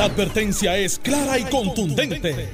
La 0.00 0.06
advertencia 0.06 0.78
es 0.78 0.98
clara 0.98 1.38
y 1.38 1.44
contundente. 1.44 2.48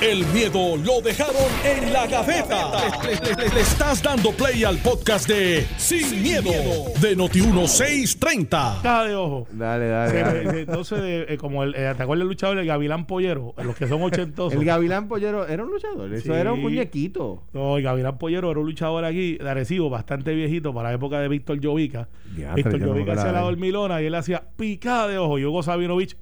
El 0.00 0.24
miedo 0.26 0.76
lo 0.76 1.00
dejaron 1.00 1.34
en 1.64 1.92
la 1.92 2.06
gaveta. 2.06 2.70
Le, 3.04 3.60
estás 3.60 4.00
dando 4.00 4.30
play 4.30 4.62
al 4.62 4.78
podcast 4.78 5.28
de 5.28 5.66
Sin, 5.78 6.22
miedo, 6.22 6.52
de 7.00 7.16
Noti1630. 7.16 8.82
Caja 8.82 9.04
de 9.04 9.16
ojo. 9.16 9.48
Dale, 9.50 9.88
dale. 9.88 10.20
Dale. 10.22 10.60
Entonces, 10.60 10.98
eh, 11.02 11.26
eh, 11.30 11.36
como 11.38 11.64
el, 11.64 11.74
eh, 11.74 11.92
¿te 11.96 12.04
acuerdas 12.04 12.20
del 12.20 12.28
luchador, 12.28 12.58
el 12.58 12.66
Gavilán 12.66 13.06
Pollero? 13.08 13.52
Los 13.64 13.74
que 13.74 13.88
son 13.88 14.00
ochentosos. 14.00 14.56
El 14.56 14.64
Gavilán 14.64 15.08
Pollero 15.08 15.44
era 15.48 15.64
un 15.64 15.70
luchador, 15.70 16.14
eso 16.14 16.32
Sí. 16.32 16.38
era 16.38 16.52
un 16.52 16.60
muñequito. 16.60 17.42
No, 17.52 17.78
el 17.78 17.82
Gavilán 17.82 18.16
Pollero 18.16 18.48
era 18.52 18.60
un 18.60 18.66
luchador 18.66 19.04
aquí 19.04 19.38
de 19.38 19.50
Arecibo, 19.50 19.90
bastante 19.90 20.34
viejito 20.34 20.72
para 20.72 20.90
la 20.90 20.94
época 20.94 21.18
de 21.18 21.26
Víctor 21.26 21.58
Llovica. 21.58 22.08
Víctor 22.54 22.78
yo 22.78 22.86
no 22.86 22.92
Llovica 22.94 23.14
hacía 23.14 23.32
la 23.32 23.40
dormilona 23.40 24.00
y 24.02 24.06
él 24.06 24.14
hacía 24.14 24.44
picada 24.56 25.08
de 25.08 25.18
ojo. 25.18 25.40
Y 25.40 25.44
Hugo 25.44 25.64
Sabinovich, 25.64 26.16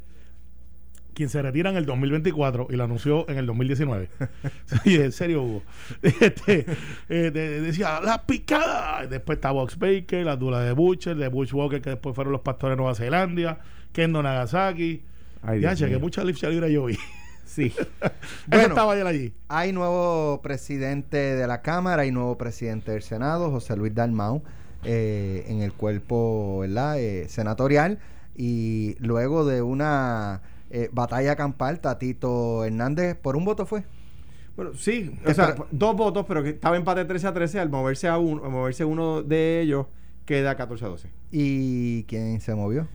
quien 1.15 1.29
se 1.29 1.41
retira 1.43 1.71
en 1.71 1.77
el 1.77 1.87
2024 1.87 2.69
y 2.71 2.77
lo 2.77 2.85
anunció 2.85 3.29
en 3.29 3.39
el 3.39 3.47
2019. 3.47 4.09
Sí, 4.85 4.97
en 4.97 5.13
serio, 5.13 5.43
Hugo. 5.43 5.63
Este, 6.03 6.67
eh, 7.09 7.31
de- 7.31 7.61
decía, 7.61 8.01
la 8.01 8.25
picada. 8.27 9.07
Después 9.07 9.37
está 9.39 9.51
Box 9.51 9.79
Baker, 9.79 10.25
la 10.25 10.37
dula 10.37 10.61
de 10.61 10.73
Butcher, 10.73 11.17
de 11.17 11.29
Butch 11.29 11.53
Walker, 11.53 11.81
que 11.81 11.91
después 11.91 12.15
fueron 12.15 12.33
los 12.33 12.43
pastores 12.43 12.73
de 12.73 12.77
Nueva 12.83 12.95
Zelanda, 12.95 13.61
Kendo 13.93 14.23
Nagasaki. 14.23 15.03
Ay, 15.43 15.61
ya, 15.61 15.75
che, 15.75 15.89
que 15.89 15.99
mucha 15.99 16.23
lucha 16.25 16.49
libre 16.49 16.73
yo 16.73 16.85
vi. 16.87 16.97
Sí. 17.45 17.73
Bueno. 18.47 18.69
estaba 18.69 18.93
ayer 18.93 19.07
allí. 19.07 19.33
Hay 19.49 19.73
nuevo 19.73 20.41
presidente 20.43 21.17
de 21.17 21.47
la 21.47 21.63
Cámara 21.63 22.07
y 22.07 22.13
nuevo 22.13 22.37
presidente 22.39 22.93
del 22.93 23.03
Senado, 23.03 23.51
José 23.51 23.77
Luis 23.77 23.95
Dalmau, 23.95 24.43
eh, 24.85 25.45
en 25.49 25.61
el 25.63 25.73
cuerpo 25.73 26.61
¿verdad? 26.61 26.99
Eh, 27.01 27.27
senatorial. 27.29 27.99
Y 28.37 28.97
luego 29.01 29.45
de 29.45 29.63
una 29.63 30.43
eh, 30.71 30.89
batalla 30.93 31.37
campal, 31.37 31.81
Tatito 31.81 32.65
Hernández, 32.65 33.17
por 33.17 33.37
un 33.37 33.45
voto 33.45 33.67
fue. 33.67 33.85
Bueno, 34.57 34.75
sí, 34.75 35.17
¿Qué 35.25 35.31
o 35.31 35.35
sea, 35.35 35.55
dos 35.71 35.97
votos, 35.97 36.27
pero 36.29 36.43
que 36.43 36.51
estaba 36.51 36.77
empate 36.77 37.05
13 37.05 37.27
a 37.29 37.33
13, 37.33 37.61
al 37.61 37.71
moverse 37.71 38.09
a 38.09 38.19
uno, 38.19 38.45
al 38.45 38.51
moverse 38.51 38.85
uno 38.85 39.23
de 39.23 39.61
ellos, 39.61 39.87
queda 40.25 40.57
14 40.57 40.85
a 40.85 40.89
12. 40.89 41.11
¿Y 41.31 42.05
quién 42.05 42.41
se 42.41 42.55
movió? 42.55 42.87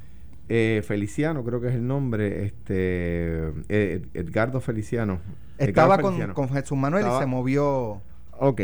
Eh, 0.47 0.83
Feliciano, 0.85 1.43
creo 1.43 1.59
que 1.59 1.69
es 1.69 1.73
el 1.73 1.87
nombre, 1.87 2.45
este 2.45 3.51
eh, 3.67 4.05
Edgardo 4.13 4.61
Feliciano. 4.61 5.19
Estaba 5.57 5.95
Edgardo 5.95 6.03
con, 6.03 6.11
Feliciano. 6.13 6.33
con 6.35 6.49
Jesús 6.49 6.77
Manuel 6.77 7.05
y 7.07 7.19
se 7.19 7.25
movió. 7.25 8.01
Ok, 8.37 8.61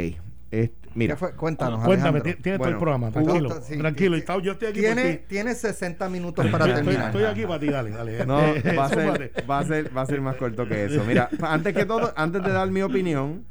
este, 0.51 0.80
mira. 0.95 1.15
Cuéntanos, 1.15 1.83
Cuéntame, 1.85 2.19
Alejandro. 2.19 2.23
ti- 2.35 2.41
tienes 2.41 2.59
todo 2.59 2.69
el 2.69 2.77
programa, 2.77 3.07
Hugo- 3.09 3.13
tranquilo. 3.23 3.61
Sí, 3.61 3.77
tranquilo, 3.77 4.17
sí, 4.17 4.23
yo 4.43 4.51
estoy 4.53 4.67
aquí 4.69 4.79
Tiene, 4.79 5.15
tiene 5.27 5.55
60 5.55 6.09
minutos 6.09 6.45
para 6.47 6.65
terminar. 6.65 7.05
estoy 7.07 7.23
aquí 7.23 7.45
para 7.45 7.59
ti, 7.59 7.67
dale, 7.67 7.91
dale. 7.91 8.25
no, 8.25 8.39
Eh, 8.41 8.61
va 8.77 8.85
a, 8.85 8.89
ser, 8.89 9.31
va, 9.49 9.59
a 9.59 9.63
ser, 9.65 9.95
va 9.97 10.01
a 10.01 10.05
ser 10.05 10.21
más 10.21 10.35
corto 10.35 10.67
que 10.67 10.85
eso. 10.85 11.03
Mira, 11.07 11.29
antes 11.41 11.73
que 11.73 11.85
todo, 11.85 12.13
antes 12.15 12.43
de 12.43 12.51
dar 12.51 12.69
mi 12.71 12.81
opinión, 12.81 13.43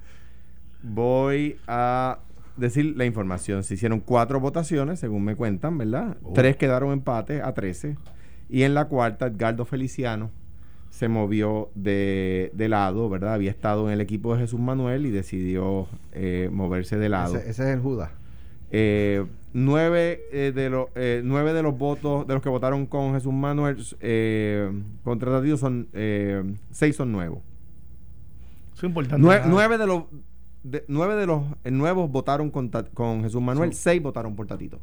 voy 0.83 1.59
a 1.67 2.19
decir 2.57 2.95
la 2.97 3.05
información. 3.05 3.63
Se 3.65 3.75
hicieron 3.75 4.01
cuatro 4.01 4.41
votaciones, 4.41 5.01
según 5.01 5.25
me 5.25 5.37
cuentan, 5.37 5.79
¿verdad? 5.79 6.17
Oh. 6.23 6.33
Tres 6.33 6.57
quedaron 6.57 6.93
empate 6.93 7.43
a 7.43 7.53
13. 7.55 7.97
Y 8.49 8.65
en 8.65 8.75
la 8.75 8.87
cuarta, 8.87 9.27
Edgardo 9.27 9.65
Feliciano 9.65 10.31
se 10.91 11.09
movió 11.09 11.71
de, 11.75 12.51
de 12.55 12.69
lado, 12.69 13.09
¿verdad? 13.09 13.35
Había 13.35 13.51
estado 13.51 13.87
en 13.89 13.95
el 13.95 14.01
equipo 14.01 14.35
de 14.35 14.41
Jesús 14.43 14.61
Manuel 14.61 15.07
y 15.07 15.11
decidió 15.11 15.87
eh, 16.13 16.51
moverse 16.53 16.99
de 16.99 17.09
lado. 17.09 17.37
Ese, 17.37 17.51
ese 17.51 17.63
es 17.63 17.69
el 17.71 17.81
Judas. 17.81 18.11
Eh, 18.73 19.25
nueve, 19.53 20.21
eh, 20.33 20.53
de 20.55 20.71
los, 20.71 20.87
eh, 20.95 21.23
nueve 21.25 21.53
de 21.53 21.63
los 21.63 21.77
votos 21.77 22.27
de 22.27 22.35
los 22.35 22.43
que 22.43 22.49
votaron 22.49 22.87
con 22.87 23.15
Jesús 23.15 23.33
Manuel 23.33 23.77
eh, 24.01 24.71
contra 25.03 25.31
Tatito 25.33 25.57
son 25.57 25.89
eh, 25.93 26.43
seis 26.71 26.95
son 26.97 27.11
nuevos. 27.13 27.41
Eso 28.75 28.87
es 28.87 28.91
importante. 28.91 29.27
Nue- 29.27 29.43
nueve 29.47 29.77
de 29.79 29.87
los 29.87 30.05
de- 30.63 30.85
nueve 30.89 31.15
de 31.17 31.27
los 31.27 31.43
eh, 31.65 31.71
nuevos 31.71 32.11
votaron 32.11 32.51
con, 32.51 32.69
con 32.95 33.23
Jesús 33.23 33.41
Manuel, 33.43 33.73
Sí. 33.73 33.81
seis 33.83 34.03
votaron 34.03 34.37
por 34.37 34.47
Tatito. 34.47 34.79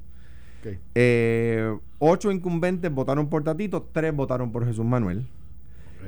Eh, 0.95 1.77
ocho 1.99 2.29
incumbentes 2.31 2.91
votaron 2.91 3.29
por 3.29 3.43
Tatito, 3.43 3.87
tres 3.93 4.13
votaron 4.13 4.51
por 4.51 4.65
Jesús 4.65 4.83
Manuel. 4.85 5.25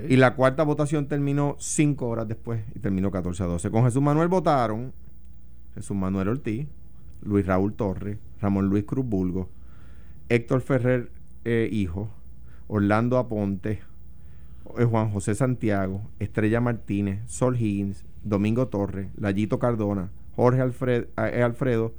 Y 0.07 0.15
la 0.17 0.35
cuarta 0.35 0.63
votación 0.63 1.07
terminó 1.07 1.55
cinco 1.59 2.07
horas 2.07 2.27
después 2.27 2.63
y 2.75 2.79
terminó 2.79 3.11
14 3.11 3.43
a 3.43 3.45
12. 3.47 3.71
Con 3.71 3.83
Jesús 3.83 4.01
Manuel 4.01 4.27
votaron 4.27 4.93
Jesús 5.75 5.95
Manuel 5.95 6.29
Ortiz, 6.29 6.67
Luis 7.21 7.45
Raúl 7.45 7.73
Torres, 7.73 8.17
Ramón 8.41 8.67
Luis 8.67 8.85
Cruz 8.85 9.05
Bulgo, 9.05 9.49
Héctor 10.29 10.61
Ferrer 10.61 11.11
eh, 11.45 11.69
Hijo, 11.71 12.09
Orlando 12.67 13.17
Aponte, 13.17 13.81
eh, 14.77 14.85
Juan 14.85 15.11
José 15.11 15.35
Santiago, 15.35 16.01
Estrella 16.19 16.61
Martínez, 16.61 17.21
Sol 17.25 17.55
Higgins, 17.55 18.05
Domingo 18.23 18.67
Torres, 18.67 19.09
Layito 19.17 19.59
Cardona, 19.59 20.11
Jorge 20.35 20.61
eh, 20.87 21.43
Alfredo 21.43 21.93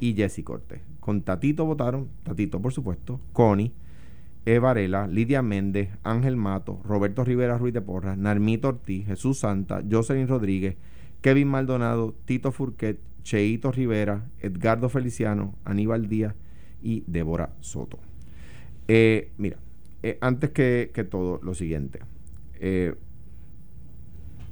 y 0.00 0.14
Jesse 0.14 0.42
Cortés. 0.44 0.80
Con 1.00 1.22
Tatito 1.22 1.64
votaron, 1.64 2.08
Tatito 2.24 2.60
por 2.60 2.72
supuesto, 2.72 3.20
Connie, 3.32 3.72
E. 4.46 4.60
Varela, 4.60 5.08
Lidia 5.08 5.42
Méndez, 5.42 5.90
Ángel 6.04 6.36
Mato, 6.36 6.80
Roberto 6.84 7.24
Rivera 7.24 7.58
Ruiz 7.58 7.74
de 7.74 7.82
Porras, 7.82 8.16
Narmito 8.16 8.68
Ortiz, 8.68 9.04
Jesús 9.04 9.40
Santa, 9.40 9.82
Jocelyn 9.90 10.28
Rodríguez, 10.28 10.76
Kevin 11.20 11.48
Maldonado, 11.48 12.14
Tito 12.24 12.52
Furquet, 12.52 13.00
Cheito 13.24 13.72
Rivera, 13.72 14.24
Edgardo 14.38 14.88
Feliciano, 14.88 15.56
Aníbal 15.64 16.08
Díaz 16.08 16.36
y 16.80 17.02
Débora 17.08 17.50
Soto. 17.60 17.98
Eh, 18.86 19.32
mira, 19.36 19.56
eh, 20.04 20.16
antes 20.20 20.50
que, 20.50 21.08
todo, 21.10 21.40
lo 21.42 21.54
siguiente. 21.54 21.98
Eh, 22.60 22.94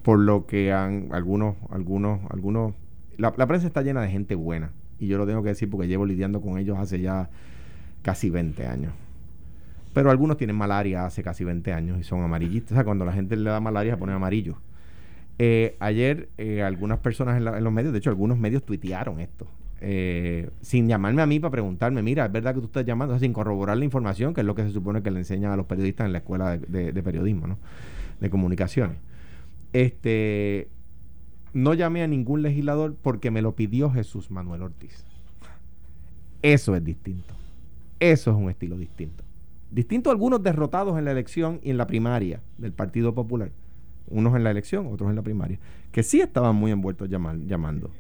por 0.03 0.19
lo 0.19 0.47
que 0.47 0.73
han 0.73 1.11
algunos, 1.13 1.55
algunos, 1.71 2.21
algunos. 2.31 2.75
La, 3.17 3.33
la 3.37 3.47
prensa 3.47 3.69
está 3.69 3.83
llena 3.83 4.03
de 4.03 4.09
gente 4.09 4.35
buena. 4.35 4.73
Y 4.99 5.07
yo 5.07 5.19
lo 5.19 5.27
tengo 5.27 5.45
que 5.45 5.51
decir 5.51 5.71
porque 5.71 5.87
llevo 5.87 6.05
lidiando 6.05 6.41
con 6.41 6.59
ellos 6.59 6.79
hace 6.79 7.01
ya 7.01 7.31
casi 8.03 8.29
20 8.29 8.67
años. 8.67 8.93
Pero 9.95 10.11
algunos 10.11 10.37
tienen 10.37 10.57
malaria 10.57 11.07
hace 11.07 11.23
casi 11.23 11.45
20 11.45 11.73
años 11.73 11.99
y 12.01 12.05
son 12.05 12.23
amarillistas. 12.23 12.73
O 12.73 12.75
sea, 12.77 12.85
cuando 12.85 13.05
la 13.07 13.13
gente 13.15 13.37
le 13.37 13.49
da 13.51 13.61
malaria 13.61 13.95
se 13.95 13.99
pone 13.99 14.13
amarillo. 14.13 14.59
Eh, 15.39 15.77
ayer 15.81 16.29
eh, 16.39 16.63
algunas 16.63 16.99
personas 17.01 17.37
en, 17.39 17.45
la- 17.47 17.59
en 17.59 17.65
los 17.65 17.73
medios, 17.73 17.93
de 17.93 17.99
hecho 18.01 18.11
algunos 18.11 18.39
medios 18.39 18.65
tuitearon 18.65 19.21
esto, 19.21 19.49
eh, 19.81 20.51
sin 20.63 20.89
llamarme 20.89 21.23
a 21.23 21.27
mí 21.27 21.41
para 21.41 21.51
preguntarme, 21.53 22.03
mira, 22.03 22.27
es 22.27 22.33
verdad 22.33 22.55
que 22.55 22.61
tú 22.61 22.67
estás 22.67 22.85
llamando, 22.87 23.15
O 23.15 23.19
sea, 23.19 23.21
sin 23.27 23.33
corroborar 23.33 23.77
la 23.79 23.85
información, 23.85 24.35
que 24.35 24.43
es 24.43 24.47
lo 24.47 24.55
que 24.55 24.63
se 24.65 24.71
supone 24.73 25.03
que 25.03 25.11
le 25.11 25.19
enseñan 25.21 25.53
a 25.53 25.57
los 25.57 25.67
periodistas 25.67 26.07
en 26.07 26.13
la 26.13 26.19
escuela 26.19 26.57
de, 26.59 26.67
de- 26.69 26.93
de 26.93 27.03
periodismo, 27.03 27.47
¿no? 27.49 27.59
De 28.21 28.31
comunicaciones. 28.31 28.99
Este, 29.73 30.69
no 31.53 31.75
llamé 31.75 32.03
a 32.03 32.09
ningún 32.09 32.43
legislador 32.43 32.95
porque 33.03 33.31
me 33.31 33.43
lo 33.43 33.57
pidió 33.57 33.91
Jesús 33.91 34.31
Manuel 34.31 34.63
Ortiz. 34.63 35.05
Eso 36.43 36.77
es 36.77 36.85
distinto. 36.85 37.35
Eso 38.01 38.31
es 38.31 38.37
un 38.37 38.51
estilo 38.51 38.77
distinto. 38.77 39.25
Distinto 39.71 40.11
a 40.11 40.13
algunos 40.13 40.43
derrotados 40.43 40.99
en 40.99 41.05
la 41.05 41.13
elección 41.13 41.61
y 41.63 41.71
en 41.71 41.79
la 41.79 41.87
primaria 41.87 42.41
del 42.59 42.73
Partido 42.73 43.15
Popular. 43.15 43.51
Unos 44.09 44.37
en 44.37 44.45
la 44.45 44.51
elección, 44.51 44.87
otros 44.87 45.11
en 45.11 45.17
la 45.17 45.23
primaria. 45.23 45.59
Que 45.91 46.03
sí 46.03 46.21
estaban 46.21 46.55
muy 46.57 46.71
envueltos 46.71 47.09
llamando. 47.09 47.91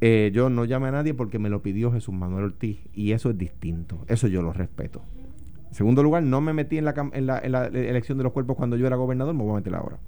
Eh, 0.00 0.30
yo 0.32 0.48
no 0.48 0.64
llamé 0.64 0.88
a 0.88 0.92
nadie 0.92 1.12
porque 1.12 1.38
me 1.38 1.48
lo 1.48 1.60
pidió 1.60 1.92
Jesús 1.92 2.14
Manuel 2.14 2.44
Ortiz. 2.44 2.78
Y 2.94 3.12
eso 3.12 3.30
es 3.30 3.38
distinto. 3.38 4.04
Eso 4.06 4.28
yo 4.28 4.42
lo 4.42 4.52
respeto. 4.52 5.02
En 5.68 5.74
segundo 5.74 6.02
lugar, 6.02 6.22
no 6.22 6.40
me 6.40 6.52
metí 6.52 6.78
en 6.78 6.84
la 6.84 7.66
elección 7.66 8.16
de 8.16 8.24
los 8.24 8.32
cuerpos 8.32 8.56
cuando 8.56 8.76
yo 8.76 8.86
era 8.86 8.96
gobernador, 8.96 9.34
me 9.34 9.42
voy 9.42 9.52
a 9.52 9.56
meter 9.56 9.74
ahora. 9.74 9.98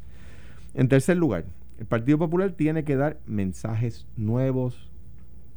En 0.75 0.89
tercer 0.89 1.17
lugar, 1.17 1.45
el 1.79 1.87
Partido 1.87 2.19
Popular 2.19 2.53
tiene 2.53 2.85
que 2.85 2.97
dar 2.97 3.19
mensajes 3.27 4.07
nuevos 4.17 4.91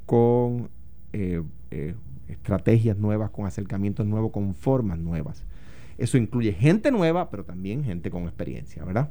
con 0.05 0.69
eh, 1.11 1.43
eh, 1.71 1.95
estrategias 2.33 2.97
nuevas, 2.97 3.31
con 3.31 3.45
acercamientos 3.45 4.05
nuevos, 4.05 4.31
con 4.31 4.53
formas 4.53 4.99
nuevas. 4.99 5.45
Eso 5.97 6.17
incluye 6.17 6.53
gente 6.53 6.91
nueva, 6.91 7.29
pero 7.29 7.45
también 7.45 7.83
gente 7.83 8.09
con 8.09 8.23
experiencia, 8.23 8.83
¿verdad? 8.83 9.09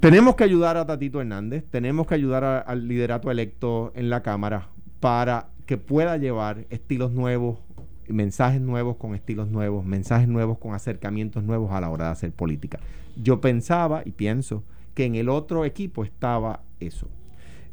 Tenemos 0.00 0.36
que 0.36 0.44
ayudar 0.44 0.76
a 0.76 0.86
Tatito 0.86 1.20
Hernández, 1.20 1.64
tenemos 1.70 2.06
que 2.06 2.14
ayudar 2.14 2.64
al 2.66 2.86
liderato 2.86 3.30
electo 3.30 3.92
en 3.96 4.10
la 4.10 4.22
Cámara 4.22 4.68
para 5.00 5.48
que 5.66 5.76
pueda 5.76 6.16
llevar 6.16 6.66
estilos 6.70 7.10
nuevos, 7.10 7.58
mensajes 8.06 8.60
nuevos 8.60 8.96
con 8.96 9.14
estilos 9.14 9.48
nuevos, 9.48 9.84
mensajes 9.84 10.28
nuevos 10.28 10.58
con 10.58 10.74
acercamientos 10.74 11.42
nuevos 11.42 11.72
a 11.72 11.80
la 11.80 11.90
hora 11.90 12.06
de 12.06 12.10
hacer 12.12 12.32
política. 12.32 12.78
Yo 13.16 13.40
pensaba 13.40 14.02
y 14.04 14.12
pienso 14.12 14.62
que 14.94 15.04
en 15.04 15.16
el 15.16 15.28
otro 15.28 15.64
equipo 15.64 16.04
estaba 16.04 16.62
eso. 16.80 17.08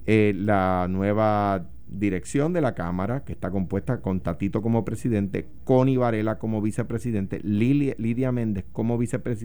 Eh, 0.08 0.34
la 0.36 0.88
nueva 0.90 1.66
dirección 1.88 2.54
de 2.54 2.62
la 2.62 2.74
Cámara, 2.76 3.24
que 3.24 3.34
está 3.34 3.52
compuesta 3.52 4.02
con 4.02 4.20
Tatito 4.22 4.62
como 4.62 4.84
presidente, 4.86 5.48
Connie 5.64 5.98
Varela 5.98 6.40
como 6.40 6.62
vicepresidente, 6.62 7.42
Lili- 7.44 7.96
Lidia 7.98 8.32
Méndez 8.32 8.66
como, 8.72 9.00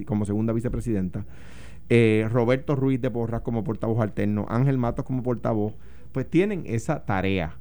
como 0.06 0.24
segunda 0.24 0.52
vicepresidenta, 0.52 1.26
eh, 1.88 2.26
Roberto 2.30 2.76
Ruiz 2.76 3.00
de 3.00 3.10
Porras 3.10 3.42
como 3.42 3.64
portavoz 3.64 4.00
alterno, 4.00 4.46
Ángel 4.48 4.78
Matos 4.78 5.04
como 5.04 5.22
portavoz, 5.22 5.74
pues 6.12 6.28
tienen 6.28 6.64
esa 6.66 7.04
tarea 7.04 7.56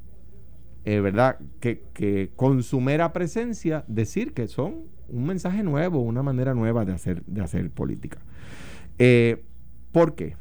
eh, 0.85 1.01
¿verdad? 1.01 1.37
Que, 1.59 1.83
que 1.93 2.31
con 2.35 2.63
su 2.63 2.79
mera 2.79 3.11
presencia 3.11 3.83
decir 3.87 4.33
que 4.33 4.47
son 4.47 4.85
un 5.09 5.25
mensaje 5.25 5.61
nuevo, 5.61 5.99
una 6.01 6.23
manera 6.23 6.53
nueva 6.53 6.85
de 6.85 6.93
hacer, 6.93 7.23
de 7.25 7.41
hacer 7.41 7.69
política. 7.69 8.19
Eh, 8.97 9.43
¿Por 9.91 10.15
qué? 10.15 10.35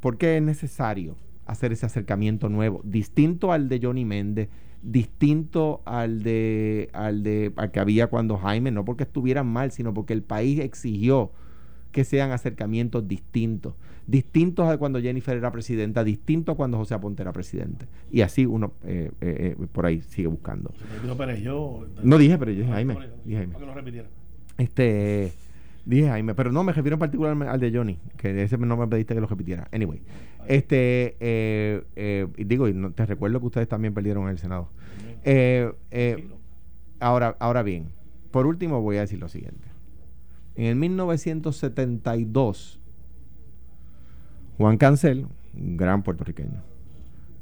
Porque 0.00 0.36
es 0.36 0.42
necesario 0.42 1.16
hacer 1.52 1.72
ese 1.72 1.86
acercamiento 1.86 2.48
nuevo, 2.48 2.80
distinto 2.84 3.52
al 3.52 3.68
de 3.68 3.80
Johnny 3.82 4.04
Méndez, 4.04 4.48
distinto 4.82 5.80
al 5.84 6.22
de 6.22 6.90
al 6.92 7.22
de 7.22 7.52
al 7.56 7.70
que 7.70 7.80
había 7.80 8.08
cuando 8.08 8.36
Jaime, 8.36 8.70
no 8.70 8.84
porque 8.84 9.04
estuvieran 9.04 9.46
mal, 9.46 9.70
sino 9.70 9.94
porque 9.94 10.12
el 10.12 10.22
país 10.22 10.58
exigió 10.58 11.30
que 11.92 12.04
sean 12.04 12.32
acercamientos 12.32 13.06
distintos, 13.06 13.74
distintos 14.06 14.68
a 14.68 14.78
cuando 14.78 15.00
Jennifer 15.00 15.36
era 15.36 15.52
presidenta, 15.52 16.02
distintos 16.02 16.54
a 16.54 16.56
cuando 16.56 16.78
José 16.78 16.94
Aponte 16.94 17.22
era 17.22 17.32
presidente. 17.32 17.86
Y 18.10 18.22
así 18.22 18.46
uno 18.46 18.72
eh, 18.82 19.10
eh, 19.20 19.56
eh, 19.60 19.66
por 19.70 19.86
ahí 19.86 20.00
sigue 20.00 20.28
buscando. 20.28 20.72
yo, 21.42 21.86
no 22.02 22.18
dije, 22.18 22.38
pero 22.38 22.50
yo 22.50 22.60
dije 22.60 22.72
Jaime. 22.72 22.96
Dije 23.24 23.36
Jaime. 23.36 23.52
Para 23.52 23.64
que 23.64 23.66
lo 23.66 23.74
repitiera. 23.74 24.08
Este, 24.58 25.32
dije 25.84 26.08
Jaime, 26.08 26.34
pero 26.34 26.52
no 26.52 26.62
me 26.64 26.72
refiero 26.72 26.94
en 26.94 27.00
particular 27.00 27.48
al 27.48 27.60
de 27.60 27.72
Johnny, 27.72 27.98
que 28.16 28.42
ese 28.42 28.58
no 28.58 28.76
me 28.76 28.86
pediste 28.86 29.14
que 29.14 29.20
lo 29.20 29.26
repitiera. 29.26 29.68
Anyway, 29.72 30.02
este, 30.46 31.16
eh, 31.20 31.82
eh, 31.96 32.26
digo, 32.36 32.68
y 32.68 32.74
no, 32.74 32.92
te 32.92 33.06
recuerdo 33.06 33.40
que 33.40 33.46
ustedes 33.46 33.68
también 33.68 33.94
perdieron 33.94 34.24
en 34.24 34.30
el 34.30 34.38
Senado. 34.38 34.68
Eh, 35.24 35.72
eh, 35.90 36.28
ahora, 37.00 37.36
ahora 37.38 37.62
bien, 37.62 37.88
por 38.30 38.46
último 38.46 38.80
voy 38.80 38.96
a 38.96 39.00
decir 39.00 39.18
lo 39.18 39.28
siguiente. 39.28 39.68
En 40.54 40.66
el 40.66 40.76
1972, 40.76 42.78
Juan 44.58 44.76
Cancel, 44.76 45.26
un 45.54 45.76
gran 45.76 46.02
puertorriqueño, 46.02 46.62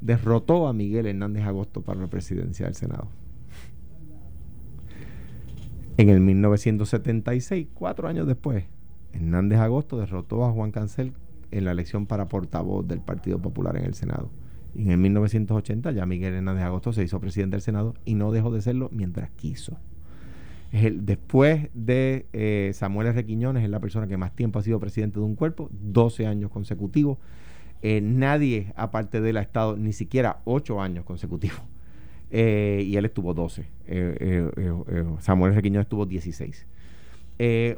derrotó 0.01 0.69
a 0.69 0.73
Miguel 0.73 1.07
Hernández 1.07 1.45
Agosto 1.45 1.83
para 1.83 2.01
la 2.01 2.07
presidencia 2.07 2.67
del 2.67 2.75
Senado. 2.75 3.09
En 6.01 6.09
el 6.09 6.21
1976, 6.21 7.67
cuatro 7.75 8.09
años 8.09 8.27
después, 8.27 8.65
Hernández 9.13 9.59
Agosto 9.59 9.99
derrotó 9.99 10.47
a 10.47 10.51
Juan 10.51 10.71
Cancel 10.71 11.13
en 11.51 11.67
la 11.67 11.73
elección 11.73 12.07
para 12.07 12.27
portavoz 12.27 12.89
del 12.89 13.01
Partido 13.01 13.39
Popular 13.39 13.77
en 13.77 13.85
el 13.85 13.93
Senado. 13.93 14.31
Y 14.75 14.85
en 14.85 14.93
el 14.93 14.97
1980 14.97 15.93
ya 15.93 16.07
Miguel 16.07 16.33
Hernández 16.33 16.65
Agosto 16.65 16.95
se 16.95 17.05
hizo 17.05 17.21
presidente 17.21 17.57
del 17.57 17.61
Senado 17.61 17.93
y 18.07 18.15
no 18.15 18.33
dejó 18.33 18.51
de 18.51 18.63
serlo 18.63 18.89
mientras 18.95 19.29
quiso. 19.33 19.77
Después 20.73 21.69
de 21.75 22.25
eh, 22.33 22.71
Samuel 22.73 23.09
R. 23.09 23.63
Es 23.63 23.69
la 23.69 23.81
persona 23.81 24.07
que 24.07 24.17
más 24.17 24.35
tiempo 24.35 24.59
ha 24.59 24.63
sido 24.63 24.81
presidente 24.81 25.21
de 25.21 25.27
un 25.27 25.35
cuerpo, 25.35 25.69
12 25.71 26.27
años 26.27 26.51
consecutivos. 26.51 27.19
Eh, 27.83 28.01
nadie, 28.01 28.73
aparte 28.75 29.21
de 29.21 29.29
él, 29.29 29.37
ha 29.37 29.43
estado 29.43 29.77
ni 29.77 29.93
siquiera 29.93 30.41
8 30.47 30.81
años 30.81 31.05
consecutivos. 31.05 31.61
Eh, 32.31 32.85
y 32.87 32.97
él 32.97 33.05
estuvo 33.05 33.35
12. 33.35 33.67
Samuel 35.21 35.53
R. 35.53 35.63
Quiñones 35.63 35.87
estuvo 35.87 36.07
16. 36.07 36.67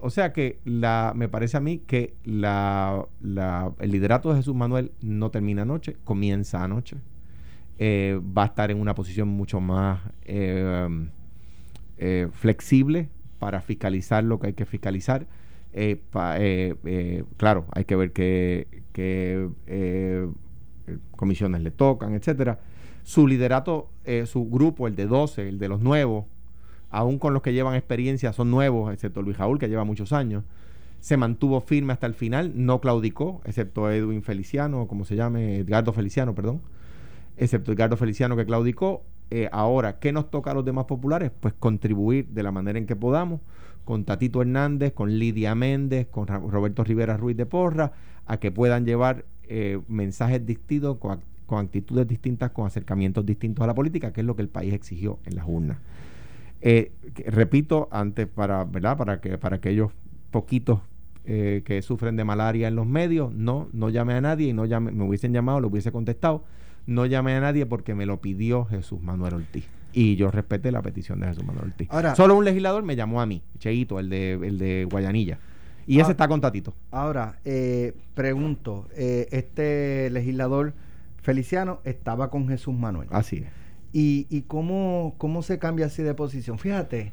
o 0.01 0.11
sea 0.11 0.33
que 0.33 0.59
la, 0.65 1.13
me 1.17 1.29
parece 1.29 1.57
a 1.57 1.61
mí 1.61 1.79
que 1.79 2.15
la, 2.25 3.07
el 3.23 3.91
liderato 3.91 4.31
de 4.31 4.37
Jesús 4.37 4.55
Manuel 4.55 4.93
no 5.01 5.31
termina 5.31 5.63
anoche, 5.63 5.97
comienza 6.05 6.63
anoche. 6.63 6.97
va 7.81 8.43
a 8.43 8.47
estar 8.47 8.71
en 8.71 8.81
una 8.81 8.95
posición 8.95 9.29
mucho 9.29 9.61
más 9.61 10.01
eh, 12.05 12.27
flexible 12.33 13.09
para 13.39 13.61
fiscalizar 13.61 14.25
lo 14.25 14.41
que 14.41 14.49
hay 14.49 14.53
que 14.55 14.67
fiscalizar. 14.67 15.25
Eh, 15.73 16.01
eh, 16.11 17.25
claro, 17.37 17.67
hay 17.71 17.85
que 17.85 17.95
ver 17.95 18.11
qué, 18.11 18.67
comisiones 21.13 21.63
le 21.63 21.71
tocan, 21.71 22.15
etcétera. 22.15 22.59
Su 23.05 23.29
liderato, 23.29 23.92
su 24.27 24.49
grupo, 24.49 24.87
el 24.87 24.97
de 24.97 25.07
12, 25.07 25.49
el 25.49 25.59
de 25.59 25.69
los 25.69 25.81
nuevos, 25.81 26.27
aún 26.91 27.19
con 27.19 27.33
los 27.33 27.43
que 27.43 27.53
llevan 27.53 27.75
experiencia, 27.75 28.33
son 28.33 28.51
nuevos, 28.51 28.93
excepto 28.93 29.23
Luis 29.23 29.37
Jaúl, 29.37 29.59
que 29.59 29.69
lleva 29.69 29.85
muchos 29.85 30.13
años, 30.13 30.45
se 31.01 31.17
mantuvo 31.17 31.61
firme 31.61 31.93
hasta 31.93 32.07
el 32.07 32.15
final, 32.15 32.53
no 32.55 32.81
claudicó, 32.81 33.41
excepto 33.45 33.91
Edwin 33.91 34.23
Feliciano, 34.23 34.87
como 34.87 35.05
se 35.05 35.17
llame, 35.17 35.57
Edgardo 35.59 35.93
Feliciano, 35.93 36.35
perdón, 36.35 36.61
excepto 37.37 37.73
Edgardo 37.73 37.97
Feliciano 37.97 38.37
que 38.37 38.47
claudicó, 38.47 39.03
eh, 39.31 39.49
ahora, 39.51 39.99
¿qué 39.99 40.13
nos 40.13 40.31
toca 40.31 40.51
a 40.51 40.55
los 40.55 40.65
demás 40.65 40.85
populares? 40.85 41.33
Pues 41.41 41.55
contribuir 41.59 42.29
de 42.29 42.43
la 42.43 42.53
manera 42.53 42.79
en 42.79 42.87
que 42.87 42.95
podamos 42.95 43.41
con 43.85 44.05
Tatito 44.05 44.43
Hernández, 44.43 44.93
con 44.93 45.19
Lidia 45.19 45.55
Méndez, 45.55 46.07
con 46.07 46.27
Roberto 46.27 46.85
Rivera 46.85 47.17
Ruiz 47.17 47.37
de 47.37 47.47
Porra, 47.47 47.93
a 48.27 48.37
que 48.37 48.53
puedan 48.53 48.85
llevar 48.85 49.25
eh, 49.45 49.81
mensajes 49.89 50.45
distintos, 50.47 50.99
con, 51.57 51.65
actitudes 51.65 52.09
distintas, 52.09 52.51
con 52.51 52.67
acercamientos 52.67 53.27
distintos 53.27 53.63
a 53.63 53.67
la 53.67 53.75
política, 53.75 54.13
que 54.13 54.21
es 54.21 54.27
lo 54.27 54.37
que 54.37 54.43
el 54.43 54.49
país 54.49 54.73
exigió 54.73 55.19
en 55.25 55.37
las 55.37 55.45
urnas. 55.47 55.79
Eh, 56.61 56.93
repito, 57.27 57.89
antes 57.91 58.27
para, 58.27 58.65
¿verdad? 58.65 58.97
Para 58.97 59.21
que 59.21 59.37
para 59.39 59.57
aquellos 59.57 59.93
poquitos 60.31 60.81
que 61.25 61.81
sufren 61.83 62.17
de 62.17 62.25
malaria 62.25 62.67
en 62.67 62.75
los 62.75 62.87
medios, 62.87 63.33
no, 63.33 63.69
no 63.73 63.91
llame 63.91 64.15
a 64.15 64.21
nadie 64.21 64.49
y 64.49 64.53
no 64.53 64.65
llame, 64.65 64.91
me 64.91 65.05
hubiesen 65.05 65.33
llamado, 65.33 65.61
lo 65.61 65.69
hubiese 65.69 65.93
contestado 65.93 66.43
no 66.87 67.07
llamé 67.07 67.35
a 67.35 67.41
nadie 67.41 67.67
porque 67.67 67.95
me 67.95 68.07
lo 68.07 68.21
pidió 68.21 68.65
Jesús 68.65 69.01
Manuel 69.01 69.35
Ortiz. 69.35 69.67
Y 69.93 70.17
yo 70.17 70.31
respeté 70.31 70.73
la 70.73 70.83
petición 70.83 71.21
de 71.21 71.27
Jesús 71.29 71.45
Manuel 71.45 71.67
Ortiz. 71.67 71.89
Ahora, 71.91 72.15
Solo 72.15 72.37
un 72.37 72.45
legislador 72.45 72.83
me 72.83 72.97
llamó 72.97 73.21
a 73.21 73.27
mí, 73.27 73.43
Cheito, 73.59 73.99
el 73.99 74.09
de, 74.09 74.33
el 74.33 74.59
de 74.59 74.87
Guayanilla. 74.91 75.39
Y 75.87 75.99
ese 75.99 76.09
ah, 76.09 76.13
está 76.13 76.29
con 76.29 76.41
Tatito. 76.41 76.75
Ahora, 76.91 77.39
eh, 77.45 77.93
pregunto, 78.15 78.89
eh, 78.95 79.29
este 79.33 80.11
legislador 80.11 80.75
Feliciano 81.23 81.81
estaba 81.85 82.31
con 82.31 82.49
Jesús 82.49 82.75
Manuel. 82.75 83.09
Así 83.11 83.39
es. 83.39 83.49
¿Y, 83.93 84.27
y 84.29 84.43
cómo, 84.43 85.15
cómo 85.19 85.43
se 85.43 85.59
cambia 85.59 85.87
así 85.87 86.03
de 86.03 86.15
posición? 86.15 86.59
Fíjate, 86.59 87.13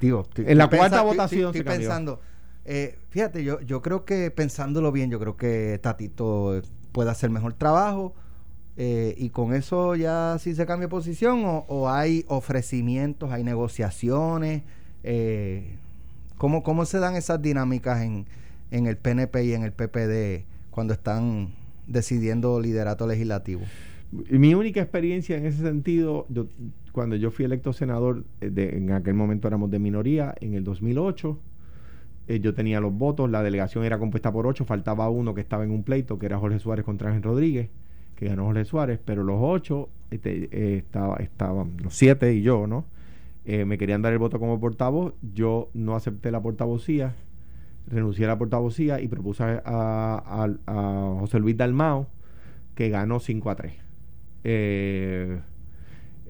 digo, 0.00 0.26
en 0.36 0.58
la 0.58 0.68
cuarta 0.68 1.02
votación 1.02 1.54
estoy, 1.54 1.62
pensando, 1.62 2.20
eh, 2.64 2.98
fíjate, 3.10 3.42
yo, 3.42 3.60
yo 3.60 3.82
creo 3.82 4.04
que 4.04 4.30
pensándolo 4.30 4.92
bien, 4.92 5.10
yo 5.10 5.18
creo 5.18 5.36
que 5.36 5.78
Tatito 5.82 6.62
puede 6.92 7.10
hacer 7.10 7.30
mejor 7.30 7.54
trabajo 7.54 8.14
eh, 8.76 9.14
y 9.16 9.30
con 9.30 9.54
eso 9.54 9.94
ya 9.94 10.36
sí 10.38 10.54
se 10.54 10.66
cambia 10.66 10.88
posición 10.88 11.42
o, 11.44 11.90
hay 11.90 12.24
ofrecimientos, 12.28 13.32
hay 13.32 13.44
negociaciones. 13.44 14.62
Eh, 15.02 15.78
¿cómo, 16.36 16.62
¿Cómo 16.62 16.84
se 16.84 16.98
dan 16.98 17.16
esas 17.16 17.40
dinámicas 17.40 18.02
en, 18.02 18.26
en 18.70 18.86
el 18.86 18.96
PNP 18.96 19.44
y 19.44 19.54
en 19.54 19.62
el 19.62 19.72
PPD 19.72 20.46
cuando 20.70 20.92
están 20.92 21.54
decidiendo 21.86 22.60
liderato 22.60 23.06
legislativo? 23.06 23.62
Mi 24.30 24.54
única 24.54 24.80
experiencia 24.80 25.36
en 25.36 25.46
ese 25.46 25.62
sentido, 25.62 26.26
cuando 26.92 27.16
yo 27.16 27.30
fui 27.30 27.44
electo 27.44 27.72
senador, 27.72 28.24
eh, 28.40 28.70
en 28.74 28.92
aquel 28.92 29.14
momento 29.14 29.48
éramos 29.48 29.70
de 29.70 29.78
minoría, 29.80 30.34
en 30.40 30.54
el 30.54 30.62
2008, 30.62 31.38
eh, 32.28 32.40
yo 32.40 32.54
tenía 32.54 32.80
los 32.80 32.92
votos, 32.96 33.28
la 33.28 33.42
delegación 33.42 33.84
era 33.84 33.98
compuesta 33.98 34.32
por 34.32 34.46
ocho, 34.46 34.64
faltaba 34.64 35.10
uno 35.10 35.34
que 35.34 35.40
estaba 35.40 35.64
en 35.64 35.72
un 35.72 35.82
pleito, 35.82 36.18
que 36.18 36.26
era 36.26 36.38
Jorge 36.38 36.58
Suárez 36.58 36.84
contra 36.84 37.08
Ángel 37.08 37.22
Rodríguez 37.22 37.70
que 38.14 38.28
ganó 38.28 38.44
Jorge 38.44 38.64
Suárez, 38.64 39.00
pero 39.04 39.24
los 39.24 39.38
ocho 39.40 39.88
este, 40.12 40.48
eh, 40.52 40.76
estaba, 40.78 41.16
estaban, 41.16 41.76
los 41.82 41.96
siete 41.96 42.32
y 42.32 42.42
yo, 42.42 42.68
¿no? 42.68 42.84
Me 43.44 43.76
querían 43.76 44.00
dar 44.00 44.12
el 44.14 44.18
voto 44.18 44.38
como 44.38 44.58
portavoz, 44.58 45.12
yo 45.34 45.68
no 45.74 45.96
acepté 45.96 46.30
la 46.30 46.40
portavocía, 46.40 47.14
renuncié 47.86 48.24
a 48.24 48.28
la 48.28 48.38
portavocía 48.38 49.00
y 49.00 49.08
propuse 49.08 49.42
a, 49.64 50.48
José 51.20 51.38
Luis 51.38 51.56
Dalmao, 51.56 52.08
que 52.74 52.88
ganó 52.88 53.20
5 53.20 53.50
a 53.50 53.56
3. 53.56 53.72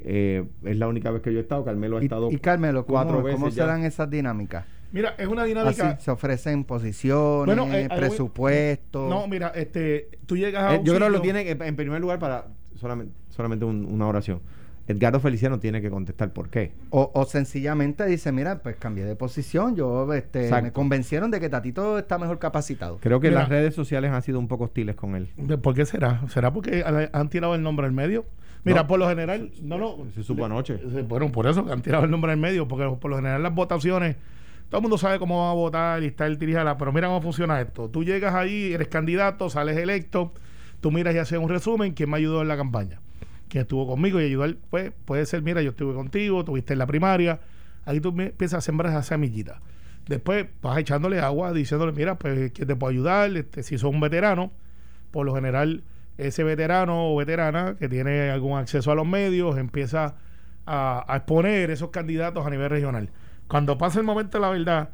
Eh, 0.07 0.45
es 0.65 0.77
la 0.77 0.87
única 0.87 1.11
vez 1.11 1.23
que 1.23 1.33
yo 1.33 1.39
he 1.39 1.43
estado, 1.43 1.65
Carmelo 1.65 1.97
ha 1.97 2.03
estado 2.03 2.31
y, 2.31 2.37
Carmelo, 2.39 2.85
cuatro 2.85 3.23
veces. 3.23 3.41
¿Cómo 3.41 3.51
se 3.51 3.65
dan 3.65 3.85
esas 3.85 4.11
dinámicas? 4.11 4.67
Mira, 4.93 5.15
es 5.19 5.27
una 5.27 5.45
dinámica. 5.45 5.99
se 5.99 6.11
ofrecen 6.11 6.63
posiciones, 6.63 7.59
eh, 7.73 7.89
presupuestos. 7.89 9.11
No, 9.11 9.27
mira, 9.27 9.49
este, 9.49 10.09
tú 10.25 10.37
llegas 10.37 10.63
a. 10.63 10.75
Eh, 10.77 10.83
yo 10.85 10.95
creo 10.95 11.09
que 11.09 11.13
lo 11.13 11.21
tiene 11.21 11.51
en 11.51 11.77
primer 11.77 12.01
lugar 12.01 12.21
para 12.21 12.47
solamente, 12.77 13.13
solamente 13.31 13.65
una 13.65 14.07
oración. 14.07 14.41
Edgardo 14.87 15.21
Feliciano 15.21 15.59
tiene 15.59 15.81
que 15.81 15.91
contestar 15.91 16.33
por 16.33 16.51
qué. 16.51 16.73
O, 16.91 17.25
sencillamente 17.25 18.05
dice, 18.07 18.33
mira, 18.33 18.63
pues 18.63 18.77
cambié 18.77 19.05
de 19.05 19.17
posición, 19.17 19.77
yo 19.77 20.13
este, 20.13 20.51
me 20.63 20.73
convencieron 20.73 21.31
de 21.31 21.41
que 21.41 21.49
Tatito 21.49 21.99
está 21.99 22.19
mejor 22.19 22.39
capacitado. 22.39 22.99
Creo 23.01 23.21
que 23.21 23.31
las 23.31 23.49
redes 23.49 23.75
sociales 23.75 24.11
han 24.13 24.23
sido 24.23 24.39
un 24.39 24.49
poco 24.49 24.65
hostiles 24.65 24.95
con 24.97 25.17
él. 25.17 25.29
¿Por 25.63 25.75
qué 25.75 25.87
será? 25.87 26.23
¿Será 26.29 26.53
porque 26.53 26.85
han 27.13 27.29
tirado 27.29 27.55
el 27.55 27.63
nombre 27.63 27.87
al 27.87 27.93
medio? 27.93 28.27
Mira, 28.65 28.87
por 28.87 28.99
lo 28.99 29.09
general, 29.09 29.51
no, 29.63 29.79
no. 29.79 29.97
Se 30.15 30.23
supo 30.23 30.45
anoche. 30.45 30.77
Bueno, 31.09 31.31
por 31.31 31.47
eso 31.47 31.67
han 31.71 31.83
tirado 31.83 32.05
el 32.05 32.11
nombre 32.11 32.33
al 32.33 32.39
medio, 32.39 32.67
porque 32.67 32.85
por 32.99 33.11
lo 33.11 33.17
general 33.17 33.43
las 33.43 33.55
votaciones 33.55 34.17
todo 34.69 34.79
el 34.79 34.83
mundo 34.83 34.99
sabe 34.99 35.19
cómo 35.19 35.45
va 35.45 35.51
a 35.51 35.55
votar 35.55 36.03
y 36.03 36.07
está 36.07 36.27
el 36.27 36.39
tirijala, 36.39 36.77
pero 36.77 36.93
mira 36.93 37.07
cómo 37.07 37.21
funciona 37.23 37.61
esto. 37.61 37.89
Tú 37.89 38.03
llegas 38.03 38.35
ahí, 38.35 38.73
eres 38.73 38.89
candidato, 38.89 39.49
sales 39.51 39.77
electo, 39.77 40.33
tú 40.81 40.91
miras 40.91 41.15
y 41.15 41.19
haces 41.19 41.39
un 41.39 41.49
resumen, 41.49 41.93
quién 41.93 42.11
me 42.11 42.17
ayudó 42.17 42.43
en 42.43 42.49
la 42.49 42.57
campaña, 42.57 43.01
quién 43.55 43.63
estuvo 43.63 43.87
conmigo 43.87 44.21
y 44.21 44.25
ayudar, 44.25 44.57
pues 44.69 44.91
puede 45.05 45.25
ser, 45.27 45.41
mira, 45.41 45.63
yo 45.63 45.71
estuve 45.71 45.95
contigo, 45.95 46.45
tuviste 46.45 46.73
en 46.73 46.81
la 46.81 46.89
primaria, 46.89 47.39
ahí 47.85 48.01
tú 48.01 48.09
empiezas 48.09 48.59
a 48.59 48.61
sembrar 48.61 48.91
esa 48.91 49.05
semillita. 49.05 49.61
Después 50.09 50.47
vas 50.61 50.77
echándole 50.77 51.21
agua, 51.21 51.53
diciéndole, 51.53 51.93
mira, 51.93 52.19
pues 52.19 52.51
quién 52.51 52.67
te 52.67 52.75
puede 52.75 52.95
ayudar, 52.95 53.31
este, 53.37 53.63
si 53.63 53.79
son 53.79 53.95
un 53.95 54.01
veterano, 54.01 54.51
por 55.13 55.25
lo 55.25 55.37
general 55.37 55.85
ese 56.19 56.43
veterano 56.43 57.13
o 57.13 57.17
veterana 57.17 57.77
que 57.79 57.89
tiene 57.89 58.31
algún 58.31 58.59
acceso 58.59 58.91
a 58.91 58.97
los 58.97 59.07
medios 59.07 59.57
empieza 59.57 60.17
a, 60.67 61.05
a 61.07 61.17
exponer 61.19 61.71
esos 61.71 61.91
candidatos 61.91 62.45
a 62.45 62.51
nivel 62.51 62.71
regional. 62.71 63.11
Cuando 63.47 63.79
pasa 63.79 64.01
el 64.01 64.05
momento 64.05 64.39
de 64.39 64.43
la 64.43 64.51
verdad, 64.51 64.89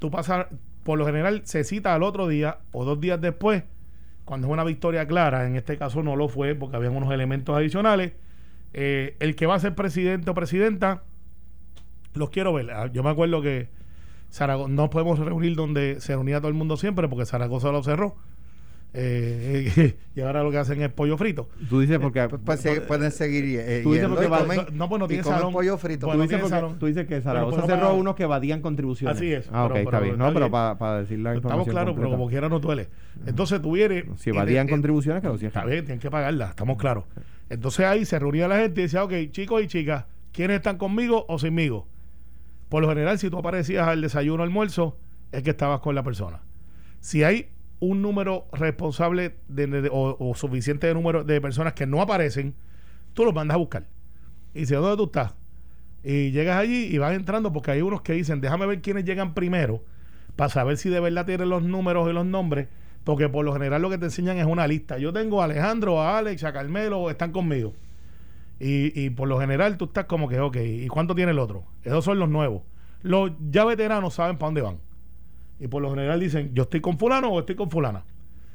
tú 0.00 0.10
pasas, 0.10 0.48
por 0.82 0.98
lo 0.98 1.06
general 1.06 1.42
se 1.44 1.62
cita 1.62 1.94
al 1.94 2.02
otro 2.02 2.26
día 2.26 2.58
o 2.72 2.84
dos 2.84 3.00
días 3.00 3.20
después, 3.20 3.62
cuando 4.30 4.46
es 4.46 4.52
una 4.52 4.62
victoria 4.62 5.08
clara, 5.08 5.44
en 5.44 5.56
este 5.56 5.76
caso 5.76 6.04
no 6.04 6.14
lo 6.14 6.28
fue 6.28 6.54
porque 6.54 6.76
habían 6.76 6.94
unos 6.94 7.12
elementos 7.12 7.56
adicionales, 7.56 8.12
eh, 8.72 9.16
el 9.18 9.34
que 9.34 9.46
va 9.46 9.56
a 9.56 9.58
ser 9.58 9.74
presidente 9.74 10.30
o 10.30 10.34
presidenta, 10.34 11.02
los 12.14 12.30
quiero 12.30 12.52
ver. 12.52 12.70
Ah, 12.70 12.86
Yo 12.92 13.02
me 13.02 13.10
acuerdo 13.10 13.42
que 13.42 13.70
Zaragoza, 14.30 14.70
no 14.70 14.88
podemos 14.88 15.18
reunir 15.18 15.56
donde 15.56 16.00
se 16.00 16.12
reunía 16.12 16.38
todo 16.38 16.46
el 16.46 16.54
mundo 16.54 16.76
siempre 16.76 17.08
porque 17.08 17.26
Zaragoza 17.26 17.72
lo 17.72 17.82
cerró. 17.82 18.18
Eh, 18.92 19.94
y 20.16 20.20
ahora 20.20 20.42
lo 20.42 20.50
que 20.50 20.58
hacen 20.58 20.82
es 20.82 20.88
pollo 20.92 21.16
frito. 21.16 21.48
Tú 21.68 21.80
dices 21.80 21.98
porque. 22.00 22.28
Pues, 22.28 22.42
pues, 22.44 22.60
se- 22.60 22.80
pueden 22.80 23.10
seguir 23.12 23.44
eh, 23.60 23.80
Tú 23.82 23.92
dices 23.92 24.08
porque 24.08 24.26
va- 24.26 24.40
comen, 24.40 24.60
no, 24.72 24.88
pues 24.88 24.98
no 24.98 25.04
y 25.04 25.08
tiene 25.08 25.22
salón. 25.24 25.52
pollo 25.52 25.78
frito. 25.78 26.06
Tú, 26.08 26.12
dices 26.14 26.28
tiene 26.28 26.42
porque- 26.42 26.56
salón. 26.56 26.78
tú 26.78 26.86
dices 26.86 27.06
que 27.06 27.20
Zaragoza 27.20 27.56
pero 27.56 27.66
cerró 27.68 27.80
para- 27.88 27.92
unos 27.92 28.16
que 28.16 28.24
evadían 28.24 28.60
contribuciones. 28.60 29.16
Así 29.16 29.32
es, 29.32 29.48
Ah, 29.52 29.64
ok, 29.66 29.72
pero- 29.72 29.78
está 29.78 29.90
pero 29.90 30.02
bien. 30.02 30.14
está 30.14 30.26
No, 30.26 30.32
pero 30.34 30.50
bien. 30.50 30.78
para 30.78 31.00
decir 31.00 31.18
la 31.20 31.34
Estamos 31.34 31.68
claros, 31.68 31.94
pero 31.96 32.10
como 32.10 32.28
quiera 32.28 32.48
no 32.48 32.58
duele. 32.58 32.88
Entonces 33.26 33.62
tú 33.62 33.72
vienes. 33.72 34.04
Si 34.16 34.30
evadían 34.30 34.66
te- 34.66 34.72
contribuciones, 34.72 35.22
que 35.22 35.28
lo 35.28 35.34
Está 35.34 35.50
cierran. 35.50 35.70
bien, 35.70 35.84
tienen 35.84 36.00
que 36.00 36.10
pagarla, 36.10 36.48
estamos 36.50 36.76
claros. 36.76 37.04
Entonces 37.48 37.86
ahí 37.86 38.04
se 38.04 38.18
reunía 38.18 38.48
la 38.48 38.58
gente 38.58 38.80
y 38.80 38.84
decía, 38.84 39.04
ok, 39.04 39.12
chicos 39.30 39.62
y 39.62 39.66
chicas, 39.68 40.04
¿quiénes 40.32 40.56
están 40.56 40.78
conmigo 40.78 41.26
o 41.28 41.38
sinmigo? 41.38 41.86
Por 42.68 42.82
lo 42.82 42.88
general, 42.88 43.18
si 43.18 43.30
tú 43.30 43.38
aparecías 43.38 43.86
al 43.88 44.00
desayuno 44.00 44.42
o 44.42 44.46
almuerzo, 44.46 44.96
es 45.32 45.42
que 45.42 45.50
estabas 45.50 45.80
con 45.80 45.94
la 45.94 46.02
persona. 46.02 46.40
Si 47.00 47.22
hay 47.24 47.48
un 47.80 48.02
número 48.02 48.46
responsable 48.52 49.36
o 49.90 50.32
suficiente 50.36 50.86
de 50.86 50.94
número 50.94 51.24
de 51.24 51.40
personas 51.40 51.72
que 51.72 51.86
no 51.86 52.00
aparecen, 52.00 52.54
tú 53.14 53.24
los 53.24 53.34
mandas 53.34 53.54
a 53.54 53.58
buscar. 53.58 53.86
Y 54.54 54.60
dices, 54.60 54.78
¿dónde 54.78 54.96
tú 54.96 55.04
estás? 55.04 55.34
Y 56.02 56.30
llegas 56.30 56.58
allí 56.58 56.86
y 56.86 56.98
vas 56.98 57.14
entrando 57.14 57.52
porque 57.52 57.72
hay 57.72 57.82
unos 57.82 58.02
que 58.02 58.12
dicen, 58.12 58.40
déjame 58.40 58.66
ver 58.66 58.80
quiénes 58.80 59.04
llegan 59.04 59.34
primero 59.34 59.82
para 60.36 60.48
saber 60.48 60.76
si 60.76 60.88
de 60.88 61.00
verdad 61.00 61.26
tienen 61.26 61.48
los 61.48 61.62
números 61.62 62.08
y 62.08 62.12
los 62.12 62.24
nombres, 62.24 62.68
porque 63.04 63.28
por 63.28 63.44
lo 63.44 63.52
general 63.52 63.82
lo 63.82 63.90
que 63.90 63.98
te 63.98 64.06
enseñan 64.06 64.38
es 64.38 64.46
una 64.46 64.66
lista. 64.66 64.98
Yo 64.98 65.12
tengo 65.12 65.40
a 65.40 65.44
Alejandro, 65.44 66.00
a 66.00 66.18
Alex, 66.18 66.44
a 66.44 66.52
Carmelo, 66.52 67.10
están 67.10 67.32
conmigo. 67.32 67.74
Y, 68.58 68.98
y 68.98 69.10
por 69.10 69.26
lo 69.28 69.40
general 69.40 69.78
tú 69.78 69.86
estás 69.86 70.04
como 70.04 70.28
que, 70.28 70.38
ok, 70.38 70.56
¿y 70.56 70.86
cuánto 70.88 71.14
tiene 71.14 71.32
el 71.32 71.38
otro? 71.38 71.64
Esos 71.82 72.04
son 72.04 72.18
los 72.18 72.28
nuevos. 72.28 72.62
Los 73.02 73.32
ya 73.50 73.64
veteranos 73.64 74.14
saben 74.14 74.36
para 74.36 74.48
dónde 74.48 74.62
van. 74.62 74.89
Y 75.60 75.68
por 75.68 75.82
lo 75.82 75.90
general 75.90 76.18
dicen, 76.18 76.52
yo 76.54 76.64
estoy 76.64 76.80
con 76.80 76.98
fulano 76.98 77.28
o 77.28 77.38
estoy 77.38 77.54
con 77.54 77.70
fulana. 77.70 78.02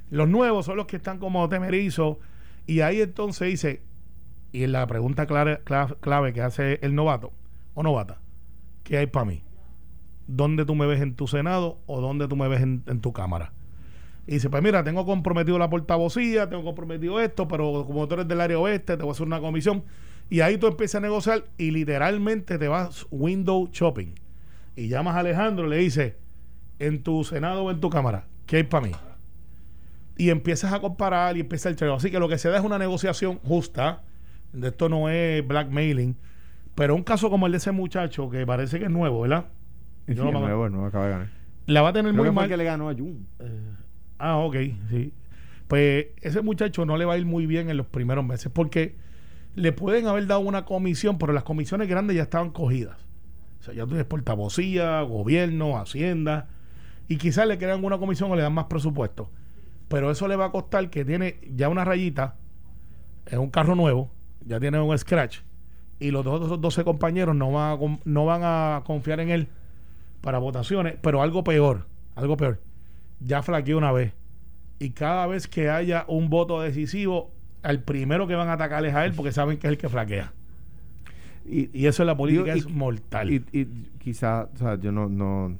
Los 0.10 0.28
nuevos 0.28 0.66
son 0.66 0.78
los 0.78 0.88
que 0.88 0.98
están 0.98 1.20
como 1.20 1.48
temerizos. 1.48 2.18
Y 2.66 2.82
ahí 2.82 3.00
entonces 3.00 3.48
dice, 3.48 3.82
y 4.52 4.64
en 4.64 4.72
la 4.72 4.88
pregunta 4.88 5.28
clave, 5.28 5.62
clave, 6.00 6.34
que 6.34 6.42
hace 6.42 6.80
el 6.82 6.96
novato 6.96 7.32
o 7.76 7.84
novata, 7.84 8.20
¿qué 8.84 8.98
hay 8.98 9.06
para 9.06 9.26
mí? 9.26 9.44
¿Dónde 10.28 10.66
tú 10.66 10.74
me 10.74 10.88
ves 10.88 11.02
en 11.02 11.14
tu 11.14 11.28
Senado 11.28 11.78
o 11.86 12.02
dónde 12.02 12.28
tú 12.28 12.36
me 12.36 12.48
ves 12.48 12.62
en, 12.62 13.02
tu 13.02 13.14
Cámara? 13.14 13.54
Y 14.26 14.34
dice, 14.34 14.50
pues 14.50 14.64
mira, 14.64 14.84
tengo 14.84 15.06
comprometido 15.06 15.60
la 15.60 15.70
portavocía, 15.70 16.50
tengo 16.50 16.64
comprometido 16.64 17.20
esto, 17.20 17.48
pero 17.48 17.86
como 17.86 18.08
tú 18.08 18.16
eres 18.16 18.28
del 18.28 18.42
área 18.42 18.58
oeste, 18.58 18.98
te 18.98 19.04
voy 19.04 19.10
a 19.10 19.12
hacer 19.12 19.28
una 19.28 19.40
comisión. 19.40 19.84
Y 20.32 20.40
ahí 20.40 20.58
tú 20.58 20.66
empiezas 20.66 20.96
a 20.96 21.02
negociar 21.02 21.46
y 21.60 21.70
literalmente 21.70 22.58
te 22.58 22.68
vas 22.68 23.06
window 23.12 23.70
shopping. 23.72 24.16
Y 24.76 24.88
llamas 24.88 25.16
a 25.16 25.20
Alejandro 25.20 25.68
le 25.68 25.78
dices, 25.78 26.16
en 26.79 27.03
tu 27.03 27.24
Senado 27.24 27.63
o 27.63 27.72
en 27.72 27.79
tu 27.79 27.89
Cámara, 27.89 28.25
¿qué 28.46 28.58
hay 28.58 28.63
para 28.63 28.86
mí? 28.88 28.91
Y 30.17 30.29
empiezas 30.29 30.72
a 30.74 30.79
comparar 30.79 31.36
y 31.38 31.41
empieza 31.41 31.70
el 31.70 31.75
trade. 31.75 31.94
Así 31.94 32.10
que 32.12 32.20
lo 32.20 32.29
que 32.29 32.38
se 32.38 32.50
da 32.50 32.58
es 32.58 32.63
una 32.63 32.77
negociación 32.79 33.39
justa. 33.39 34.01
De 34.53 34.70
esto 34.70 34.88
no 34.88 35.10
es 35.10 35.46
blackmailing. 35.46 36.15
Pero 36.75 36.96
un 36.96 37.03
caso 37.03 37.29
como 37.29 37.46
el 37.46 37.51
de 37.51 37.58
ese 37.58 37.72
muchacho, 37.72 38.29
que 38.29 38.46
parece 38.46 38.79
que 38.79 38.86
es 38.86 38.91
nuevo, 38.91 39.22
¿verdad? 39.22 39.46
Sí, 40.08 40.13
no 40.15 40.25
me- 40.25 40.29
el 40.32 40.39
nuevo, 40.39 40.70
nuevo 40.70 40.86
acaba 40.86 41.05
de 41.05 41.12
ganar. 41.12 41.27
La 41.67 41.82
va 41.82 41.89
a 41.89 41.94
tener 41.94 42.12
Creo 42.12 42.24
muy 42.24 42.29
que 42.29 42.36
mal. 42.36 42.46
el 42.46 42.50
que 42.51 42.58
le 42.58 42.63
ganó 42.63 42.89
a 42.89 42.94
Jun. 42.94 43.25
Ah, 44.20 44.38
ok, 44.38 44.55
sí. 44.89 45.12
Pues 45.67 46.08
ese 46.22 46.41
muchacho 46.41 46.86
no 46.86 46.96
le 46.96 47.05
va 47.05 47.15
a 47.15 47.17
ir 47.17 47.25
muy 47.25 47.46
bien 47.48 47.70
en 47.70 47.75
los 47.77 47.88
primeros 47.88 48.24
meses 48.24 48.51
porque 48.53 48.96
le 49.55 49.72
pueden 49.72 50.05
haber 50.08 50.27
dado 50.27 50.41
una 50.41 50.63
comisión, 50.65 51.17
pero 51.17 51.34
las 51.34 51.44
comisiones 51.44 51.88
grandes 51.89 52.15
ya 52.15 52.24
estaban 52.24 52.51
cogidas. 52.51 52.98
O 53.60 53.63
sea, 53.63 53.74
ya 53.74 53.82
tú 53.84 53.89
tienes 53.89 54.05
portavocía, 54.05 55.01
gobierno, 55.01 55.77
hacienda, 55.77 56.48
y 57.08 57.18
quizás 57.18 57.48
le 57.48 57.58
crean 57.58 57.84
una 57.84 57.98
comisión 57.98 58.32
o 58.32 58.36
le 58.36 58.42
dan 58.42 58.54
más 58.54 58.66
presupuesto. 58.66 59.30
Pero 59.88 60.10
eso 60.12 60.28
le 60.28 60.36
va 60.36 60.46
a 60.46 60.52
costar 60.52 60.90
que 60.90 61.06
tiene 61.06 61.38
ya 61.56 61.70
una 61.70 61.86
rayita, 61.86 62.36
es 63.28 63.38
un 63.38 63.50
carro 63.50 63.76
nuevo, 63.76 64.10
ya 64.46 64.60
tiene 64.60 64.80
un 64.80 64.98
scratch, 64.98 65.40
y 66.00 66.12
los 66.12 66.26
otros 66.26 66.60
12 66.60 66.84
compañeros 66.84 67.36
no 67.36 67.52
van 67.52 67.74
a, 67.80 67.98
no 68.06 68.26
van 68.26 68.42
a 68.44 68.82
confiar 68.86 69.20
en 69.20 69.30
él 69.30 69.48
para 70.22 70.40
votaciones, 70.40 70.96
pero 71.02 71.22
algo 71.22 71.44
peor, 71.44 71.86
algo 72.16 72.36
peor. 72.38 72.60
Ya 73.20 73.44
flaqueó 73.44 73.78
una 73.78 73.92
vez. 73.92 74.14
Y 74.80 74.90
cada 74.90 75.26
vez 75.28 75.48
que 75.48 75.70
haya 75.70 76.04
un 76.08 76.30
voto 76.30 76.60
decisivo, 76.62 77.32
al 77.64 77.82
primero 77.82 78.28
que 78.28 78.36
van 78.36 78.50
a 78.50 78.54
atacar 78.54 78.86
es 78.86 78.94
a 78.94 79.06
él 79.06 79.14
porque 79.14 79.32
saben 79.32 79.58
que 79.58 79.68
es 79.68 79.72
el 79.72 79.78
que 79.78 79.88
flaquea. 79.88 80.34
Y, 81.48 81.70
Y 81.80 81.86
eso 81.86 82.04
en 82.04 82.08
la 82.08 82.18
política 82.18 82.54
Digo, 82.56 82.68
y- 82.68 82.72
es 82.72 82.76
mortal. 82.76 83.32
y, 83.32 83.44
y 83.54 83.66
quizá, 84.00 84.50
o 84.54 84.58
sea, 84.58 84.76
yo 84.80 84.92
no, 84.92 85.08
no 85.08 85.56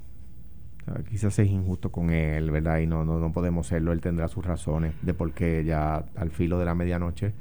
quizás 1.10 1.38
es 1.40 1.48
injusto 1.50 1.92
con 1.92 2.12
él, 2.12 2.52
¿verdad? 2.52 2.80
Y 2.80 2.88
no, 2.88 3.04
no, 3.06 3.20
no 3.20 3.32
podemos 3.32 3.68
serlo. 3.68 3.92
Él 3.92 4.02
tendrá 4.02 4.28
sus 4.28 4.46
razones 4.46 4.94
de 5.02 5.14
por 5.14 5.32
qué 5.34 5.64
ya 5.66 6.06
al 6.16 6.30
filo 6.32 6.60
de 6.60 6.66
la 6.66 6.76
medianoche, 6.76 7.34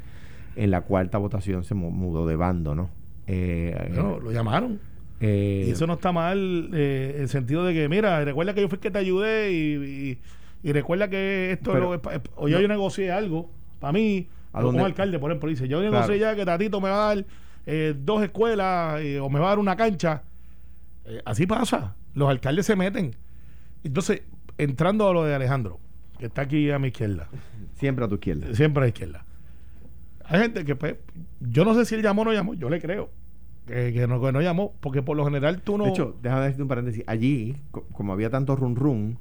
en 0.56 0.70
la 0.70 0.80
cuarta 0.82 1.18
votación 1.18 1.64
se 1.64 1.74
mu- 1.74 1.90
mudó 1.90 2.26
de 2.26 2.36
bando, 2.36 2.74
¿no? 2.74 2.88
Eh, 3.26 3.90
No, 3.94 4.18
lo 4.20 4.30
llamaron. 4.32 4.80
eh, 5.20 5.64
Y 5.68 5.70
eso 5.70 5.86
no 5.86 5.94
está 5.94 6.12
mal 6.12 6.70
eh, 6.72 7.12
en 7.16 7.22
el 7.22 7.28
sentido 7.28 7.64
de 7.64 7.74
que, 7.74 7.88
mira, 7.88 8.24
recuerda 8.24 8.54
que 8.54 8.60
yo 8.62 8.68
fui 8.68 8.76
el 8.76 8.80
que 8.80 8.90
te 8.90 8.98
ayudé 8.98 9.52
y, 9.52 10.10
y- 10.12 10.18
y 10.68 10.72
recuerda 10.72 11.08
que 11.08 11.52
esto 11.52 11.72
Pero- 11.72 11.84
lo- 11.86 11.94
es 11.94 12.00
pa- 12.00 12.20
o 12.36 12.48
yo, 12.48 12.60
yo 12.60 12.68
negocié 12.68 13.10
algo 13.12 13.50
para 13.80 13.92
mí, 13.92 14.26
¿A 14.52 14.60
yo 14.60 14.66
como 14.68 14.84
alcalde, 14.86 15.18
por 15.18 15.30
ejemplo, 15.30 15.48
dice, 15.50 15.68
yo 15.68 15.78
Claro. 15.80 15.92
negocié 15.92 16.18
ya 16.18 16.34
que 16.36 16.44
Tatito 16.44 16.80
me 16.80 16.88
va 16.88 17.10
a 17.10 17.14
dar 17.16 17.24
eh, 17.66 17.94
dos 17.98 18.22
escuelas 18.22 19.00
o 19.20 19.28
me 19.30 19.40
va 19.40 19.46
a 19.46 19.48
dar 19.50 19.58
una 19.58 19.74
cancha. 19.76 20.22
Así 21.24 21.46
pasa. 21.46 21.94
Los 22.14 22.28
alcaldes 22.30 22.66
se 22.66 22.76
meten. 22.76 23.14
Entonces, 23.84 24.22
entrando 24.58 25.08
a 25.08 25.12
lo 25.12 25.24
de 25.24 25.34
Alejandro, 25.34 25.78
que 26.18 26.26
está 26.26 26.42
aquí 26.42 26.70
a 26.70 26.78
mi 26.78 26.88
izquierda, 26.88 27.28
siempre 27.74 28.04
a 28.04 28.08
tu 28.08 28.14
izquierda. 28.16 28.54
siempre 28.54 28.80
a 28.80 28.84
la 28.84 28.88
izquierda. 28.88 29.24
Hay 30.24 30.40
gente 30.40 30.64
que, 30.64 30.74
pues, 30.74 30.96
yo 31.40 31.64
no 31.64 31.74
sé 31.74 31.84
si 31.84 31.94
él 31.94 32.02
llamó 32.02 32.22
o 32.22 32.24
no 32.26 32.32
llamó, 32.32 32.54
yo 32.54 32.70
le 32.70 32.80
creo 32.80 33.10
que, 33.66 33.92
que 33.92 34.06
no, 34.06 34.20
que 34.22 34.32
no 34.32 34.40
llamó, 34.40 34.72
porque 34.80 35.02
por 35.02 35.16
lo 35.16 35.24
general 35.24 35.60
tú 35.60 35.76
no. 35.76 35.84
De 35.84 35.90
hecho, 35.90 36.16
déjame 36.22 36.42
decirte 36.42 36.62
un 36.62 36.68
paréntesis. 36.68 37.04
Allí, 37.06 37.56
co- 37.70 37.84
como 37.92 38.12
había 38.12 38.30
tanto 38.30 38.56
run 38.56 38.74
run, 38.76 39.18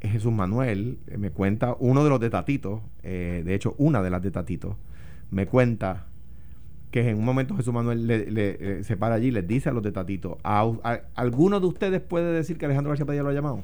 eh, 0.00 0.08
Jesús 0.08 0.32
Manuel 0.32 0.98
eh, 1.06 1.16
me 1.18 1.30
cuenta, 1.30 1.76
uno 1.78 2.02
de 2.02 2.10
los 2.10 2.18
de 2.18 2.30
Tatito, 2.30 2.82
eh, 3.02 3.42
de 3.44 3.54
hecho, 3.54 3.74
una 3.78 4.02
de 4.02 4.10
las 4.10 4.22
de 4.22 4.30
Tatito, 4.32 4.76
me 5.30 5.46
cuenta 5.46 6.06
que 6.90 7.08
en 7.08 7.18
un 7.18 7.24
momento 7.24 7.54
Jesús 7.56 7.72
Manuel 7.72 8.06
le, 8.06 8.30
le- 8.30 8.56
eh, 8.80 8.84
se 8.84 8.96
para 8.96 9.14
allí 9.16 9.28
y 9.28 9.30
les 9.30 9.46
dice 9.46 9.68
a 9.68 9.72
los 9.72 9.82
de 9.82 9.92
Tatito, 9.92 10.38
"¿A 10.42 10.68
¿alguno 11.14 11.60
de 11.60 11.66
ustedes 11.66 12.00
puede 12.00 12.32
decir 12.32 12.58
que 12.58 12.64
Alejandro 12.66 12.90
García 12.90 13.06
Padilla 13.06 13.22
lo 13.22 13.28
ha 13.28 13.32
llamado? 13.34 13.62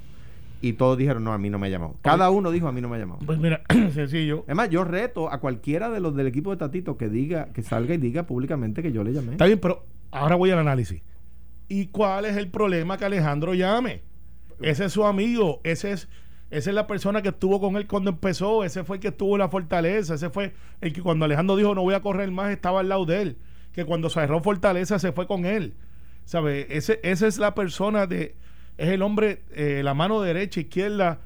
Y 0.62 0.72
todos 0.72 0.96
dijeron, 0.96 1.22
no, 1.22 1.32
a 1.34 1.38
mí 1.38 1.50
no 1.50 1.58
me 1.58 1.66
ha 1.66 1.70
llamado. 1.70 1.96
Cada 2.00 2.30
uno 2.30 2.50
dijo, 2.50 2.66
a 2.66 2.72
mí 2.72 2.80
no 2.80 2.88
me 2.88 2.96
ha 2.96 2.98
llamado. 2.98 3.20
Pues 3.26 3.38
mira, 3.38 3.60
sencillo. 3.92 4.44
Es 4.48 4.54
más, 4.56 4.70
yo 4.70 4.84
reto 4.84 5.30
a 5.30 5.38
cualquiera 5.38 5.90
de 5.90 6.00
los 6.00 6.16
del 6.16 6.26
equipo 6.28 6.50
de 6.50 6.56
Tatito 6.56 6.96
que 6.96 7.08
diga, 7.10 7.48
que 7.52 7.62
salga 7.62 7.94
y 7.94 7.98
diga 7.98 8.22
públicamente 8.22 8.82
que 8.82 8.90
yo 8.90 9.04
le 9.04 9.12
llamé. 9.12 9.32
Está 9.32 9.44
bien, 9.46 9.58
pero 9.60 9.84
ahora 10.12 10.34
voy 10.36 10.50
al 10.50 10.58
análisis. 10.58 11.02
¿Y 11.68 11.86
cuál 11.88 12.24
es 12.24 12.36
el 12.36 12.48
problema 12.48 12.96
que 12.96 13.04
Alejandro 13.04 13.52
llame? 13.54 14.00
Ese 14.62 14.86
es 14.86 14.92
su 14.92 15.04
amigo, 15.04 15.60
ese 15.62 15.92
es, 15.92 16.08
esa 16.50 16.70
es 16.70 16.74
la 16.74 16.86
persona 16.86 17.22
que 17.22 17.30
estuvo 17.30 17.60
con 17.60 17.76
él 17.76 17.86
cuando 17.86 18.10
empezó, 18.10 18.62
ese 18.62 18.84
fue 18.84 18.96
el 18.96 19.02
que 19.02 19.08
estuvo 19.08 19.34
en 19.34 19.40
la 19.40 19.48
fortaleza, 19.48 20.14
ese 20.14 20.30
fue 20.30 20.54
el 20.80 20.92
que 20.92 21.02
cuando 21.02 21.24
Alejandro 21.24 21.56
dijo 21.56 21.74
no 21.74 21.82
voy 21.82 21.94
a 21.94 22.02
correr 22.02 22.30
más 22.30 22.50
estaba 22.50 22.80
al 22.80 22.88
lado 22.88 23.04
de 23.04 23.22
él, 23.22 23.36
que 23.72 23.84
cuando 23.84 24.08
cerró 24.10 24.40
fortaleza 24.40 24.98
se 24.98 25.12
fue 25.12 25.26
con 25.26 25.44
él. 25.44 25.74
¿Sabe? 26.24 26.66
Ese, 26.70 26.98
esa 27.04 27.26
es 27.26 27.38
la 27.38 27.54
persona 27.54 28.06
de, 28.06 28.34
es 28.78 28.88
el 28.88 29.02
hombre, 29.02 29.42
eh, 29.52 29.82
la 29.84 29.94
mano 29.94 30.20
derecha, 30.20 30.60
izquierda. 30.60 31.20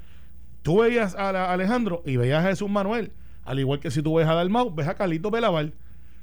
Tú 0.61 0.81
veías 0.81 1.15
a, 1.15 1.29
a 1.29 1.53
Alejandro 1.53 2.03
y 2.05 2.17
veías 2.17 2.45
a 2.45 2.49
Jesús 2.49 2.69
Manuel, 2.69 3.11
al 3.43 3.59
igual 3.59 3.79
que 3.79 3.89
si 3.89 4.03
tú 4.03 4.15
ves 4.15 4.27
a 4.27 4.35
Dalmau, 4.35 4.73
ves 4.73 4.87
a 4.87 4.95
Carlito 4.95 5.31
Belaval. 5.31 5.73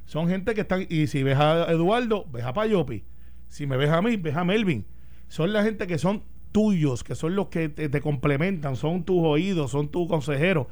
Son 0.06 0.28
gente 0.28 0.54
que 0.54 0.62
están, 0.62 0.86
y 0.88 1.08
si 1.08 1.22
ves 1.22 1.38
a 1.38 1.70
Eduardo, 1.70 2.24
ves 2.32 2.44
a 2.44 2.52
Payopi. 2.52 3.04
Si 3.48 3.66
me 3.66 3.76
ves 3.76 3.90
a 3.90 4.00
mí, 4.00 4.16
ves 4.16 4.36
a 4.36 4.44
Melvin. 4.44 4.86
Son 5.28 5.52
la 5.52 5.62
gente 5.62 5.86
que 5.86 5.98
son 5.98 6.22
tuyos, 6.58 7.04
que 7.04 7.14
son 7.14 7.36
los 7.36 7.46
que 7.48 7.68
te, 7.68 7.88
te 7.88 8.00
complementan, 8.00 8.74
son 8.74 9.04
tus 9.04 9.22
oídos, 9.24 9.70
son 9.70 9.88
tus 9.90 10.08
consejeros. 10.08 10.66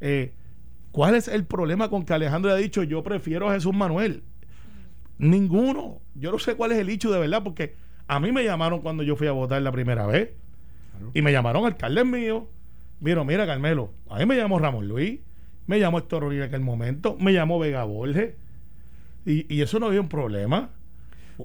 Eh, 0.00 0.32
¿Cuál 0.90 1.14
es 1.14 1.28
el 1.28 1.44
problema 1.44 1.88
con 1.88 2.04
que 2.04 2.12
Alejandro 2.12 2.50
haya 2.50 2.60
dicho 2.60 2.82
yo 2.82 3.04
prefiero 3.04 3.48
a 3.48 3.54
Jesús 3.54 3.72
Manuel? 3.72 4.24
Ninguno. 5.18 6.00
Yo 6.16 6.32
no 6.32 6.40
sé 6.40 6.56
cuál 6.56 6.72
es 6.72 6.78
el 6.78 6.88
hecho 6.88 7.12
de 7.12 7.20
verdad, 7.20 7.44
porque 7.44 7.76
a 8.08 8.18
mí 8.18 8.32
me 8.32 8.42
llamaron 8.42 8.80
cuando 8.80 9.04
yo 9.04 9.14
fui 9.14 9.28
a 9.28 9.32
votar 9.32 9.62
la 9.62 9.70
primera 9.70 10.06
vez. 10.06 10.30
Y 11.14 11.22
me 11.22 11.30
llamaron 11.30 11.66
alcaldes 11.66 12.04
míos. 12.04 12.42
Vieron, 12.98 13.24
mira, 13.26 13.46
Carmelo, 13.46 13.92
a 14.10 14.18
mí 14.18 14.26
me 14.26 14.36
llamó 14.36 14.58
Ramón 14.58 14.88
Luis, 14.88 15.20
me 15.68 15.78
llamó 15.78 15.98
Héctor 15.98 16.24
Uribe 16.24 16.42
en 16.42 16.48
aquel 16.48 16.60
momento, 16.62 17.16
me 17.20 17.32
llamó 17.32 17.60
Vega 17.60 17.84
Borges. 17.84 18.34
Y, 19.24 19.52
y 19.54 19.62
eso 19.62 19.78
no 19.78 19.86
había 19.86 20.00
un 20.00 20.08
problema. 20.08 20.70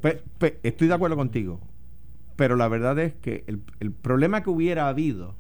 Pe- 0.02 0.22
pe- 0.40 0.60
estoy 0.64 0.88
de 0.88 0.96
acuerdo 0.96 1.16
contigo. 1.16 1.60
Pero 2.38 2.56
la 2.56 2.70
verdad 2.70 2.98
es 3.00 3.14
que 3.16 3.44
el, 3.48 3.62
el 3.82 3.92
problema 3.92 4.42
que 4.44 4.50
hubiera 4.50 4.88
habido 4.88 5.36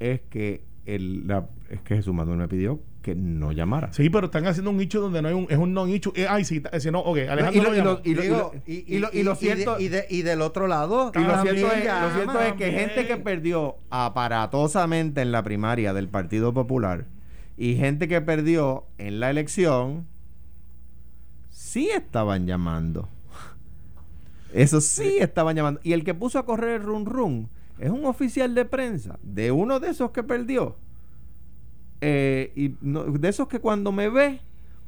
es 0.00 0.22
que, 0.22 0.64
el, 0.86 1.26
la- 1.26 1.48
es 1.68 1.80
que 1.82 1.96
Jesús 1.96 2.14
Manuel 2.14 2.38
me 2.38 2.48
pidió 2.48 2.80
que 3.02 3.14
no 3.14 3.52
llamara. 3.52 3.92
Sí, 3.92 4.08
pero 4.08 4.26
están 4.26 4.46
haciendo 4.46 4.70
un 4.70 4.78
nicho 4.78 4.98
donde 5.02 5.20
no 5.20 5.28
hay 5.28 5.34
un, 5.34 5.46
es 5.50 5.58
un 5.58 5.74
non-nicho. 5.74 6.12
Eh, 6.16 6.26
ay, 6.26 6.44
sí, 6.46 6.62
ese 6.72 6.90
no, 6.90 7.00
ok, 7.00 7.18
Alejandro 7.28 7.74
y 7.74 7.78
lo- 7.78 7.84
no 7.84 8.00
y 8.02 8.14
lo- 8.14 8.24
y 8.24 8.28
lo- 8.28 8.34
Digo, 8.36 8.52
y 8.66 8.98
lo- 8.98 9.10
y 9.12 9.22
lo 9.24 9.30
de- 9.32 9.36
cierto- 9.36 9.78
y, 9.78 9.88
de- 9.88 10.06
y 10.08 10.22
del 10.22 10.40
otro 10.40 10.66
lado 10.68 11.12
Y 11.14 11.18
lo 11.18 11.42
cierto, 11.42 11.66
es, 11.72 11.84
lo 11.84 12.10
cierto 12.14 12.40
es 12.40 12.52
que 12.54 12.70
gente 12.72 13.06
que 13.06 13.16
perdió 13.18 13.76
aparatosamente 13.90 15.20
en 15.20 15.32
la 15.32 15.42
primaria 15.42 15.92
del 15.92 16.08
Partido 16.08 16.54
Popular 16.54 17.04
y 17.58 17.74
gente 17.76 18.08
que 18.08 18.22
perdió 18.22 18.86
en 18.96 19.20
la 19.20 19.28
elección, 19.30 20.06
sí 21.50 21.90
estaban 21.90 22.46
llamando. 22.46 23.08
Eso 24.54 24.80
sí 24.80 25.18
estaban 25.20 25.56
llamando. 25.56 25.80
Y 25.82 25.92
el 25.92 26.04
que 26.04 26.14
puso 26.14 26.38
a 26.38 26.46
correr 26.46 26.80
el 26.80 26.82
run 26.86 27.06
run 27.06 27.48
es 27.78 27.90
un 27.90 28.04
oficial 28.06 28.54
de 28.54 28.64
prensa 28.64 29.18
de 29.22 29.50
uno 29.50 29.80
de 29.80 29.90
esos 29.90 30.10
que 30.12 30.22
perdió. 30.22 30.76
Eh, 32.00 32.52
y 32.54 32.74
no- 32.80 33.04
de 33.04 33.28
esos 33.28 33.48
que 33.48 33.58
cuando 33.60 33.90
me 33.92 34.08
ve, 34.08 34.40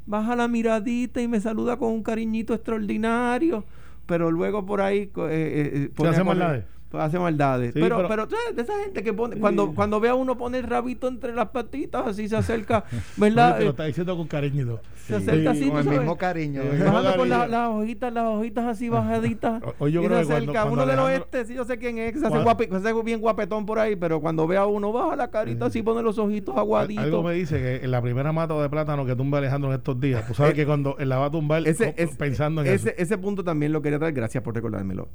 baja 0.07 0.37
la 0.37 0.49
miradita 0.49 1.21
y 1.21 1.29
me 1.29 1.41
saluda 1.41 1.77
con 1.79 1.93
un 1.93 2.03
cariñito 2.03 2.55
extraordinario. 2.55 3.65
Pero 4.07 4.31
luego 4.31 4.65
por 4.65 4.81
ahí 4.81 4.99
eh, 4.99 5.11
eh, 5.17 5.91
hace 6.11 6.21
maldades. 6.25 6.65
Pues 6.97 7.07
hace 7.09 7.19
maldades. 7.19 7.73
Sí, 7.75 7.81
pero, 7.81 7.97
pero- 7.97 8.09
pero, 8.09 8.23
¿sabes? 8.29 8.57
de 8.57 8.63
esa 8.63 8.75
gente 8.83 9.03
que 9.03 9.13
pone, 9.13 9.35
Sí. 9.37 9.41
cuando, 9.41 9.73
cuando 9.75 10.01
ve 10.01 10.09
a 10.09 10.15
uno 10.15 10.37
poner 10.37 10.65
el 10.65 10.71
rabito 10.71 11.09
entre 11.09 11.35
las 11.35 11.49
patitas, 11.51 12.07
así 12.07 12.29
se 12.29 12.37
acerca, 12.37 12.85
Oye, 12.93 13.01
¿verdad? 13.17 13.55
te 13.59 13.61
lo 13.65 13.67
Eh, 13.67 13.71
está 13.71 13.85
diciendo 13.85 14.17
con 14.17 14.27
cariñito. 14.27 14.81
se 15.07 15.17
acerca 15.17 15.51
así, 15.53 15.69
con 15.69 15.79
el 15.79 15.85
sabes. 15.85 15.99
mismo 16.01 16.17
cariño. 16.19 16.63
Bajando 16.63 17.17
con 17.17 17.29
la- 17.29 17.39
cariño. 17.39 17.59
las 17.59 17.69
hojitas, 17.71 18.13
las 18.13 18.25
hojitas 18.27 18.65
así 18.67 18.89
bajaditas. 18.89 19.63
O- 19.79 19.85
o 19.85 19.89
yo 19.89 20.03
y 20.03 20.07
creo 20.07 20.19
se 20.19 20.23
que 20.25 20.29
cuando- 20.29 20.51
acerca. 20.53 20.63
cuando 20.63 20.83
uno 20.83 20.87
del 20.87 20.99
oeste, 21.01 21.45
sí, 21.45 21.55
yo 21.55 21.65
sé 21.65 21.79
quién 21.79 21.99
es, 21.99 22.13
que 22.13 22.19
se 22.19 22.27
hace, 22.27 22.37
guapi- 22.39 22.69
se 22.69 22.77
hace 22.77 23.03
bien 23.03 23.21
guapetón 23.21 23.67
por 23.67 23.79
ahí, 23.79 23.95
pero 23.97 24.21
cuando 24.21 24.47
ve 24.47 24.57
a 24.57 24.67
uno, 24.67 24.93
baja 24.93 25.15
la 25.17 25.29
carita 25.31 25.67
así, 25.67 25.83
pone 25.83 26.03
los 26.03 26.19
ojitos 26.19 26.55
Algo 26.57 26.77
aguaditos. 26.77 27.25
me 27.25 27.33
dice 27.35 27.59
que 27.59 27.85
en 27.85 27.91
la 27.91 28.01
primera 28.03 28.33
mata 28.33 28.61
de 28.61 28.69
plátano 28.69 29.05
que 29.07 29.15
tumba 29.15 29.39
Alejandro 29.39 29.71
en 29.71 29.77
estos 29.79 30.01
días, 30.01 30.27
tú 30.27 30.35
sabes 30.35 30.53
Eh, 30.53 30.57
que 30.57 30.67
cuando 30.67 30.97
él 30.99 31.09
la 31.09 31.19
va 31.19 31.27
a 31.27 31.31
tumbar 31.31 31.67
Ese, 31.67 31.93
pensando 32.19 32.63
en 32.63 32.67
ese, 32.69 32.91
eso. 32.91 32.99
ese 32.99 33.19
punto 33.19 33.45
también 33.45 33.73
lo 33.73 33.83
quería 33.83 33.99
traer, 33.99 34.15
gracias 34.15 34.43
por 34.43 34.55
recordármelo. 34.55 35.09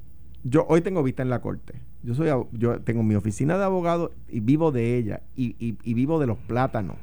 Yo 0.43 0.65
hoy 0.69 0.81
tengo 0.81 1.03
vista 1.03 1.21
en 1.23 1.29
la 1.29 1.41
corte. 1.41 1.75
Yo 2.03 2.15
soy 2.15 2.29
yo 2.53 2.79
tengo 2.81 3.03
mi 3.03 3.15
oficina 3.15 3.57
de 3.57 3.63
abogado 3.63 4.11
y 4.27 4.39
vivo 4.39 4.71
de 4.71 4.97
ella 4.97 5.21
y, 5.35 5.55
y- 5.59 5.77
y 5.83 5.93
vivo 5.93 6.19
de 6.19 6.27
los 6.27 6.37
plátanos. 6.37 6.97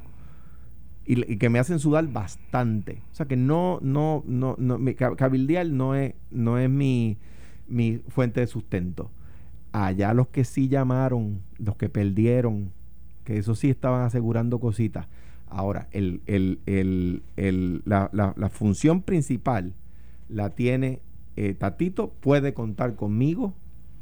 Y, 1.05 1.31
y 1.31 1.37
que 1.37 1.49
me 1.49 1.57
hacen 1.59 1.79
sudar 1.79 2.07
bastante. 2.07 3.01
O 3.11 3.15
sea 3.15 3.25
que 3.25 3.35
no, 3.37 3.79
no, 3.81 4.23
no, 4.27 4.55
no, 4.59 4.77
mi, 4.77 4.93
ca- 4.93 5.15
cabildear 5.15 5.67
no 5.67 5.95
es, 5.95 6.13
no 6.31 6.59
es 6.59 6.69
mi, 6.69 7.17
mi 7.67 7.99
fuente 8.09 8.41
de 8.41 8.47
sustento. 8.47 9.09
Allá 9.71 10.13
los 10.13 10.27
que 10.27 10.43
sí 10.43 10.67
llamaron, 10.67 11.41
los 11.57 11.77
que 11.77 11.89
perdieron, 11.89 12.71
que 13.23 13.37
eso 13.37 13.55
sí 13.55 13.69
estaban 13.69 14.03
asegurando 14.03 14.59
cositas. 14.59 15.07
Ahora, 15.47 15.87
el, 15.91 16.21
el, 16.27 16.59
el, 16.67 17.23
el- 17.37 17.81
la, 17.85 18.09
la- 18.11 18.33
la 18.37 18.49
función 18.49 19.01
principal 19.01 19.73
la 20.27 20.49
tiene 20.51 20.99
eh, 21.41 21.53
Tatito, 21.53 22.09
puede 22.19 22.53
contar 22.53 22.95
conmigo, 22.95 23.53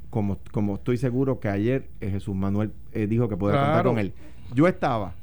como, 0.09 0.39
como 0.51 0.77
estoy 0.77 0.97
seguro 0.97 1.39
que 1.39 1.49
ayer 1.49 1.87
eh, 2.01 2.09
Jesús 2.09 2.35
Manuel 2.35 2.71
eh, 2.93 3.05
dijo 3.05 3.29
que 3.29 3.37
puede 3.37 3.55
contar 3.55 3.85
con 3.85 3.99
él. 3.99 4.13
Yo 4.55 4.67
estaba 4.67 5.13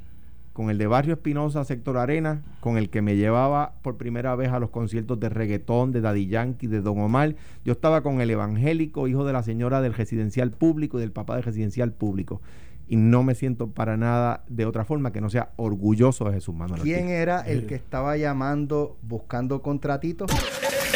con 0.53 0.69
el 0.69 0.77
de 0.77 0.87
Barrio 0.87 1.15
Espinosa, 1.15 1.65
Sector 1.65 1.97
Arena, 1.97 2.41
con 2.61 2.77
el 2.77 2.89
que 2.89 3.01
me 3.01 3.17
llevaba 3.17 3.73
por 3.81 3.97
primera 3.97 4.33
vez 4.37 4.49
a 4.53 4.59
los 4.59 4.69
conciertos 4.69 5.19
de 5.19 5.27
reggaetón, 5.27 5.91
de 5.91 5.99
Daddy 5.99 6.27
Yankee, 6.27 6.67
de 6.67 6.79
Don 6.79 6.99
Omar. 6.99 7.35
Yo 7.65 7.73
estaba 7.73 8.01
con 8.01 8.21
el 8.21 8.29
evangélico, 8.29 9.09
hijo 9.09 9.25
de 9.25 9.33
la 9.33 9.43
señora 9.43 9.81
del 9.81 9.93
residencial 9.93 10.51
público 10.51 10.97
y 10.97 11.01
del 11.01 11.11
papá 11.11 11.35
del 11.35 11.43
residencial 11.43 11.91
público. 11.91 12.41
Y 12.87 12.95
no 12.95 13.23
me 13.23 13.35
siento 13.35 13.71
para 13.71 13.97
nada 13.97 14.45
de 14.47 14.65
otra 14.65 14.85
forma 14.85 15.11
que 15.11 15.19
no 15.19 15.29
sea 15.29 15.49
orgulloso 15.57 16.23
de 16.29 16.35
Jesús 16.35 16.55
Manuel. 16.55 16.81
¿Quién 16.81 17.07
Ortiz. 17.07 17.11
era 17.11 17.41
el 17.41 17.65
que 17.65 17.75
estaba 17.75 18.15
llamando 18.15 18.95
buscando 19.01 19.61
contratitos? 19.61 20.31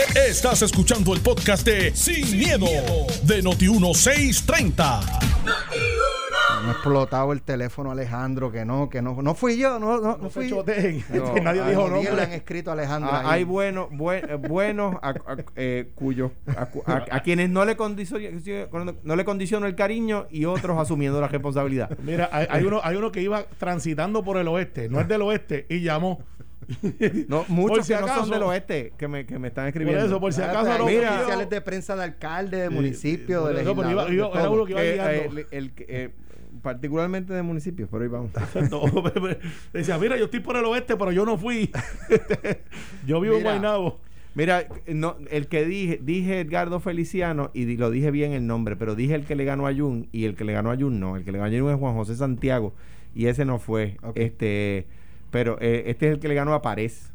Estás 0.07 0.61
escuchando 0.61 1.13
el 1.13 1.19
podcast 1.21 1.65
de 1.65 1.93
Sin, 1.93 2.37
miedo, 2.37 2.65
de 3.23 3.43
Noti1630. 3.43 5.19
Me 6.63 6.69
ha 6.69 6.71
explotado 6.71 7.33
el 7.33 7.41
teléfono 7.41 7.91
Alejandro, 7.91 8.49
que 8.51 8.63
no, 8.63 8.89
que 8.89 9.01
no, 9.01 9.21
no 9.21 9.35
fui 9.35 9.57
yo, 9.57 9.77
no, 9.79 9.99
no, 9.99 10.01
no 10.01 10.17
No 10.17 10.29
fui 10.29 10.49
yo. 10.49 10.63
No, 11.13 11.35
nadie 11.43 11.63
dijo 11.69 11.89
Ni 11.89 11.99
bien 12.01 12.15
le 12.15 12.21
han 12.23 12.31
escrito 12.31 12.69
a 12.69 12.73
Alejandro. 12.73 13.09
Ah, 13.13 13.23
hay 13.31 13.43
buenos 13.43 13.89
buen- 13.91 14.29
eh, 14.29 14.35
buenos 14.35 14.95
a, 15.01 15.09
a- 15.09 15.15
eh, 15.57 15.91
cuyos 15.95 16.31
a, 16.55 16.65
cu- 16.67 16.83
a- 16.85 17.05
a 17.11 17.21
quienes 17.21 17.49
no 17.49 17.65
le 17.65 17.75
condiciono 17.75 18.19
no 19.03 19.15
le 19.15 19.25
condiciono 19.25 19.67
el 19.67 19.75
cariño 19.75 20.27
y 20.31 20.45
otros 20.45 20.79
asumiendo 20.79 21.19
la 21.19 21.27
responsabilidad. 21.27 21.89
Mira, 22.03 22.29
hay, 22.31 22.47
hay 22.49 22.63
uno, 22.63 22.79
hay 22.83 22.95
uno 22.95 23.11
que 23.11 23.21
iba 23.21 23.43
transitando 23.57 24.23
por 24.23 24.37
el 24.37 24.47
oeste, 24.47 24.87
no 24.89 24.99
es 25.01 25.07
del 25.09 25.21
oeste, 25.23 25.65
y 25.69 25.81
llamó. 25.81 26.23
No, 27.27 27.43
Por 27.43 27.49
muchos 27.49 27.85
si 27.87 27.93
que 27.93 27.99
no 27.99 28.05
acaso. 28.05 28.21
son 28.21 28.29
del 28.31 28.43
oeste 28.43 28.93
que 28.97 29.07
me, 29.07 29.25
que 29.25 29.39
me 29.39 29.47
están 29.49 29.63
Por 29.65 29.69
escribiendo. 29.69 30.05
eso, 30.05 30.19
por 30.19 30.33
si 30.33 30.41
acaso 30.41 30.77
no. 30.77 30.85
mira. 30.85 31.15
oficiales 31.17 31.49
de 31.49 31.61
prensa 31.61 31.95
de 31.95 32.03
alcalde, 32.03 32.57
de 32.57 32.67
Sí, 32.69 32.73
municipio, 32.73 33.41
por 33.41 33.53
de 33.55 33.61
eso, 33.61 33.75
pero 33.75 33.91
iba- 33.91 34.03
legislador, 34.05 34.13
iba- 34.13 34.27
de 34.27 34.33
era 34.33 34.43
todo. 34.43 34.53
uno 34.53 34.65
que 34.65 34.71
iba 34.71 34.81
Que, 34.81 34.93
guiando. 34.93 35.11
eh, 35.11 35.47
el- 35.51 35.57
el 35.57 35.71
que, 35.71 35.85
eh, 35.89 36.09
particularmente 36.61 37.33
de 37.33 37.41
municipios, 37.41 37.87
pero 37.91 38.03
ahí 38.03 38.09
vamos. 38.09 38.31
No, 38.71 38.83
decía, 39.73 39.97
mira, 39.97 40.17
yo 40.17 40.25
estoy 40.25 40.41
por 40.41 40.55
el 40.57 40.65
oeste, 40.65 40.95
pero 40.97 41.11
yo 41.11 41.25
no 41.25 41.37
fui. 41.37 41.71
yo 43.07 43.19
vivo 43.21 43.35
Mira. 43.35 43.37
en 43.37 43.43
Guaynabo. 43.43 43.99
Mira, 44.35 44.67
no, 44.87 45.17
el 45.31 45.47
que 45.47 45.65
dije, 45.65 45.99
dije 46.01 46.41
Edgardo 46.41 46.79
Feliciano 46.79 47.49
y 47.53 47.65
di- 47.65 47.77
lo 47.77 47.89
dije 47.89 48.11
bien 48.11 48.31
el 48.33 48.45
nombre, 48.45 48.75
pero 48.75 48.93
dije 48.95 49.15
el 49.15 49.25
que 49.25 49.35
le 49.35 49.43
ganó 49.43 49.65
a 49.67 49.73
Jun 49.73 50.07
y 50.11 50.25
el 50.25 50.35
que 50.35 50.43
le 50.43 50.53
ganó 50.53 50.69
a 50.71 50.75
Jun 50.77 50.99
no, 50.99 51.17
el 51.17 51.23
que 51.25 51.31
le 51.31 51.39
ganó 51.39 51.55
a 51.55 51.59
Jun 51.59 51.71
es 51.71 51.79
Juan 51.79 51.95
José 51.95 52.15
Santiago 52.15 52.73
y 53.15 53.25
ese 53.25 53.43
no 53.43 53.57
fue. 53.57 53.97
Ok. 54.03 54.15
Este, 54.17 54.85
pero 55.31 55.57
eh, 55.61 55.83
este 55.87 56.07
es 56.07 56.13
el 56.13 56.19
que 56.19 56.27
le 56.27 56.35
ganó 56.35 56.53
a 56.53 56.61
Párez. 56.61 57.11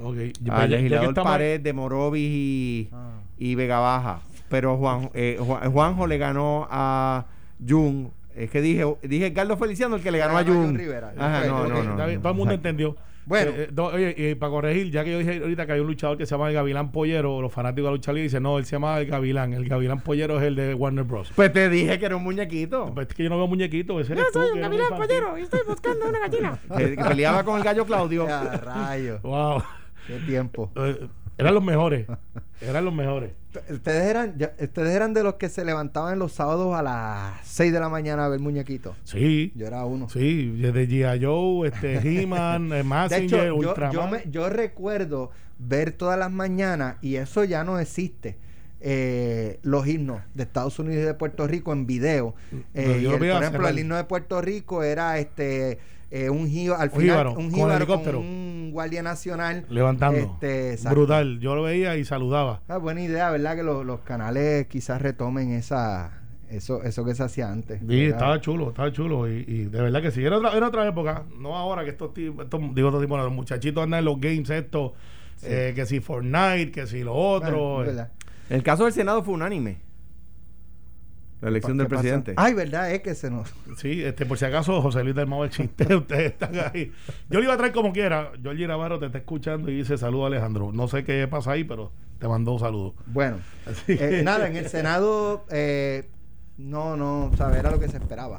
Ok, 0.00 0.16
al 0.16 0.32
ya- 0.42 0.66
ya 0.66 0.76
que 0.76 0.82
legislador 0.82 1.38
de 1.62 1.72
Morovis 1.72 2.30
y, 2.30 2.88
Ah. 2.92 3.10
y 3.38 3.54
Vega 3.54 3.78
Baja. 3.78 4.20
Pero 4.48 4.76
Juan, 4.76 5.10
eh, 5.14 5.38
Juan- 5.40 5.70
Juanjo 5.72 6.06
le 6.06 6.18
ganó 6.18 6.66
a 6.70 7.26
Jun. 7.66 8.10
Es 8.34 8.50
que 8.50 8.60
dije, 8.62 8.84
dije 9.02 9.26
Edgardo 9.26 9.56
Feliciano 9.56 9.96
el 9.96 10.02
que 10.02 10.10
le 10.10 10.18
ganó 10.18 10.36
a 10.38 10.44
Jun. 10.44 10.74
Rivera. 10.74 11.12
Ajá, 11.18 11.46
no, 11.46 11.68
no, 11.68 11.82
no, 11.82 11.96
no. 11.96 11.96
todo 12.20 12.30
el 12.30 12.36
mundo 12.36 12.54
entendió. 12.54 12.96
Bueno. 13.24 13.50
Eh, 13.52 13.54
eh, 13.64 13.68
do- 13.72 13.86
oye, 13.86 14.14
y 14.16 14.34
para 14.34 14.50
corregir, 14.50 14.90
ya 14.90 15.04
que 15.04 15.12
yo 15.12 15.18
dije 15.18 15.38
ahorita 15.40 15.66
que 15.66 15.72
hay 15.72 15.80
un 15.80 15.86
luchador 15.86 16.18
que 16.18 16.26
se 16.26 16.34
llama 16.34 16.48
el 16.48 16.54
Gavilán 16.54 16.90
Pollero, 16.92 17.40
los 17.40 17.52
fanáticos 17.52 17.84
de 17.84 17.90
la 17.90 17.96
lucha 17.96 18.12
libre 18.12 18.24
dicen, 18.24 18.42
no, 18.42 18.58
él 18.58 18.64
se 18.64 18.72
llama 18.72 18.98
el 18.98 19.06
Gavilán. 19.06 19.52
El 19.52 19.68
Gavilán 19.68 20.00
Pollero 20.00 20.38
es 20.38 20.44
el 20.44 20.56
de 20.56 20.74
Warner 20.74 21.04
Bros. 21.04 21.32
Pues 21.34 21.52
te 21.52 21.68
dije 21.68 21.98
que 21.98 22.06
era 22.06 22.16
un 22.16 22.24
muñequito. 22.24 22.92
Pues 22.94 23.08
es 23.08 23.14
que 23.14 23.24
yo 23.24 23.30
no 23.30 23.36
veo 23.36 23.46
muñequito, 23.46 24.00
ese 24.00 24.14
eres 24.14 24.26
tú. 24.32 24.40
que 24.52 24.58
eres 24.58 24.68
un 24.68 24.74
infantil. 24.74 25.16
y 25.38 25.42
estoy 25.42 25.60
buscando 25.66 26.08
una 26.08 26.18
gallina. 26.18 26.58
que, 26.76 26.96
peleaba 26.96 27.44
con 27.44 27.58
el 27.58 27.64
gallo 27.64 27.86
Claudio. 27.86 28.26
Ya, 28.26 28.42
rayos. 28.56 29.22
Wow. 29.22 29.62
Qué 30.06 30.18
tiempo. 30.26 30.72
Eran 31.38 31.54
los 31.54 31.62
mejores. 31.64 32.06
Eran 32.60 32.84
los 32.84 32.94
mejores. 32.94 33.32
Ustedes 33.70 34.04
eran, 34.04 34.38
ya- 34.38 34.52
ustedes 34.60 34.94
eran 34.94 35.12
de 35.14 35.22
los 35.22 35.34
que 35.34 35.48
se 35.48 35.64
levantaban 35.64 36.18
los 36.18 36.32
sábados 36.32 36.74
a 36.74 36.82
las 36.82 37.46
6 37.46 37.72
de 37.72 37.80
la 37.80 37.88
mañana 37.88 38.26
a 38.26 38.28
ver 38.28 38.40
muñequitos. 38.40 38.96
Sí. 39.04 39.52
Yo 39.54 39.66
era 39.66 39.84
uno. 39.84 40.08
Sí, 40.08 40.50
desde 40.58 40.88
G.I. 40.88 41.24
Joe, 41.24 41.68
este, 41.68 41.96
He-Man, 42.22 42.72
eh, 42.72 42.82
Massinger, 42.82 43.46
yo, 43.48 43.56
Ultraman. 43.56 43.92
yo, 43.92 44.06
me- 44.08 44.22
yo 44.30 44.48
recuerdo 44.48 45.30
ver 45.58 45.92
todas 45.92 46.18
las 46.18 46.30
mañanas, 46.30 46.96
y 47.02 47.16
eso 47.16 47.44
ya 47.44 47.62
no 47.64 47.78
existe, 47.78 48.36
eh, 48.80 49.58
los 49.62 49.86
himnos 49.86 50.22
de 50.34 50.42
Estados 50.42 50.78
Unidos 50.78 51.02
y 51.02 51.06
de 51.06 51.14
Puerto 51.14 51.46
Rico 51.46 51.72
en 51.72 51.86
video. 51.86 52.34
Eh, 52.74 53.00
yo 53.02 53.10
y 53.10 53.12
el- 53.12 53.18
por 53.18 53.42
ejemplo, 53.42 53.68
el- 53.68 53.78
himno 53.78 53.96
de 53.96 54.04
Puerto 54.04 54.40
Rico 54.40 54.82
era 54.82 55.18
este 55.18 55.78
eh, 56.14 56.30
un 56.30 56.46
jíbaro, 56.48 56.80
al 56.82 56.90
Un 56.90 57.00
final, 57.00 57.10
jíbaro, 57.14 57.30
un 57.30 57.36
con 57.36 57.44
jíbaro 57.50 57.68
con, 57.68 57.76
helicóptero. 57.76 58.20
un 58.20 58.70
guardia 58.72 59.02
nacional. 59.02 59.64
Levantando. 59.70 60.18
Este. 60.18 60.76
Brutal. 60.90 61.40
Yo 61.40 61.54
lo 61.54 61.62
veía 61.62 61.96
y 61.96 62.04
saludaba. 62.04 62.60
Ah, 62.68 62.76
buena 62.76 63.00
idea, 63.02 63.30
¿verdad? 63.30 63.56
Que 63.56 63.62
los, 63.62 63.84
los 63.84 64.00
canales 64.00 64.66
quizás 64.66 65.00
retomen 65.02 65.52
esa 65.52 66.18
eso 66.50 66.82
eso 66.82 67.02
que 67.04 67.14
se 67.14 67.22
hacía 67.22 67.50
antes. 67.50 67.80
Sí, 67.80 67.86
¿verdad? 67.86 68.08
estaba 68.10 68.40
chulo, 68.40 68.68
estaba 68.68 68.92
chulo. 68.92 69.26
Y, 69.26 69.44
y 69.48 69.64
de 69.64 69.80
verdad 69.82 70.02
que 70.02 70.10
sí. 70.10 70.22
Era 70.22 70.36
otra, 70.36 70.54
era 70.54 70.68
otra 70.68 70.86
época. 70.86 71.24
No 71.38 71.56
ahora 71.56 71.82
que 71.82 71.90
estos 71.90 72.12
tipos, 72.12 72.44
estos, 72.44 72.60
digo 72.74 72.88
estos 72.88 73.00
tipos, 73.02 73.18
los 73.18 73.32
muchachitos 73.32 73.82
andan 73.82 74.00
en 74.00 74.04
los 74.04 74.20
games 74.20 74.50
estos. 74.50 74.92
eh, 75.44 75.72
que 75.74 75.86
si 75.86 76.00
Fortnite, 76.00 76.70
que 76.72 76.86
si 76.86 77.02
lo 77.02 77.14
otro. 77.14 77.76
Bueno, 77.76 78.02
eh. 78.02 78.06
El 78.50 78.62
caso 78.62 78.84
del 78.84 78.92
Senado 78.92 79.22
fue 79.22 79.32
unánime. 79.34 79.78
La 81.42 81.48
elección 81.48 81.76
del 81.76 81.88
presidente. 81.88 82.34
Ay, 82.36 82.54
¿verdad? 82.54 82.92
Es 82.92 83.02
que 83.02 83.14
se 83.14 83.28
nos... 83.30 83.52
Sí, 83.76 84.02
este, 84.02 84.24
por 84.24 84.38
si 84.38 84.44
acaso 84.44 84.80
José 84.80 85.02
Luis 85.02 85.14
del 85.16 85.26
Mau 85.26 85.44
existe, 85.44 85.94
ustedes 85.94 86.32
están 86.32 86.52
ahí. 86.72 86.92
Yo 87.28 87.40
lo 87.40 87.44
iba 87.44 87.54
a 87.54 87.56
traer 87.56 87.72
como 87.72 87.92
quiera. 87.92 88.30
Georgie 88.40 88.68
Navarro 88.68 88.98
te 88.98 89.06
está 89.06 89.18
escuchando 89.18 89.70
y 89.70 89.76
dice 89.76 89.98
saludo 89.98 90.24
a 90.24 90.26
Alejandro. 90.28 90.70
No 90.72 90.86
sé 90.88 91.02
qué 91.02 91.26
pasa 91.28 91.50
ahí, 91.50 91.64
pero 91.64 91.90
te 92.20 92.28
mandó 92.28 92.52
un 92.52 92.60
saludo. 92.60 92.94
Bueno, 93.06 93.38
Así 93.66 93.96
eh, 93.98 94.22
nada, 94.24 94.48
en 94.48 94.56
el 94.56 94.68
Senado 94.68 95.44
no, 96.58 96.96
no, 96.96 97.26
o 97.26 97.36
sea, 97.36 97.50
era 97.58 97.70
lo 97.70 97.80
que 97.80 97.88
se 97.88 97.96
esperaba. 97.96 98.38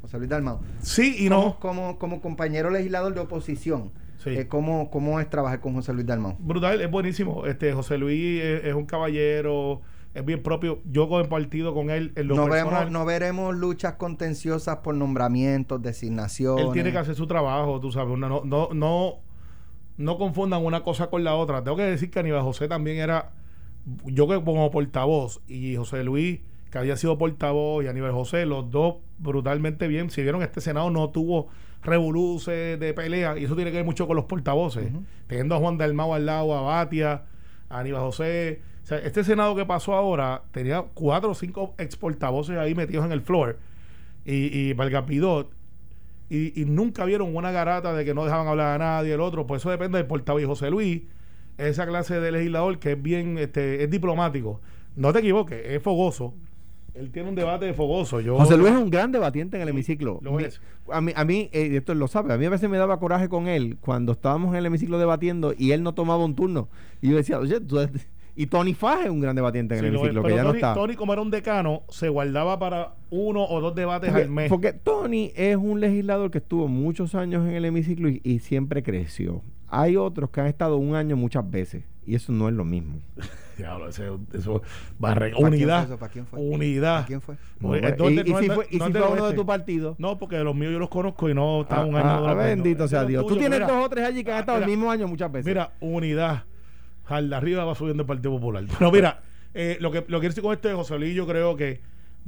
José 0.00 0.18
Luis 0.18 0.30
Dalmau. 0.30 0.60
Sí 0.80 1.16
y 1.18 1.28
Como, 1.28 1.44
no. 1.44 1.58
como, 1.60 1.98
como 1.98 2.20
compañero 2.20 2.70
legislador 2.70 3.14
de 3.14 3.20
oposición, 3.20 3.92
Sí. 4.16 4.30
Eh, 4.30 4.48
¿cómo, 4.48 4.90
¿Cómo 4.90 5.20
es 5.20 5.28
trabajar 5.28 5.60
con 5.60 5.74
José 5.74 5.92
Luis 5.92 6.06
Dalmau? 6.06 6.36
Brutal, 6.38 6.80
es 6.80 6.90
buenísimo. 6.90 7.44
Este 7.44 7.74
José 7.74 7.98
Luis 7.98 8.42
es, 8.42 8.64
es 8.64 8.74
un 8.74 8.86
caballero, 8.86 9.82
es 10.14 10.24
bien 10.24 10.42
propio. 10.42 10.80
Yo 10.84 11.08
con 11.08 11.20
el 11.20 11.28
partido 11.28 11.74
con 11.74 11.90
él 11.90 12.12
en 12.14 12.28
lo 12.28 12.36
No, 12.36 12.46
personal, 12.46 12.74
vemos, 12.86 12.92
no 12.92 13.04
veremos 13.04 13.54
luchas 13.54 13.94
contenciosas 13.94 14.78
por 14.78 14.94
nombramientos, 14.94 15.82
designaciones. 15.82 16.66
él 16.66 16.72
tiene 16.72 16.92
que 16.92 16.98
hacer 16.98 17.16
su 17.16 17.26
trabajo, 17.26 17.80
tú 17.80 17.90
sabes. 17.90 18.16
No, 18.16 18.42
no, 18.44 18.68
no, 18.72 19.14
no 19.96 20.18
confundan 20.18 20.64
una 20.64 20.82
cosa 20.84 21.08
con 21.08 21.24
la 21.24 21.34
otra. 21.34 21.64
Tengo 21.64 21.76
que 21.76 21.82
decir 21.82 22.10
que 22.10 22.20
Aníbal 22.20 22.42
José 22.42 22.68
también 22.68 22.98
era, 22.98 23.32
yo 24.04 24.28
que 24.28 24.42
como 24.42 24.70
portavoz, 24.70 25.40
y 25.48 25.74
José 25.74 26.04
Luis, 26.04 26.40
que 26.70 26.78
había 26.78 26.96
sido 26.96 27.18
portavoz, 27.18 27.84
y 27.84 27.88
Aníbal 27.88 28.12
José, 28.12 28.46
los 28.46 28.70
dos 28.70 28.96
brutalmente 29.18 29.88
bien. 29.88 30.10
Si 30.10 30.22
vieron, 30.22 30.42
este 30.42 30.60
Senado 30.60 30.90
no 30.90 31.10
tuvo 31.10 31.48
revoluces 31.82 32.78
de 32.78 32.94
pelea, 32.94 33.36
y 33.36 33.44
eso 33.44 33.56
tiene 33.56 33.72
que 33.72 33.78
ver 33.78 33.84
mucho 33.84 34.06
con 34.06 34.14
los 34.14 34.26
portavoces. 34.26 34.92
Teniendo 35.26 35.56
a 35.56 35.58
Juan 35.58 35.76
Dalmau 35.76 36.14
al 36.14 36.24
lado, 36.24 36.56
a 36.56 36.60
Batia, 36.60 37.24
a 37.68 37.80
Aníbal 37.80 38.02
José. 38.02 38.62
O 38.84 38.86
sea, 38.86 38.98
este 38.98 39.24
Senado 39.24 39.56
que 39.56 39.64
pasó 39.64 39.94
ahora 39.94 40.42
tenía 40.52 40.84
cuatro 40.92 41.30
o 41.30 41.34
cinco 41.34 41.74
ex 41.78 41.96
portavoces 41.96 42.58
ahí 42.58 42.74
metidos 42.74 43.06
en 43.06 43.12
el 43.12 43.22
floor. 43.22 43.58
Y, 44.26 44.56
y 44.56 44.72
Vargas 44.74 45.04
Pidot, 45.04 45.50
y, 46.28 46.60
y 46.60 46.66
nunca 46.66 47.06
vieron 47.06 47.34
una 47.34 47.50
garata 47.50 47.94
de 47.94 48.04
que 48.04 48.12
no 48.12 48.24
dejaban 48.24 48.46
hablar 48.46 48.80
a 48.80 48.84
nadie 48.84 49.14
el 49.14 49.20
otro 49.20 49.46
pues 49.46 49.62
eso 49.62 49.70
depende 49.70 49.98
del 49.98 50.06
portavoz 50.06 50.42
y 50.42 50.46
José 50.46 50.70
Luis 50.70 51.02
esa 51.58 51.86
clase 51.86 52.18
de 52.18 52.32
legislador 52.32 52.78
que 52.78 52.92
es 52.92 53.02
bien 53.02 53.36
este 53.36 53.84
es 53.84 53.90
diplomático 53.90 54.60
no 54.96 55.12
te 55.12 55.18
equivoques 55.18 55.60
es 55.62 55.82
fogoso 55.82 56.34
él 56.94 57.10
tiene 57.10 57.28
un 57.28 57.34
debate 57.34 57.66
de 57.66 57.74
fogoso 57.74 58.20
yo 58.20 58.38
José 58.38 58.56
Luis 58.56 58.72
es 58.72 58.78
un 58.78 58.88
gran 58.88 59.12
debatiente 59.12 59.56
en 59.58 59.64
el 59.64 59.68
hemiciclo. 59.68 60.18
lo 60.22 60.40
es. 60.40 60.62
a 60.90 61.02
mí, 61.02 61.12
a 61.14 61.24
mí 61.26 61.50
eh, 61.52 61.76
esto 61.76 61.94
lo 61.94 62.08
sabe, 62.08 62.32
a 62.32 62.38
mí 62.38 62.46
a 62.46 62.50
veces 62.50 62.70
me 62.70 62.78
daba 62.78 62.98
coraje 62.98 63.28
con 63.28 63.46
él 63.46 63.76
cuando 63.80 64.12
estábamos 64.12 64.50
en 64.52 64.56
el 64.56 64.66
hemiciclo 64.66 64.98
debatiendo 64.98 65.52
y 65.56 65.72
él 65.72 65.82
no 65.82 65.92
tomaba 65.94 66.24
un 66.24 66.36
turno. 66.36 66.68
Y 67.02 67.10
yo 67.10 67.16
decía, 67.16 67.38
oye, 67.38 67.60
tú 67.60 67.80
eres-". 67.80 68.06
Y 68.36 68.46
Tony 68.46 68.74
Faje 68.74 69.04
es 69.04 69.10
un 69.10 69.20
gran 69.20 69.36
debatiente 69.36 69.74
en 69.74 69.80
Sí, 69.80 69.86
el 69.86 69.94
hemiciclo, 69.94 70.22
que 70.22 70.26
Pero 70.28 70.36
ya 70.36 70.42
Tony, 70.42 70.52
no 70.52 70.54
está. 70.68 70.74
Tony, 70.74 70.94
como 70.96 71.12
era 71.12 71.22
un 71.22 71.30
decano 71.30 71.82
se 71.88 72.08
guardaba 72.08 72.58
para 72.58 72.94
uno 73.10 73.44
o 73.44 73.60
dos 73.60 73.74
debates 73.74 74.10
Porque, 74.10 74.24
al 74.24 74.30
mes 74.30 74.48
porque 74.48 74.72
Tony 74.72 75.30
es 75.36 75.56
un 75.56 75.80
legislador 75.80 76.30
que 76.30 76.38
estuvo 76.38 76.66
muchos 76.68 77.14
años 77.14 77.46
en 77.46 77.54
el 77.54 77.64
hemiciclo 77.64 78.08
y, 78.08 78.20
y 78.24 78.40
siempre 78.40 78.82
creció. 78.82 79.42
Hay 79.68 79.96
otros 79.96 80.30
que 80.30 80.40
han 80.40 80.46
estado 80.48 80.76
un 80.76 80.94
año 80.94 81.16
muchas 81.16 81.48
veces 81.50 81.84
y 82.06 82.14
eso 82.14 82.32
no 82.32 82.48
es 82.48 82.54
lo 82.54 82.64
mismo. 82.64 82.98
Diablo, 83.56 83.88
ese- 83.88 84.08
eso 84.32 84.62
barre- 84.98 85.30
¿Para 85.30 85.30
quién 85.30 85.46
unidad 85.46 85.76
fue 85.78 85.86
eso? 85.94 85.98
¿Para 86.00 86.12
quién 86.12 86.26
fue? 86.26 86.40
unidad 86.40 86.94
¿Para 86.96 87.06
quién 87.06 87.20
fue? 87.20 87.36
No, 87.60 87.76
y 87.76 87.80
no 87.80 87.88
y 88.10 88.14
no 88.32 88.38
si 88.40 88.50
fue, 88.50 88.66
y 88.68 88.78
no 88.78 88.86
si 88.86 88.92
fue 88.92 89.02
uno 89.02 89.14
de 89.14 89.20
oeste. 89.22 89.36
tu 89.36 89.46
partido. 89.46 89.94
no 89.98 90.18
porque 90.18 90.36
de 90.36 90.42
los 90.44 90.56
míos 90.56 90.72
yo 90.72 90.80
los 90.80 90.88
conozco 90.88 91.28
y 91.30 91.34
no 91.34 91.62
están 91.62 91.88
un 91.88 91.94
Ah, 91.94 92.00
año 92.00 92.26
ah, 92.28 92.34
míos. 92.34 92.36
bendito 92.46 92.88
sea 92.88 93.04
Dios. 93.04 93.24
Tú 93.26 93.36
tienes 93.36 93.60
mira. 93.60 93.68
dos 93.72 93.86
o 93.86 93.88
tres 93.88 94.04
allí 94.06 94.24
que 94.24 94.30
han 94.32 94.38
Ah, 94.38 94.40
estado 94.40 94.58
el 94.58 94.64
mira. 94.64 94.76
mismo 94.76 94.90
año 94.90 95.06
muchas 95.06 95.30
veces. 95.30 95.46
Mira, 95.46 95.70
unidad. 95.80 96.42
Al 97.06 97.30
de 97.30 97.36
arriba 97.36 97.64
va 97.64 97.74
subiendo 97.74 98.02
el 98.02 98.06
Partido 98.06 98.32
Popular. 98.32 98.64
Pero 98.78 98.90
mira, 98.90 99.20
eh, 99.52 99.76
lo, 99.80 99.90
que, 99.90 100.04
lo 100.08 100.20
que 100.20 100.28
decir 100.28 100.42
con 100.42 100.52
esto 100.52 100.68
de 100.68 100.74
José 100.74 100.98
Luis, 100.98 101.14
yo 101.14 101.26
creo 101.26 101.56
que 101.56 101.80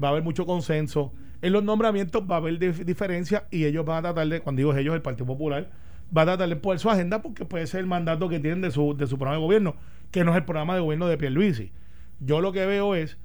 va 0.02 0.08
a 0.08 0.10
haber 0.10 0.22
mucho 0.22 0.44
consenso. 0.46 1.12
En 1.42 1.52
los 1.52 1.64
nombramientos 1.64 2.22
va 2.30 2.36
a 2.36 2.38
haber 2.38 2.58
dif- 2.58 2.84
diferencia 2.84 3.46
y 3.50 3.64
ellos 3.64 3.84
van 3.84 3.98
a 3.98 4.02
tratar 4.02 4.28
de, 4.28 4.40
cuando 4.40 4.60
digo 4.60 4.74
ellos, 4.74 4.94
el 4.94 5.02
Partido 5.02 5.26
Popular, 5.26 5.70
va 6.16 6.22
a 6.22 6.24
tratar 6.26 6.48
de 6.48 6.56
poner 6.56 6.78
su 6.78 6.90
agenda 6.90 7.22
porque 7.22 7.44
puede 7.44 7.66
ser 7.66 7.80
el 7.80 7.86
mandato 7.86 8.28
que 8.28 8.38
tienen 8.38 8.60
de 8.60 8.70
su, 8.70 8.96
de 8.96 9.06
su 9.06 9.16
programa 9.18 9.36
de 9.38 9.44
gobierno, 9.44 9.76
que 10.10 10.24
no 10.24 10.30
es 10.32 10.36
el 10.36 10.44
programa 10.44 10.74
de 10.74 10.80
gobierno 10.80 11.08
de 11.08 11.18
Pierluisi. 11.18 11.72
Yo 12.20 12.40
lo 12.40 12.52
que 12.52 12.64
veo 12.64 12.94
es 12.94 13.18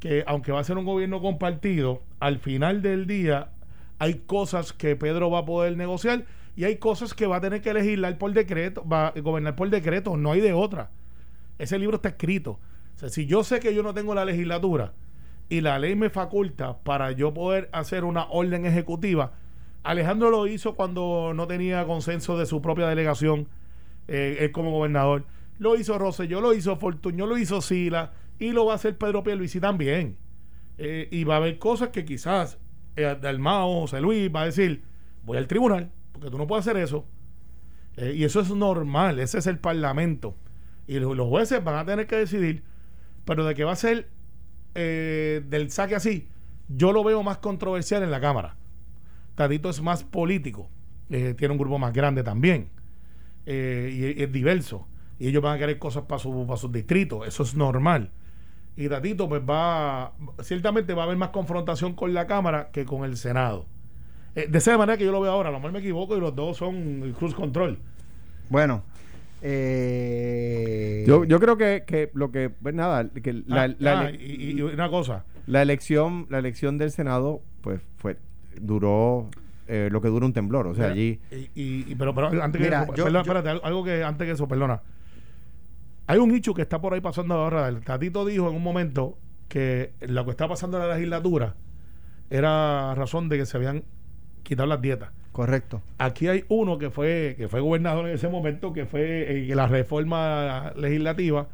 que 0.00 0.24
aunque 0.26 0.52
va 0.52 0.60
a 0.60 0.64
ser 0.64 0.76
un 0.76 0.84
gobierno 0.84 1.20
compartido, 1.20 2.02
al 2.20 2.38
final 2.38 2.82
del 2.82 3.06
día 3.06 3.48
hay 3.98 4.14
cosas 4.26 4.72
que 4.72 4.96
Pedro 4.96 5.30
va 5.30 5.40
a 5.40 5.44
poder 5.46 5.76
negociar 5.76 6.24
y 6.56 6.64
hay 6.64 6.76
cosas 6.76 7.12
que 7.12 7.26
va 7.26 7.36
a 7.36 7.40
tener 7.40 7.60
que 7.60 7.74
legislar 7.74 8.16
por 8.16 8.32
decreto, 8.32 8.86
va 8.88 9.08
a 9.08 9.20
gobernar 9.20 9.54
por 9.54 9.68
decreto, 9.68 10.16
no 10.16 10.32
hay 10.32 10.40
de 10.40 10.54
otra. 10.54 10.90
Ese 11.58 11.78
libro 11.78 11.96
está 11.96 12.08
escrito. 12.08 12.58
O 12.94 12.98
sea, 12.98 13.10
si 13.10 13.26
yo 13.26 13.44
sé 13.44 13.60
que 13.60 13.74
yo 13.74 13.82
no 13.82 13.92
tengo 13.92 14.14
la 14.14 14.24
legislatura 14.24 14.94
y 15.50 15.60
la 15.60 15.78
ley 15.78 15.94
me 15.94 16.08
faculta 16.08 16.78
para 16.78 17.12
yo 17.12 17.34
poder 17.34 17.68
hacer 17.72 18.04
una 18.04 18.24
orden 18.30 18.64
ejecutiva, 18.64 19.34
Alejandro 19.82 20.30
lo 20.30 20.46
hizo 20.46 20.74
cuando 20.74 21.32
no 21.34 21.46
tenía 21.46 21.84
consenso 21.84 22.38
de 22.38 22.46
su 22.46 22.62
propia 22.62 22.88
delegación, 22.88 23.48
eh, 24.08 24.38
él 24.40 24.50
como 24.50 24.70
gobernador. 24.70 25.24
Lo 25.58 25.76
hizo 25.76 25.98
Rosselló, 25.98 26.40
lo 26.40 26.54
hizo 26.54 26.76
Fortuño, 26.76 27.26
lo 27.26 27.36
hizo 27.36 27.60
Sila 27.60 28.12
y 28.38 28.52
lo 28.52 28.64
va 28.64 28.72
a 28.72 28.76
hacer 28.76 28.96
Pedro 28.96 29.22
Pierluisi 29.22 29.60
también. 29.60 30.16
Eh, 30.78 31.06
y 31.10 31.24
va 31.24 31.34
a 31.34 31.36
haber 31.36 31.58
cosas 31.58 31.90
que 31.90 32.06
quizás 32.06 32.58
eh, 32.96 33.16
Dalmao, 33.20 33.82
José 33.82 34.00
Luis 34.00 34.30
va 34.34 34.42
a 34.42 34.46
decir, 34.46 34.82
voy 35.22 35.36
al 35.36 35.46
tribunal, 35.46 35.90
porque 36.18 36.30
tú 36.30 36.38
no 36.38 36.46
puedes 36.46 36.66
hacer 36.66 36.80
eso. 36.82 37.04
Eh, 37.96 38.14
y 38.16 38.24
eso 38.24 38.40
es 38.40 38.50
normal, 38.50 39.18
ese 39.20 39.38
es 39.38 39.46
el 39.46 39.58
parlamento. 39.58 40.34
Y 40.86 40.98
lo- 40.98 41.14
los 41.14 41.28
jueces 41.28 41.62
van 41.62 41.76
a 41.76 41.84
tener 41.84 42.06
que 42.06 42.16
decidir, 42.16 42.62
pero 43.24 43.44
de 43.44 43.54
que 43.54 43.64
va 43.64 43.72
a 43.72 43.76
ser 43.76 44.08
eh, 44.74 45.42
del 45.48 45.70
saque 45.70 45.94
así, 45.94 46.28
yo 46.68 46.92
lo 46.92 47.02
veo 47.04 47.22
más 47.22 47.38
controversial 47.38 48.02
en 48.02 48.10
la 48.10 48.20
Cámara. 48.20 48.56
Tadito 49.34 49.70
es 49.70 49.80
más 49.82 50.04
político, 50.04 50.68
eh, 51.10 51.34
tiene 51.36 51.52
un 51.52 51.58
grupo 51.58 51.78
más 51.78 51.92
grande 51.92 52.22
también, 52.22 52.68
eh, 53.46 54.14
y 54.18 54.22
es 54.22 54.32
diverso. 54.32 54.86
Y 55.18 55.28
ellos 55.28 55.42
van 55.42 55.56
a 55.56 55.58
querer 55.58 55.78
cosas 55.78 56.04
para 56.04 56.18
su, 56.18 56.46
para 56.46 56.58
sus 56.58 56.72
distritos, 56.72 57.26
eso 57.26 57.42
es 57.42 57.54
normal. 57.54 58.10
Y 58.76 58.88
Tatito, 58.88 59.28
pues 59.28 59.40
va, 59.48 60.12
ciertamente 60.42 60.92
va 60.92 61.02
a 61.02 61.06
haber 61.06 61.16
más 61.16 61.30
confrontación 61.30 61.94
con 61.94 62.12
la 62.12 62.26
Cámara 62.26 62.70
que 62.72 62.84
con 62.84 63.04
el 63.04 63.16
Senado. 63.16 63.64
Eh, 64.36 64.46
de 64.48 64.58
esa 64.58 64.76
manera 64.78 64.96
que 64.98 65.04
yo 65.04 65.10
lo 65.12 65.20
veo 65.20 65.32
ahora, 65.32 65.48
a 65.48 65.52
lo 65.52 65.58
mejor 65.58 65.72
me 65.72 65.78
equivoco 65.80 66.16
y 66.16 66.20
los 66.20 66.36
dos 66.36 66.56
son 66.58 66.76
el 67.02 67.12
cruise 67.14 67.34
control. 67.34 67.78
Bueno, 68.50 68.82
eh, 69.42 71.04
Yo, 71.06 71.24
yo 71.24 71.40
creo 71.40 71.56
que, 71.56 71.84
que 71.86 72.10
lo 72.14 72.30
que, 72.30 72.50
pues 72.50 72.74
nada, 72.74 73.08
que 73.08 73.32
la, 73.46 73.64
Ah, 73.64 73.68
la- 73.78 74.00
ah, 74.00 74.10
y, 74.10 74.52
y 74.58 74.62
una 74.62 74.88
cosa, 74.90 75.24
la 75.46 75.62
elección, 75.62 76.26
la 76.30 76.38
elección 76.38 76.78
del 76.78 76.90
Senado, 76.90 77.40
pues 77.62 77.80
fue, 77.96 78.16
duró 78.60 79.28
eh, 79.68 79.88
lo 79.90 80.00
que 80.00 80.08
dura 80.08 80.26
un 80.26 80.32
temblor. 80.32 80.66
O 80.68 80.74
sea, 80.74 80.84
Mira, 80.88 80.92
allí. 80.94 81.20
Y, 81.30 81.60
y- 81.60 81.84
y- 81.88 81.94
pero, 81.96 82.14
pero 82.14 82.28
antes 82.42 82.60
Mira, 82.60 82.78
que 82.78 82.84
eso, 82.84 82.94
yo- 82.94 83.04
perdón, 83.04 83.12
yo- 83.12 83.20
espérate, 83.32 83.48
algo- 83.48 83.64
algo 83.64 83.84
que 83.84 84.04
antes 84.04 84.26
que 84.26 84.32
eso, 84.32 84.46
perdona. 84.48 84.82
Hay 86.08 86.18
un 86.18 86.32
hecho 86.34 86.54
que 86.54 86.62
está 86.62 86.80
por 86.80 86.94
ahí 86.94 87.00
pasando 87.00 87.34
ahora. 87.34 87.66
El 87.68 87.80
Tatito 87.82 88.24
dijo 88.24 88.48
en 88.48 88.54
un 88.56 88.62
momento 88.62 89.18
que 89.48 89.92
lo 90.02 90.24
que 90.24 90.30
está 90.30 90.46
pasando 90.46 90.80
en 90.80 90.88
la 90.88 90.94
legislatura 90.94 91.54
era 92.30 92.94
razón 92.94 93.28
de 93.28 93.38
que 93.38 93.46
se 93.46 93.56
habían 93.56 93.82
quitado 94.46 94.66
las 94.68 94.80
dietas. 94.80 95.10
correcto. 95.32 95.82
Aquí 95.98 96.28
hay 96.28 96.44
uno 96.48 96.78
que 96.78 96.90
fue 96.90 97.34
que 97.36 97.48
fue 97.48 97.60
gobernador 97.60 98.08
en 98.08 98.14
ese 98.14 98.28
momento, 98.28 98.72
que 98.72 98.86
fue 98.86 99.48
eh, 99.50 99.54
la 99.54 99.66
reforma 99.66 100.72
legislativa, 100.76 101.48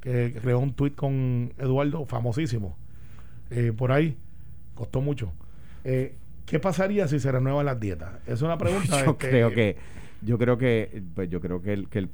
que 0.00 0.34
creó 0.40 0.60
un 0.60 0.72
tuit 0.74 0.94
con 0.94 1.52
Eduardo, 1.58 2.04
famosísimo. 2.04 2.76
Eh, 3.50 3.72
por 3.76 3.92
ahí, 3.92 4.16
costó 4.74 5.00
mucho. 5.00 5.32
Eh, 5.84 6.14
¿Qué 6.46 6.60
pasaría 6.60 7.08
si 7.08 7.18
se 7.18 7.32
renuevan 7.32 7.66
las 7.66 7.80
dietas? 7.80 8.12
Es 8.26 8.42
una 8.42 8.56
pregunta. 8.56 9.00
Yo 9.04 9.12
este, 9.12 9.28
creo 9.30 9.50
que, 9.50 9.76
yo 10.22 10.38
creo 10.38 10.58
que, 10.58 11.02
pues 11.14 11.28
yo 11.28 11.40
creo 11.40 11.60
que 11.60 11.72
el, 11.72 11.88
que 11.88 11.98
el 11.98 12.10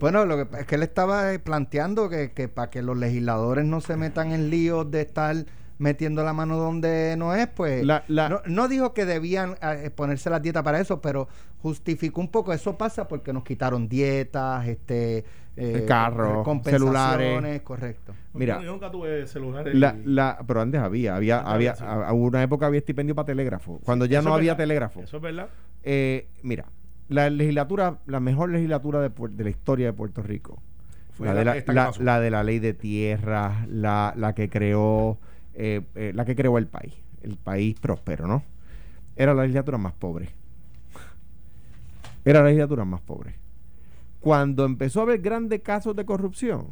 Bueno, 0.00 0.24
lo 0.26 0.36
que 0.36 0.46
pasa 0.46 0.60
es 0.60 0.66
que 0.66 0.74
él 0.76 0.82
estaba 0.82 1.32
eh, 1.32 1.38
planteando 1.38 2.08
que, 2.08 2.32
que 2.32 2.48
para 2.48 2.70
que 2.70 2.82
los 2.82 2.96
legisladores 2.96 3.64
no 3.64 3.80
se 3.80 3.96
metan 3.96 4.32
en 4.32 4.50
líos 4.50 4.90
de 4.90 5.00
estar 5.00 5.34
metiendo 5.78 6.22
la 6.24 6.32
mano 6.32 6.56
donde 6.56 7.14
no 7.18 7.34
es, 7.34 7.46
pues 7.48 7.84
La- 7.84 8.04
la- 8.08 8.28
no, 8.28 8.40
no 8.46 8.68
dijo 8.68 8.92
que 8.94 9.04
debían 9.04 9.56
eh, 9.62 9.90
ponerse 9.94 10.30
las 10.30 10.42
dietas 10.42 10.62
para 10.62 10.80
eso, 10.80 11.00
pero 11.00 11.28
justificó 11.60 12.20
un 12.20 12.28
poco. 12.28 12.52
Eso 12.52 12.76
pasa 12.76 13.08
porque 13.08 13.32
nos 13.32 13.44
quitaron 13.44 13.88
dietas, 13.88 14.66
este, 14.68 15.24
eh, 15.56 15.84
Carros, 15.86 16.44
compensaciones, 16.44 16.98
celulares. 17.00 17.62
correcto. 17.62 18.14
Mira, 18.34 18.60
yo 18.62 18.72
nunca 18.72 18.90
tuve 18.90 19.26
celulares. 19.26 19.74
La, 19.74 19.94
la, 20.04 20.38
pero 20.46 20.60
antes 20.62 20.80
había, 20.80 21.14
había, 21.16 21.38
Antes 21.38 21.52
había, 21.54 21.70
había, 21.72 21.74
sí. 21.76 21.84
a- 21.84 22.08
a 22.08 22.12
una 22.12 22.42
época 22.42 22.66
había 22.66 22.78
estipendio 22.78 23.14
para 23.14 23.26
telégrafo, 23.26 23.80
cuando 23.84 24.06
ya 24.06 24.20
Eso 24.20 24.28
no 24.28 24.34
había 24.34 24.52
verdad. 24.52 24.62
telégrafo. 24.64 25.00
Eso 25.02 25.16
es 25.18 25.22
verdad. 25.22 25.48
Eh, 25.82 26.28
mira, 26.42 26.66
la 27.08 27.28
legislatura, 27.28 27.98
la 28.06 28.20
mejor 28.20 28.50
legislatura 28.50 29.00
de, 29.00 29.10
la 29.44 29.50
historia 29.50 29.86
de 29.86 29.92
Puerto 29.92 30.22
Rico, 30.22 30.62
Fue 31.12 31.26
la, 31.26 31.34
la- 31.34 31.52
de 31.54 31.64
la, 31.66 31.74
la- 31.74 31.92
la 32.00 32.20
de 32.20 32.30
la 32.30 32.42
ley 32.42 32.58
de 32.58 32.72
tierras, 32.72 33.68
la, 33.68 34.14
la 34.16 34.34
que 34.34 34.48
creó, 34.48 35.18
eh, 35.54 35.82
eh, 35.94 36.12
la 36.14 36.24
que 36.24 36.34
creó 36.34 36.58
el 36.58 36.66
país, 36.66 36.94
el 37.22 37.36
país 37.36 37.78
próspero, 37.78 38.26
¿no? 38.26 38.42
Era 39.16 39.34
la 39.34 39.42
legislatura 39.42 39.78
más 39.78 39.92
pobre. 39.92 40.30
Era 42.24 42.40
la 42.40 42.46
legislatura 42.46 42.84
más 42.84 43.00
pobre. 43.00 43.34
Cuando 44.20 44.64
empezó 44.64 45.00
a 45.00 45.02
haber 45.02 45.20
grandes 45.20 45.60
casos 45.62 45.96
de 45.96 46.04
corrupción, 46.04 46.68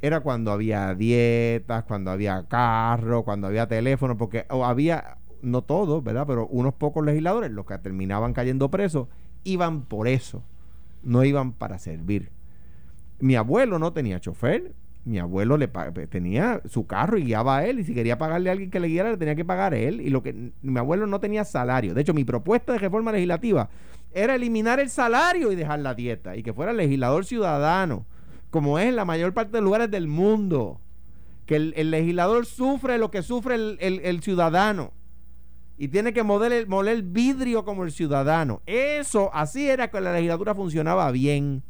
era 0.00 0.20
cuando 0.20 0.52
había 0.52 0.94
dietas, 0.94 1.84
cuando 1.84 2.10
había 2.10 2.44
carro, 2.48 3.22
cuando 3.22 3.46
había 3.46 3.66
teléfono, 3.66 4.16
porque 4.16 4.46
había, 4.48 5.18
no 5.42 5.62
todos, 5.62 6.02
¿verdad? 6.02 6.26
Pero 6.26 6.46
unos 6.46 6.74
pocos 6.74 7.04
legisladores, 7.04 7.50
los 7.50 7.66
que 7.66 7.78
terminaban 7.78 8.32
cayendo 8.32 8.70
presos, 8.70 9.08
iban 9.44 9.82
por 9.82 10.08
eso, 10.08 10.42
no 11.02 11.24
iban 11.24 11.52
para 11.52 11.78
servir. 11.78 12.30
Mi 13.20 13.36
abuelo 13.36 13.78
no 13.78 13.92
tenía 13.92 14.20
chofer, 14.20 14.72
mi 15.04 15.18
abuelo 15.18 15.56
le 15.56 15.68
tenía 16.08 16.62
su 16.64 16.86
carro 16.86 17.18
y 17.18 17.24
guiaba 17.24 17.58
a 17.58 17.66
él, 17.66 17.80
y 17.80 17.84
si 17.84 17.94
quería 17.94 18.16
pagarle 18.16 18.48
a 18.48 18.52
alguien 18.52 18.70
que 18.70 18.80
le 18.80 18.88
guiara, 18.88 19.10
le 19.10 19.16
tenía 19.16 19.34
que 19.34 19.44
pagar 19.44 19.74
a 19.74 19.76
él, 19.76 20.00
y 20.00 20.08
lo 20.08 20.22
que 20.22 20.52
mi 20.62 20.78
abuelo 20.78 21.06
no 21.06 21.20
tenía 21.20 21.44
salario. 21.44 21.94
De 21.94 22.00
hecho, 22.00 22.14
mi 22.14 22.24
propuesta 22.24 22.72
de 22.72 22.78
reforma 22.78 23.12
legislativa 23.12 23.68
era 24.14 24.36
eliminar 24.36 24.80
el 24.80 24.88
salario 24.88 25.52
y 25.52 25.56
dejar 25.56 25.80
la 25.80 25.94
dieta 25.94 26.36
y 26.36 26.42
que 26.42 26.52
fuera 26.52 26.72
legislador 26.72 27.24
ciudadano, 27.24 28.06
como 28.50 28.78
es 28.78 28.86
en 28.86 28.96
la 28.96 29.04
mayor 29.04 29.34
parte 29.34 29.56
de 29.56 29.60
lugares 29.60 29.90
del 29.90 30.06
mundo. 30.06 30.80
Que 31.46 31.56
el, 31.56 31.90
legislador 31.90 32.46
sufre 32.46 32.96
lo 32.96 33.10
que 33.10 33.22
sufre 33.22 33.56
el, 33.56 34.22
ciudadano 34.22 34.92
y 35.76 35.88
tiene 35.88 36.14
que 36.14 36.22
moler, 36.22 36.66
moler 36.66 37.02
vidrio 37.02 37.66
como 37.66 37.84
el 37.84 37.92
ciudadano. 37.92 38.62
Eso, 38.64 39.30
así 39.34 39.68
era 39.68 39.90
que 39.90 40.00
la 40.00 40.14
legislatura 40.14 40.54
funcionaba 40.54 41.10
bien. 41.10 41.62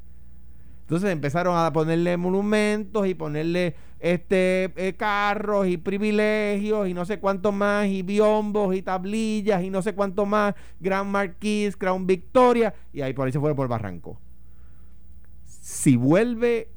Entonces 0.85 1.11
empezaron 1.11 1.57
a 1.57 1.73
ponerle 1.73 2.19
monumentos 2.19 3.07
y 3.07 3.15
ponerle 3.15 3.75
este 4.01 4.71
eh, 4.77 4.95
carros 4.99 5.67
y 5.67 5.79
privilegios 5.79 6.87
y 6.89 6.93
no 6.93 7.07
sé 7.07 7.19
cuánto 7.21 7.53
más 7.53 7.87
y 7.87 8.03
biombos 8.03 8.77
y 8.77 8.83
tablillas 8.83 9.63
y 9.63 9.71
no 9.71 9.81
sé 9.81 9.95
cuánto 9.95 10.27
más 10.27 10.55
Grand 10.81 11.11
Marquis, 11.11 11.75
Crown 11.79 12.07
Victoria 12.07 12.75
y 12.93 13.01
ahí 13.01 13.15
por 13.15 13.25
ahí 13.25 13.33
se 13.33 13.41
fue 13.41 13.55
por 13.55 13.67
Barranco. 13.67 14.21
Si 15.47 15.97
vuelve 15.97 16.69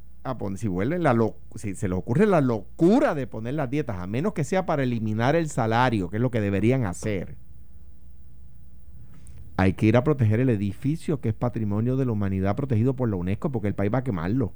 si 0.56 0.70
vuelve 0.70 1.00
la 1.00 1.16
si 1.56 1.76
se 1.76 1.90
le 1.90 1.96
ocurre 1.96 2.26
la 2.26 2.40
locura 2.40 3.14
de 3.14 3.28
poner 3.28 3.56
las 3.56 3.70
dietas, 3.70 3.98
a 3.98 4.08
menos 4.08 4.34
que 4.34 4.46
sea 4.46 4.66
para 4.66 4.84
eliminar 4.84 5.36
el 5.36 5.50
salario, 5.50 6.10
que 6.10 6.18
es 6.18 6.22
lo 6.22 6.32
que 6.32 6.42
deberían 6.42 6.86
hacer 6.86 7.36
hay 9.58 9.74
que 9.74 9.88
ir 9.88 9.98
a 9.98 10.04
proteger 10.04 10.40
el 10.40 10.50
edificio 10.50 11.20
que 11.20 11.30
es 11.30 11.36
patrimonio 11.36 11.98
de 11.98 12.06
la 12.06 12.12
humanidad 12.12 12.56
protegido 12.56 12.96
por 12.96 13.10
la 13.10 13.16
UNESCO 13.16 13.52
porque 13.52 13.68
el 13.68 13.74
país 13.74 13.92
va 13.94 14.00
a 14.00 14.04
quemarlo. 14.04 14.54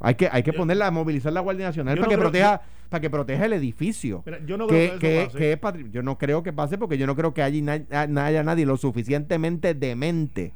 Hay 0.00 0.14
que, 0.14 0.28
hay 0.30 0.42
que 0.42 0.52
ponerla, 0.52 0.86
a 0.86 0.90
movilizar 0.90 1.32
la 1.32 1.40
Guardia 1.40 1.66
Nacional 1.66 1.98
para 1.98 2.08
que 2.08 2.18
proteja, 2.18 2.62
para 2.88 3.00
que 3.00 3.10
proteja 3.10 3.44
el 3.44 3.52
edificio. 3.52 4.24
yo 4.46 4.56
no 4.56 4.68
creo 4.68 4.98
que, 4.98 5.24
es 5.24 5.60
yo 5.90 6.02
no 6.02 6.18
creo 6.18 6.42
que 6.42 6.52
pase 6.52 6.78
porque 6.78 6.96
yo 6.96 7.06
no 7.06 7.14
creo 7.16 7.34
que 7.34 7.42
haya, 7.42 7.84
haya 7.90 8.42
nadie 8.42 8.64
lo 8.64 8.76
suficientemente 8.76 9.74
demente 9.74 10.52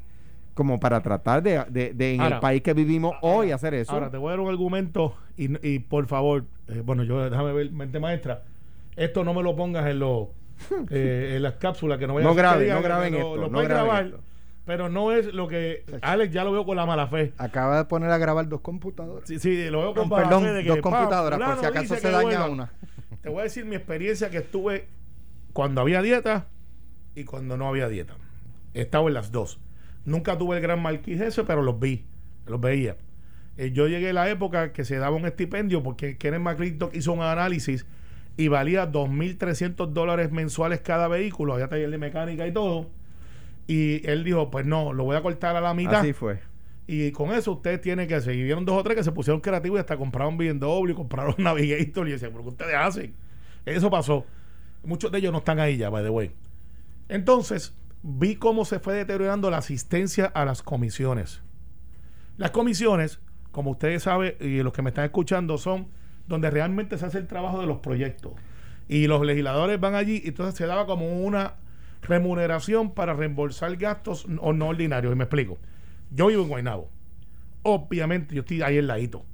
como 0.55 0.79
para 0.81 1.03
tratar 1.03 1.43
de, 1.43 1.95
en 1.99 2.21
el 2.21 2.41
país 2.41 2.63
que 2.63 2.73
vivimos 2.73 3.15
hoy 3.21 3.51
hacer 3.51 3.75
eso. 3.75 3.93
Ahora 3.93 4.11
te 4.11 4.17
voy 4.17 4.29
a 4.29 4.31
dar 4.33 4.41
un 4.41 4.49
argumento 4.49 5.15
y, 5.37 5.79
por 5.81 6.07
favor, 6.07 6.45
eh, 6.69 6.83
bueno, 6.85 7.03
yo 7.03 7.29
déjame 7.29 7.53
ver 7.53 7.73
mente 7.73 7.99
maestra. 7.99 8.45
Esto 8.97 9.25
no 9.25 9.35
me 9.35 9.43
lo 9.43 9.57
pongas 9.57 9.87
en 9.87 9.99
los 9.99 10.29
eh, 10.91 11.35
en 11.37 11.43
las 11.43 11.55
cápsulas 11.55 11.99
que 11.99 12.07
no 12.07 12.15
voy 12.15 12.23
a 12.23 12.27
no 12.27 12.35
graben, 12.35 12.69
no 12.69 12.83
graben 12.83 13.15
esto, 13.15 13.37
lo 13.37 13.49
no 13.49 13.61
grabar, 13.61 14.13
pero 14.65 14.89
no 14.89 15.13
es 15.13 15.33
lo 15.35 15.49
que 15.49 15.85
Alex 16.03 16.33
ya 16.33 16.45
lo 16.45 16.53
veo 16.53 16.65
con 16.65 16.77
la 16.77 16.87
mala 16.87 17.09
fe. 17.09 17.33
Acaba 17.39 17.79
de 17.79 17.85
poner 17.85 18.11
a 18.11 18.19
grabar 18.19 18.49
dos 18.49 18.61
computadoras. 18.61 19.29
Sí, 19.29 19.39
sí, 19.39 19.69
lo 19.71 19.81
veo 19.81 19.95
con 19.95 20.09
mala 20.09 20.41
fe 20.41 20.53
de 20.53 20.63
que 20.63 20.69
dos 20.69 20.81
computadoras, 20.81 21.39
por 21.39 21.59
si 21.59 21.67
acaso 21.67 21.97
se 21.97 22.11
daña 22.11 22.47
una. 22.47 22.73
Te 23.23 23.29
voy 23.29 23.41
a 23.41 23.43
decir 23.45 23.65
mi 23.65 23.77
experiencia 23.77 24.31
que 24.31 24.39
estuve 24.39 24.89
cuando 25.53 25.81
había 25.81 26.03
dieta 26.03 26.47
y 27.15 27.25
cuando 27.25 27.57
no 27.57 27.69
había 27.69 27.89
dieta. 27.89 28.15
He 28.75 28.83
estado 28.83 29.09
en 29.09 29.15
las 29.15 29.33
dos. 29.33 29.61
Nunca 30.05 30.39
tuve 30.39 30.57
el 30.57 30.63
gran 30.63 30.81
marquís 30.81 31.21
ese, 31.21 31.45
pero 31.45 31.63
los 31.63 31.79
vi, 31.79 32.05
los 32.47 32.61
veía. 32.61 32.97
Eh, 33.57 33.71
yo 33.73 33.87
llegué 33.87 34.11
a 34.11 34.13
la 34.13 34.31
época 34.31 34.73
que 34.73 34.85
se 34.85 34.97
daba 34.97 35.15
un 35.15 35.27
estipendio 35.27 35.83
porque 35.83 36.17
Kenneth 36.17 36.41
McClintock 36.41 36.95
hizo 36.95 37.13
un 37.13 37.21
análisis 37.21 37.87
y 38.37 38.49
valía 38.49 38.91
2.300 38.91 39.89
dólares 39.89 40.33
mensuales 40.33 40.81
cada 40.81 41.09
vehículo, 41.09 41.55
había 41.55 41.69
taller 41.69 41.91
de 41.91 41.99
mecánica 41.99 42.47
y 42.47 42.53
todo. 42.53 42.89
Y 43.67 44.07
él 44.09 44.25
dijo, 44.25 44.51
pues 44.51 44.67
no, 44.67 44.93
lo 44.93 45.05
voy 45.05 45.17
a 45.17 45.23
cortar 45.23 45.57
a 45.57 45.61
la 45.61 45.75
mitad. 45.75 46.01
Así 46.01 46.13
fue. 46.13 46.41
Y 46.87 47.13
con 47.13 47.31
eso 47.31 47.53
ustedes 47.53 47.81
tienen 47.81 48.09
que 48.09 48.21
seguir. 48.21 48.45
Vieron 48.45 48.65
dos 48.65 48.77
o 48.77 48.83
tres 48.83 48.97
que 48.97 49.05
se 49.05 49.13
pusieron 49.13 49.41
creativos 49.41 49.79
y 49.79 49.81
hasta 49.81 49.97
compraron 49.97 50.37
BMW, 50.37 50.95
compraron 50.95 51.35
Navigator 51.39 52.09
y 52.09 52.13
decían, 52.13 52.33
¿pero 52.33 52.43
qué 52.45 52.51
ustedes 52.51 52.75
hacen? 52.75 53.15
Eso 53.65 53.91
pasó. 53.91 54.27
Muchos 54.85 55.13
de 55.13 55.19
ellos 55.19 55.33
no 55.33 55.39
están 55.39 55.61
ahí 55.61 55.77
ya, 55.77 55.91
by 55.91 56.03
the 56.03 56.11
way. 56.11 56.33
Entonces, 57.09 57.75
vi 58.03 58.35
cómo 58.37 58.65
se 58.65 58.81
fue 58.81 58.95
deteriorando 58.95 59.51
la 59.51 59.59
asistencia 59.59 60.27
a 60.27 60.45
las 60.45 60.63
comisiones. 60.63 61.41
Las 62.37 62.51
comisiones, 62.51 63.21
como 63.53 63.71
ustedes 63.71 64.03
saben 64.03 64.35
y 64.41 64.63
los 64.63 64.73
que 64.73 64.83
me 64.83 64.91
están 64.91 65.05
escuchando, 65.05 65.59
son 65.59 65.87
donde 66.33 66.51
realmente 66.51 66.97
se 66.97 67.05
hace 67.05 67.19
el 67.19 67.27
trabajo 67.27 67.61
de 67.61 67.67
los 67.67 67.79
proyectos. 67.79 68.33
Y 68.89 69.07
los 69.07 69.25
legisladores 69.25 69.79
van 69.79 69.95
allí 69.95 70.23
y 70.25 70.29
entonces 70.29 70.55
se 70.55 70.67
daba 70.67 70.87
como 70.87 71.21
una 71.21 71.57
remuneración 72.01 72.95
para 72.95 73.13
reembolsar 73.13 73.77
gastos 73.77 74.27
o 74.41 74.53
no 74.55 74.69
ordinarios. 74.69 75.13
Y 75.13 75.17
me 75.17 75.25
explico. 75.25 75.59
Yo 76.11 76.29
vivo 76.29 76.43
en 76.43 76.49
Guaynabo. 76.49 76.91
Obviamente 77.63 78.35
yo 78.35 78.41
estoy 78.41 78.63
ahí 78.63 78.79
en 78.79 78.87
ladito. 78.87 79.25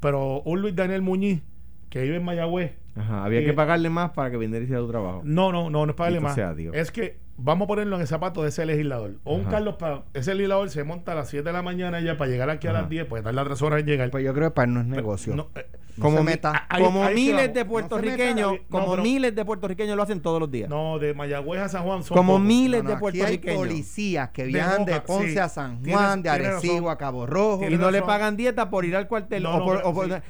Pero 0.00 0.42
un 0.42 0.62
Luis 0.62 0.76
Daniel 0.76 1.02
Muñiz, 1.02 1.42
que 1.90 2.02
vive 2.02 2.16
en 2.16 2.24
Mayagüez. 2.24 2.72
había 2.94 3.44
que 3.44 3.52
pagarle 3.52 3.90
más 3.90 4.12
para 4.12 4.30
que 4.30 4.36
viniera 4.36 4.64
y 4.64 4.68
tu 4.68 4.88
trabajo. 4.88 5.22
No, 5.24 5.50
no, 5.50 5.70
no, 5.70 5.86
no 5.86 5.90
es 5.90 5.96
pagarle 5.96 6.20
más. 6.20 6.38
es 6.72 6.92
que 6.92 7.18
vamos 7.38 7.66
a 7.66 7.68
ponerlo 7.68 7.96
en 7.96 8.02
el 8.02 8.08
zapato 8.08 8.42
de 8.42 8.50
ese 8.50 8.66
legislador. 8.66 9.14
O 9.24 9.34
un 9.34 9.44
Carlos 9.44 9.76
Paz, 9.76 10.00
ese 10.12 10.34
legislador 10.34 10.68
se 10.70 10.84
monta 10.84 11.12
a 11.12 11.14
las 11.14 11.28
7 11.28 11.44
de 11.44 11.52
la 11.52 11.62
mañana 11.62 12.00
ya 12.00 12.18
para 12.18 12.30
llegar 12.30 12.50
aquí 12.50 12.66
a 12.66 12.72
las 12.72 12.88
10, 12.88 13.06
pues 13.06 13.24
las 13.24 13.46
3 13.46 13.62
horas 13.62 13.80
en 13.80 13.86
llegar. 13.86 14.10
Pues 14.10 14.24
yo 14.24 14.34
creo 14.34 14.50
que 14.50 14.54
para 14.54 14.66
no 14.66 14.80
es 14.80 14.86
negocio. 14.86 15.48
Eh, 15.54 15.66
como, 16.00 16.22
meta. 16.22 16.66
como 16.76 17.08
miles 17.10 17.52
de 17.52 17.64
puertorriqueños, 17.64 18.54
como 18.70 18.96
miles 18.96 19.34
de 19.34 19.44
puertorriqueños 19.44 19.96
lo 19.96 20.02
hacen 20.02 20.20
todos 20.20 20.40
los 20.40 20.50
días. 20.50 20.68
No, 20.68 20.98
de 20.98 21.14
Mayagüez 21.14 21.60
a 21.60 21.68
San 21.68 21.84
Juan 21.84 22.02
son 22.02 22.16
Como 22.16 22.38
miles 22.38 22.84
de 22.84 22.96
puertorriqueños. 22.96 23.56
hay 23.56 23.56
policías 23.56 24.30
que 24.30 24.44
viajan 24.44 24.84
de, 24.84 25.00
Ponce 25.00 25.40
a 25.40 25.48
San 25.48 25.84
Juan, 25.84 26.22
de 26.22 26.30
Arecibo 26.30 26.90
a 26.90 26.98
Cabo 26.98 27.26
Rojo. 27.26 27.68
Y 27.68 27.76
no 27.76 27.90
le 27.90 28.02
pagan 28.02 28.36
dieta 28.36 28.70
por 28.70 28.84
ir 28.84 28.96
al 28.96 29.08
cuartel. 29.08 29.46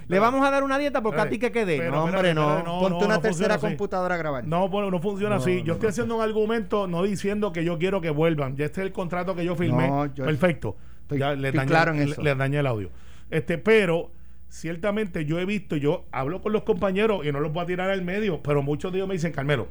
le 0.09 0.18
vamos 0.18 0.47
a 0.47 0.51
dar 0.51 0.62
una 0.62 0.79
dieta 0.79 1.03
porque 1.03 1.21
a 1.21 1.29
ti 1.29 1.38
que 1.38 1.53
quede. 1.53 1.90
No, 1.90 2.05
hombre, 2.05 2.35
no. 2.35 2.81
Ponte 2.81 3.05
una 3.05 3.21
tercera 3.21 3.59
computadora 3.59 4.14
a 4.14 4.18
grabar. 4.18 4.47
No, 4.47 4.68
no 4.68 5.01
funciona 5.01 5.37
así. 5.37 5.62
Yo 5.62 5.75
estoy 5.75 5.90
haciendo 5.90 6.16
un 6.16 6.23
argumento 6.23 6.87
no 6.87 6.97
diciendo 7.02 7.52
que 7.52 7.64
yo 7.64 7.78
quiero 7.78 8.00
que 8.00 8.11
vuelvan. 8.11 8.56
Ya 8.56 8.66
este 8.66 8.80
es 8.80 8.87
el 8.87 8.92
contrato 8.92 9.34
que 9.34 9.44
yo 9.44 9.56
firmé. 9.56 9.90
Perfecto. 10.16 10.76
ya 11.11 11.34
le 11.34 11.52
dañé 11.52 12.58
el 12.58 12.66
audio. 12.66 12.90
Este, 13.30 13.58
pero 13.58 14.11
ciertamente 14.48 15.24
yo 15.24 15.38
he 15.38 15.44
visto, 15.44 15.76
yo 15.76 16.06
hablo 16.11 16.40
con 16.40 16.52
los 16.52 16.62
compañeros 16.62 17.26
y 17.26 17.32
no 17.32 17.40
los 17.40 17.52
voy 17.52 17.64
a 17.64 17.66
tirar 17.66 17.90
al 17.90 18.02
medio, 18.02 18.42
pero 18.42 18.62
muchos 18.62 18.92
de 18.92 18.98
ellos 18.98 19.08
me 19.08 19.14
dicen, 19.14 19.32
Carmelo, 19.32 19.68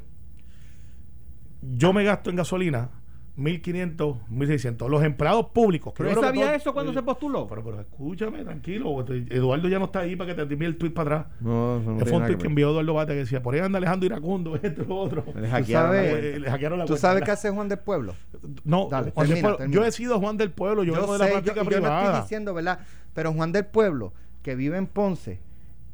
yo 1.61 1.93
me 1.93 2.03
gasto 2.03 2.29
en 2.29 2.35
gasolina 2.35 2.89
1.500, 3.37 4.17
1.600. 4.31 4.89
Los 4.89 5.03
empleados 5.03 5.47
públicos. 5.51 5.93
¿Pero 5.95 6.09
él 6.09 6.15
sabía 6.19 6.55
eso 6.55 6.73
cuando 6.73 6.91
se 6.91 7.03
postuló? 7.03 7.47
Pero, 7.47 7.63
pero 7.63 7.81
escúchame, 7.81 8.43
tranquilo. 8.43 9.05
Eduardo 9.29 9.69
ya 9.69 9.77
no 9.77 9.85
está 9.85 9.99
ahí 9.99 10.15
para 10.15 10.33
que 10.33 10.43
te 10.43 10.53
envíe 10.53 10.65
el 10.65 10.77
tweet 10.77 10.91
para 10.91 11.19
atrás. 11.19 11.33
No, 11.39 11.79
no 11.79 12.05
fue 12.05 12.17
un 12.17 12.25
tweet 12.25 12.37
que, 12.37 12.47
envió 12.47 12.71
Eduardo 12.71 12.93
Bate 12.95 13.13
que 13.13 13.19
decía, 13.19 13.43
por 13.43 13.53
ahí 13.53 13.59
anda 13.59 13.77
Alejandro 13.77 14.07
Iracundo, 14.07 14.55
esto, 14.61 14.83
lo 14.83 14.97
otro. 14.97 15.23
Le 15.35 15.47
hackearon, 15.47 15.91
¿Tú 15.91 16.47
sabes, 16.47 16.87
¿tú 16.87 16.97
sabes 16.97 17.23
qué 17.23 17.31
hace 17.31 17.49
Juan 17.51 17.69
del 17.69 17.79
Pueblo? 17.79 18.15
No, 18.63 18.89
Juan 18.89 19.03
del 19.03 19.41
Pueblo. 19.41 19.65
yo 19.67 19.85
he 19.85 19.91
sido 19.91 20.19
Juan 20.19 20.37
del 20.37 20.51
Pueblo, 20.51 20.83
yo, 20.83 20.93
vengo 20.93 21.13
de 21.13 21.19
la 21.19 21.31
práctica 21.31 21.63
privada. 21.63 22.01
Yo 22.01 22.03
lo 22.03 22.07
estoy 22.07 22.21
diciendo, 22.23 22.53
¿verdad? 22.53 22.79
Pero 23.13 23.33
Juan 23.33 23.51
del 23.51 23.65
Pueblo 23.65 24.13
que 24.41 24.55
vive 24.55 24.77
en 24.77 24.87
Ponce 24.87 25.41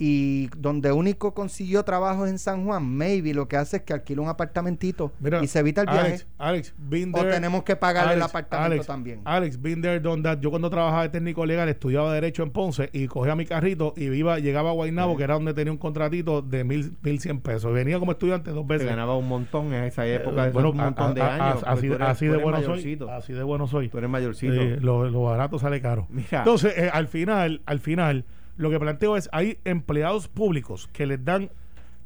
y 0.05 0.49
donde 0.57 0.91
único 0.91 1.33
consiguió 1.33 1.83
trabajo 1.83 2.27
en 2.27 2.37
San 2.37 2.65
Juan, 2.65 2.85
maybe 2.85 3.33
lo 3.33 3.47
que 3.47 3.55
hace 3.55 3.77
es 3.77 3.83
que 3.83 3.93
alquila 3.93 4.21
un 4.21 4.27
apartamentito 4.27 5.13
y 5.41 5.47
se 5.47 5.59
evita 5.59 5.79
el 5.79 5.87
viaje. 5.87 6.25
Alex, 6.37 6.75
o 7.13 7.23
tenemos 7.23 7.63
que 7.63 7.77
pagar 7.77 8.11
el 8.11 8.21
apartamento 8.21 8.83
también. 8.83 9.21
Alex, 9.23 9.61
been 9.61 9.81
there, 9.81 10.01
Yo 10.41 10.49
cuando 10.49 10.69
trabajaba 10.69 11.03
de 11.03 11.09
técnico 11.09 11.45
legal 11.45 11.69
estudiaba 11.69 12.13
Derecho 12.13 12.43
en 12.43 12.51
Ponce 12.51 12.89
y 12.91 13.07
cogía 13.07 13.33
mi 13.37 13.45
carrito 13.45 13.93
y 13.95 14.11
iba, 14.11 14.39
llegaba 14.39 14.71
a 14.71 14.73
Guaynabo, 14.73 15.15
que 15.15 15.23
era 15.23 15.35
donde 15.35 15.53
tenía 15.53 15.71
un 15.71 15.77
contratito 15.77 16.41
de 16.41 16.65
mil, 16.65 16.97
mil 17.01 17.21
cien 17.21 17.39
pesos. 17.39 17.71
Venía 17.71 17.97
como 17.97 18.11
estudiante 18.11 18.51
dos 18.51 18.67
veces. 18.67 18.85
ganaba 18.85 19.15
un 19.15 19.29
montón 19.29 19.73
en 19.73 19.85
esa 19.85 20.05
época, 20.05 20.47
eh, 20.47 20.51
bueno, 20.51 20.71
un 20.71 20.77
montón 20.79 21.13
de 21.13 21.21
años. 21.21 21.63
así, 21.65 22.27
de 22.27 22.35
bueno 22.35 22.61
soy. 22.61 22.99
Así 23.09 23.31
de 23.31 23.43
bueno 23.43 23.67
soy. 23.67 23.87
Tú 23.87 23.99
eres 23.99 24.09
mayorcito. 24.09 24.61
lo, 24.81 25.23
barato 25.23 25.57
sale 25.59 25.79
caro. 25.79 26.09
Entonces, 26.29 26.77
eh, 26.77 26.89
al 26.91 27.07
final, 27.07 27.61
al 27.65 27.79
final 27.79 28.25
lo 28.57 28.69
que 28.69 28.79
planteo 28.79 29.17
es, 29.17 29.29
hay 29.31 29.59
empleados 29.65 30.27
públicos 30.27 30.89
que 30.93 31.05
les 31.05 31.23
dan 31.23 31.49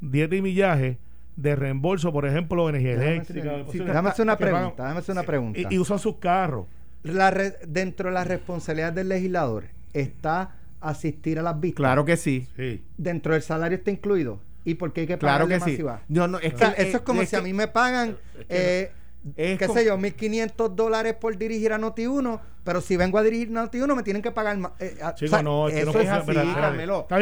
dieta 0.00 0.36
y 0.36 0.42
millaje 0.42 0.98
de 1.36 1.54
reembolso, 1.54 2.12
por 2.12 2.26
ejemplo, 2.26 2.68
energía 2.68 2.94
eléctrica. 2.94 3.64
déjame 3.72 4.08
hacer 4.08 4.24
una 4.24 4.36
pregunta, 4.36 4.82
déjame 4.82 5.00
hacer 5.00 5.12
una 5.12 5.22
pregunta. 5.22 5.60
Y, 5.70 5.78
usan 5.78 5.98
sus 5.98 6.16
carros. 6.16 6.66
La 7.04 7.30
dentro 7.66 8.08
de 8.08 8.14
la 8.14 8.24
responsabilidad 8.24 8.92
del 8.92 9.08
legislador 9.08 9.66
está 9.92 10.56
asistir 10.80 11.38
a 11.38 11.42
las 11.42 11.60
vistas. 11.60 11.76
Claro 11.76 12.04
que 12.04 12.16
sí. 12.16 12.48
Dentro 12.96 13.34
del 13.34 13.42
salario 13.42 13.78
está 13.78 13.90
incluido. 13.90 14.40
¿Y 14.64 14.74
por 14.74 14.92
qué 14.92 15.02
hay 15.02 15.06
que 15.06 15.16
pagar 15.16 15.46
claro 15.46 15.64
que 15.64 15.76
sí. 15.76 15.82
No, 16.08 16.26
no, 16.26 16.38
es 16.40 16.54
que, 16.54 16.64
eso 16.76 16.98
es 16.98 17.00
como 17.00 17.24
si 17.24 17.36
a 17.36 17.40
mí 17.40 17.52
me 17.52 17.68
pagan 17.68 18.16
eh, 18.48 18.90
es 19.36 19.58
qué 19.58 19.68
sé 19.68 19.84
yo, 19.84 19.96
1.500 19.98 20.74
dólares 20.74 21.14
por 21.14 21.36
dirigir 21.36 21.72
a 21.72 21.78
Noti1, 21.78 22.40
pero 22.64 22.80
si 22.80 22.96
vengo 22.96 23.18
a 23.18 23.22
dirigir 23.22 23.50
Noti1 23.50 23.96
me 23.96 24.02
tienen 24.02 24.22
que 24.22 24.30
pagar 24.30 24.56
más. 24.58 24.72
Eh, 24.78 24.96
no, 25.42 25.68
eso 25.68 25.98
es 25.98 26.08
así, 26.08 26.32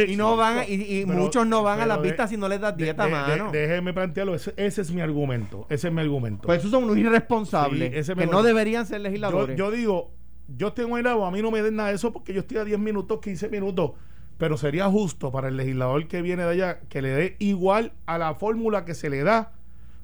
y 0.09 0.17
no 0.17 0.37
van, 0.37 0.65
y, 0.69 1.05
muchos 1.07 1.47
no 1.47 1.63
van 1.63 1.81
a 1.81 1.87
las 1.87 2.03
vistas 2.03 2.31
si 2.31 2.37
no 2.37 2.49
les 2.49 2.61
das 2.61 2.77
dieta, 2.77 3.09
mano. 3.09 3.51
déjeme 3.51 3.93
plantearlo, 3.93 4.35
ese, 4.35 4.53
es 4.57 4.91
mi 4.91 5.01
argumento, 5.01 5.67
ese 5.69 5.89
es 5.89 5.95
mi 5.95 6.01
argumento. 6.01 6.47
Pues 6.47 6.59
esos 6.61 6.71
son 6.71 6.85
unos 6.85 6.97
irresponsables 6.97 8.07
que 8.07 8.27
no 8.27 8.43
deberían 8.43 8.87
ser 8.87 9.01
legisladores. 9.01 9.57
Yo, 9.57 9.71
digo, 9.71 10.13
yo 10.49 10.73
tengo 10.73 10.99
el 10.99 11.07
agua, 11.07 11.29
a 11.29 11.31
mí 11.31 11.43
no 11.43 11.51
me 11.51 11.63
den 11.63 11.77
nada 11.77 11.91
de 11.91 11.97
eso 11.97 12.13
porque 12.13 12.33
yo 12.33 12.41
estoy 12.41 12.59
a 12.59 12.65
10 12.65 12.79
minutos, 12.79 13.21
15 13.21 13.49
minutos 13.49 13.93
pero 14.39 14.57
sería 14.57 14.89
justo 14.91 15.33
para 15.33 15.49
el 15.49 15.57
legislador 15.57 16.09
que 16.09 16.23
viene 16.23 16.43
de 16.45 16.51
allá 16.51 16.81
que 16.89 17.03
le 17.03 17.09
dé 17.11 17.37
igual 17.39 17.93
a 18.05 18.19
la 18.19 18.35
fórmula 18.35 18.85
que 18.85 18.95
se 18.95 19.09
le 19.09 19.23
da 19.23 19.53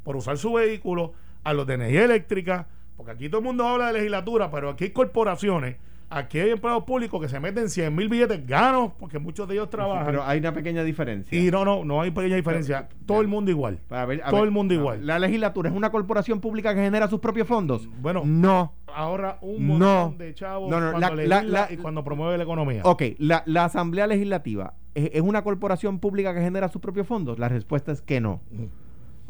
por 0.04 0.16
usar 0.16 0.38
su 0.38 0.54
vehículo 0.54 1.12
a 1.44 1.52
los 1.52 1.66
de 1.66 1.74
energía 1.74 2.04
eléctrica, 2.04 2.66
porque 2.96 3.12
aquí 3.12 3.28
todo 3.28 3.38
el 3.40 3.44
mundo 3.46 3.66
habla 3.66 3.88
de 3.88 3.94
legislatura, 3.94 4.50
pero 4.50 4.70
aquí 4.70 4.84
hay 4.84 4.90
corporaciones, 4.90 5.76
aquí 6.10 6.38
hay 6.38 6.50
empleados 6.50 6.84
públicos 6.84 7.20
que 7.20 7.28
se 7.28 7.40
meten 7.40 7.68
100 7.70 7.94
mil 7.94 8.08
billetes 8.08 8.46
ganos, 8.46 8.92
porque 8.98 9.18
muchos 9.18 9.48
de 9.48 9.54
ellos 9.54 9.70
trabajan. 9.70 10.06
Pero 10.06 10.22
hay 10.24 10.38
una 10.40 10.52
pequeña 10.52 10.84
diferencia. 10.84 11.36
y 11.38 11.50
no, 11.50 11.64
no, 11.64 11.84
no 11.84 12.00
hay 12.02 12.10
pequeña 12.10 12.36
diferencia. 12.36 12.88
todo 13.06 13.20
el 13.22 13.28
mundo 13.28 13.50
igual. 13.50 13.78
A 13.90 14.04
ver, 14.04 14.20
a 14.22 14.26
todo 14.26 14.36
ver, 14.40 14.44
el 14.44 14.50
mundo 14.52 14.74
no, 14.74 14.80
igual. 14.80 15.06
¿La 15.06 15.18
legislatura 15.18 15.68
es 15.70 15.74
una 15.74 15.90
corporación 15.90 16.40
pública 16.40 16.74
que 16.74 16.80
genera 16.82 17.08
sus 17.08 17.18
propios 17.20 17.48
fondos? 17.48 17.88
Bueno, 18.00 18.22
No. 18.24 18.74
ahora 18.94 19.38
un 19.40 19.66
No. 19.66 19.78
montón 19.78 20.18
de 20.18 20.34
chavos 20.34 20.70
No, 20.70 20.80
no, 20.80 20.92
cuando 20.92 21.14
la- 21.22 21.42
la- 21.42 21.72
y 21.72 21.76
cuando 21.78 22.04
promueve 22.04 22.36
la 22.36 22.44
economía. 22.44 22.82
Ok, 22.84 23.02
la, 23.18 23.42
la 23.46 23.64
Asamblea 23.64 24.06
Legislativa 24.06 24.74
¿es, 24.94 25.10
es 25.14 25.22
una 25.22 25.42
corporación 25.42 25.98
pública 25.98 26.34
que 26.34 26.40
genera 26.42 26.68
sus 26.68 26.82
propios 26.82 27.06
fondos? 27.06 27.38
La 27.38 27.48
respuesta 27.48 27.90
es 27.90 28.02
que 28.02 28.20
no. 28.20 28.40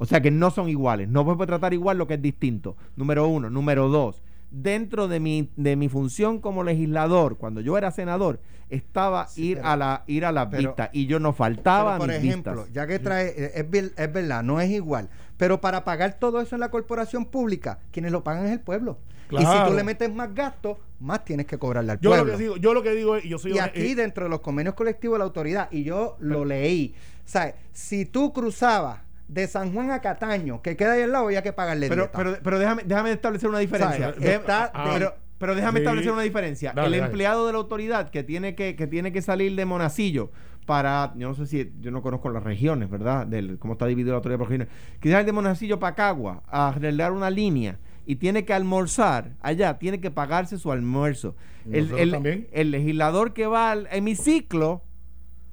O 0.02 0.06
sea 0.06 0.20
que 0.20 0.30
no 0.30 0.50
son 0.50 0.68
iguales. 0.68 1.08
No 1.08 1.20
se 1.28 1.34
puede 1.36 1.46
tratar 1.46 1.72
igual 1.74 1.96
lo 1.98 2.06
que 2.06 2.14
es 2.14 2.22
distinto. 2.22 2.76
Número 2.96 3.26
uno. 3.28 3.48
Número 3.50 3.88
dos. 3.88 4.22
Dentro 4.50 5.08
de 5.08 5.20
mi, 5.20 5.50
de 5.56 5.76
mi 5.76 5.88
función 5.88 6.38
como 6.40 6.62
legislador, 6.64 7.38
cuando 7.38 7.60
yo 7.60 7.78
era 7.78 7.90
senador, 7.90 8.40
estaba 8.68 9.26
Sí, 9.28 9.50
ir 9.50 9.56
pero- 9.58 9.68
a 9.68 9.76
la 9.76 10.04
ir 10.06 10.24
a 10.24 10.32
las 10.32 10.50
vistas 10.50 10.90
y 10.92 11.06
yo 11.06 11.20
no 11.20 11.32
faltaba 11.32 11.96
por 11.98 12.10
a 12.10 12.14
mis 12.14 12.24
ejemplo, 12.24 12.52
vistas. 12.54 12.72
ya 12.72 12.86
que 12.86 12.98
trae, 12.98 13.28
eh, 13.28 13.52
es, 13.72 13.92
es 13.96 14.12
verdad, 14.12 14.42
no 14.42 14.60
es 14.60 14.70
igual. 14.70 15.08
Pero 15.36 15.60
para 15.60 15.84
pagar 15.84 16.18
todo 16.18 16.40
eso 16.40 16.54
en 16.56 16.60
la 16.60 16.70
corporación 16.70 17.24
pública, 17.26 17.78
quienes 17.92 18.12
lo 18.12 18.22
pagan 18.24 18.44
es 18.46 18.52
el 18.52 18.60
pueblo. 18.60 18.98
Y 19.30 19.36
si 19.38 19.44
Claro. 19.44 19.70
tú 19.70 19.76
le 19.76 19.84
metes 19.84 20.12
más 20.14 20.34
gasto, 20.34 20.78
más 21.00 21.24
tienes 21.24 21.46
que 21.46 21.56
cobrarle 21.58 21.92
al 21.92 22.00
yo 22.00 22.10
lo 22.10 22.16
pueblo. 22.16 22.32
que 22.36 22.42
digo, 22.42 22.56
yo 22.58 22.74
lo 22.74 22.82
que 22.82 22.90
digo 22.94 23.16
es, 23.16 23.24
y 23.24 23.28
yo 23.30 23.38
soy 23.38 23.52
y 23.54 23.58
aquí 23.58 23.92
eh, 23.92 23.94
dentro 23.94 24.24
de 24.24 24.30
los 24.30 24.40
convenios 24.40 24.74
colectivos 24.74 25.14
de 25.14 25.18
la 25.20 25.24
autoridad, 25.24 25.68
y 25.70 25.84
yo 25.84 26.16
lo 26.20 26.44
leí, 26.44 26.94
¿sabes? 27.24 27.54
Si 27.72 28.04
tú 28.04 28.32
cruzabas 28.34 29.00
de 29.28 29.46
San 29.46 29.72
Juan 29.72 29.90
a 29.90 30.00
Cataño, 30.00 30.60
que 30.62 30.76
queda 30.76 30.92
ahí 30.92 31.02
al 31.02 31.12
lado, 31.12 31.26
había 31.26 31.42
que 31.42 31.52
pagarle 31.52 31.88
Pero, 31.88 32.02
dieta. 32.04 32.18
pero, 32.18 32.36
pero 32.42 32.58
déjame, 32.58 32.82
déjame 32.84 33.12
establecer 33.12 33.48
una 33.48 33.58
diferencia. 33.60 34.10
Está 34.20 34.70
ah, 34.74 34.88
de- 34.88 34.98
pero, 34.98 35.14
pero 35.38 35.54
déjame 35.54 35.78
Sí. 35.80 35.84
establecer 35.84 36.12
una 36.12 36.22
diferencia. 36.22 36.72
Dale, 36.74 36.86
el 36.88 36.92
dale. 37.00 37.04
empleado 37.06 37.46
de 37.46 37.52
la 37.52 37.58
autoridad 37.58 38.10
que 38.10 38.22
tiene 38.22 38.54
que, 38.54 38.76
que 38.76 38.86
tiene 38.86 39.10
que 39.12 39.22
salir 39.22 39.54
de 39.56 39.64
Monacillo 39.64 40.30
para, 40.66 41.12
yo 41.16 41.28
no 41.28 41.34
sé 41.34 41.46
si, 41.46 41.72
yo 41.80 41.90
no 41.90 42.02
conozco 42.02 42.28
las 42.30 42.42
regiones, 42.44 42.88
¿verdad? 42.90 43.26
Del, 43.26 43.58
cómo 43.58 43.72
está 43.72 43.86
dividido 43.86 44.12
la 44.12 44.16
autoridad 44.18 44.38
por 44.38 44.48
regiones. 44.48 44.68
Que 45.00 45.10
sale 45.10 45.24
de 45.24 45.32
Monacillo 45.32 45.80
para 45.80 45.94
Cagua 45.96 46.42
a 46.46 46.68
arreglar 46.68 47.12
una 47.12 47.30
línea 47.30 47.78
y 48.06 48.16
tiene 48.16 48.44
que 48.44 48.52
almorzar 48.54 49.32
allá, 49.40 49.78
tiene 49.78 50.00
que 50.00 50.10
pagarse 50.10 50.58
su 50.58 50.70
almuerzo. 50.70 51.34
El, 51.70 51.90
el- 51.96 52.10
también. 52.12 52.48
el 52.52 52.70
legislador 52.70 53.32
que 53.32 53.46
va 53.46 53.70
al 53.72 53.88
hemiciclo 53.90 54.82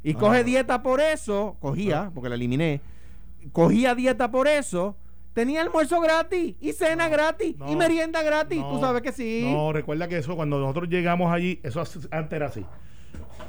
y 0.03 0.13
Ah. 0.13 0.17
coge 0.19 0.43
dieta 0.43 0.81
por 0.83 0.99
eso, 1.01 1.57
cogía, 1.59 2.11
porque 2.13 2.29
la 2.29 2.35
eliminé, 2.35 2.81
cogía 3.51 3.95
dieta 3.95 4.31
por 4.31 4.47
eso, 4.47 4.97
tenía 5.33 5.61
almuerzo 5.61 5.99
gratis 6.01 6.55
y 6.59 6.73
cena 6.73 7.07
gratis 7.07 7.55
y 7.67 7.75
merienda 7.75 8.21
gratis. 8.23 8.59
no, 8.59 8.71
Tú 8.71 8.79
sabes 8.79 9.01
que 9.01 9.11
sí. 9.11 9.49
No, 9.51 9.71
recuerda 9.73 10.07
que 10.07 10.17
eso, 10.17 10.35
cuando 10.35 10.59
nosotros 10.59 10.89
llegamos 10.89 11.31
allí, 11.31 11.59
eso 11.63 11.83
antes 12.11 12.35
era 12.35 12.47
así. 12.47 12.65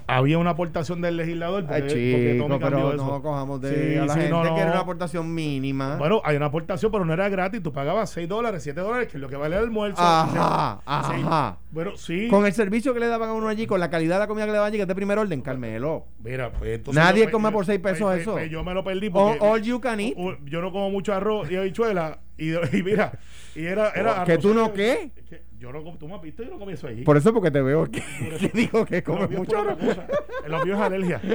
Había 0.07 0.39
una 0.39 0.51
aportación 0.51 1.01
del 1.01 1.17
legislador 1.17 1.67
porque, 1.67 1.83
Ay, 1.83 1.89
chico, 2.37 2.59
pero 2.61 2.93
eso. 2.95 3.07
no 3.07 3.23
cojamos 3.23 3.61
de 3.61 3.93
Sí, 3.93 3.97
a 3.97 4.07
la 4.07 4.15
sí, 4.15 4.19
gente 4.23 4.35
no, 4.35 4.43
no. 4.43 4.55
que 4.57 4.61
era 4.61 4.73
una 4.73 4.81
aportación 4.81 5.33
mínima. 5.33 5.97
Bueno, 5.99 6.21
hay 6.25 6.37
una 6.37 6.47
aportación, 6.47 6.91
pero 6.91 7.05
no 7.05 7.13
era 7.13 7.29
gratis. 7.29 7.63
Tú 7.63 7.73
pagabas 7.73 8.11
6 8.11 8.29
dólares, 8.29 8.61
7 8.65 8.81
dólares, 8.81 9.07
que 9.07 9.19
es 9.19 9.21
lo 9.21 9.29
que 9.29 9.37
vale 9.37 9.55
el 9.57 9.63
almuerzo. 9.63 10.03
Ajá, 10.03 10.79
Sí. 11.13 11.23
ajá. 11.23 11.59
Bueno, 11.71 11.97
sí. 11.97 12.27
Con 12.27 12.45
el 12.45 12.53
servicio 12.53 12.93
que 12.93 12.99
le 12.99 13.07
daban 13.07 13.29
a 13.29 13.35
uno 13.35 13.47
allí, 13.47 13.69
con 13.69 13.79
la 13.79 13.89
calidad 13.89 14.17
de 14.17 14.21
la 14.21 14.27
comida 14.27 14.47
que 14.47 14.51
le 14.51 14.57
daban 14.57 14.69
allí, 14.71 14.79
que 14.79 14.83
es 14.83 14.89
de 14.89 14.95
primer 14.97 15.17
orden, 15.17 15.43
Carmelo. 15.43 16.07
Mira, 16.25 16.51
pues 16.51 16.75
entonces 16.79 17.01
Nadie 17.01 17.27
yo 17.27 17.31
come 17.31 17.53
por 17.53 17.65
seis 17.65 17.79
pesos 17.79 18.01
pues, 18.09 18.23
eso. 18.23 18.33
pues, 18.33 18.51
yo 18.51 18.65
me 18.65 18.75
lo 18.75 18.83
perdí 18.83 19.11
porque 19.11 19.39
all 19.41 19.63
you 19.63 19.81
can 19.81 20.01
eat. 20.01 20.17
yo 20.45 20.61
no 20.61 20.73
como 20.73 20.91
mucho 20.91 21.15
arroz 21.15 21.49
y 21.53 21.55
habichuela 21.57 22.19
y, 22.37 22.51
y 22.77 22.83
mira, 22.83 23.13
y 23.55 23.65
era, 23.65 23.91
era 23.91 24.25
¿Que 24.25 24.33
arroz 24.33 24.43
tú 24.43 24.55
no 24.55 24.73
qué? 24.73 25.13
Yo 25.61 25.71
no 25.73 25.83
tú 25.99 26.09
me 26.09 26.15
has 26.15 26.23
visto, 26.23 26.43
yo 26.43 26.51
no 26.53 26.59
comí 26.59 26.73
eso 26.73 26.87
allí. 26.87 27.03
Por 27.05 27.19
eso 27.19 27.35
porque 27.35 27.51
te 27.51 27.61
veo 27.61 27.85
que, 27.85 28.01
que 28.41 28.49
digo 28.55 28.87
que 28.87 29.03
comes 29.03 29.29
mucho 29.29 29.63
cosa. 29.79 30.07
Lo 30.49 30.65
mío 30.65 30.75
es 30.75 30.81
alergia. 30.81 31.21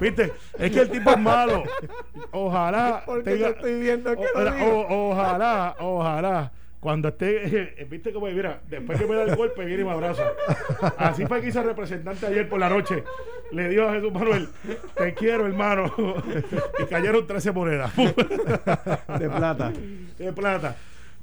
Viste, 0.00 0.32
es 0.58 0.70
que 0.72 0.80
el 0.80 0.90
tipo 0.90 1.10
es 1.10 1.18
malo. 1.18 1.62
Ojalá. 2.32 3.02
Porque 3.06 3.38
yo 3.38 3.46
estoy 3.48 3.80
viendo 3.80 4.14
que 4.16 4.22
o- 4.34 4.40
lo 4.42 4.50
mira, 4.50 4.54
digo. 4.56 4.80
o- 4.88 5.10
ojalá, 5.12 5.76
ojalá. 5.78 6.52
Cuando 6.80 7.08
esté, 7.08 7.46
eh, 7.80 7.86
viste 7.88 8.12
como, 8.12 8.26
mira, 8.26 8.60
después 8.68 8.98
que 9.00 9.06
me 9.06 9.14
da 9.14 9.22
el 9.22 9.36
golpe, 9.36 9.64
viene 9.64 9.82
y 9.82 9.84
me 9.86 9.92
abraza. 9.92 10.24
Así 10.98 11.24
fue 11.26 11.40
que 11.40 11.48
hice 11.48 11.62
representante 11.62 12.26
ayer 12.26 12.46
por 12.48 12.58
la 12.60 12.68
noche. 12.68 13.04
Le 13.52 13.68
dio 13.70 13.88
a 13.88 13.92
Jesús 13.94 14.12
Manuel, 14.12 14.48
te 14.96 15.14
quiero, 15.14 15.46
hermano. 15.46 15.94
Y 16.78 16.84
cayeron 16.86 17.26
13 17.26 17.52
monedas. 17.52 17.90
De 17.96 19.30
plata. 19.30 19.72
de 20.18 20.32
plata. 20.32 20.76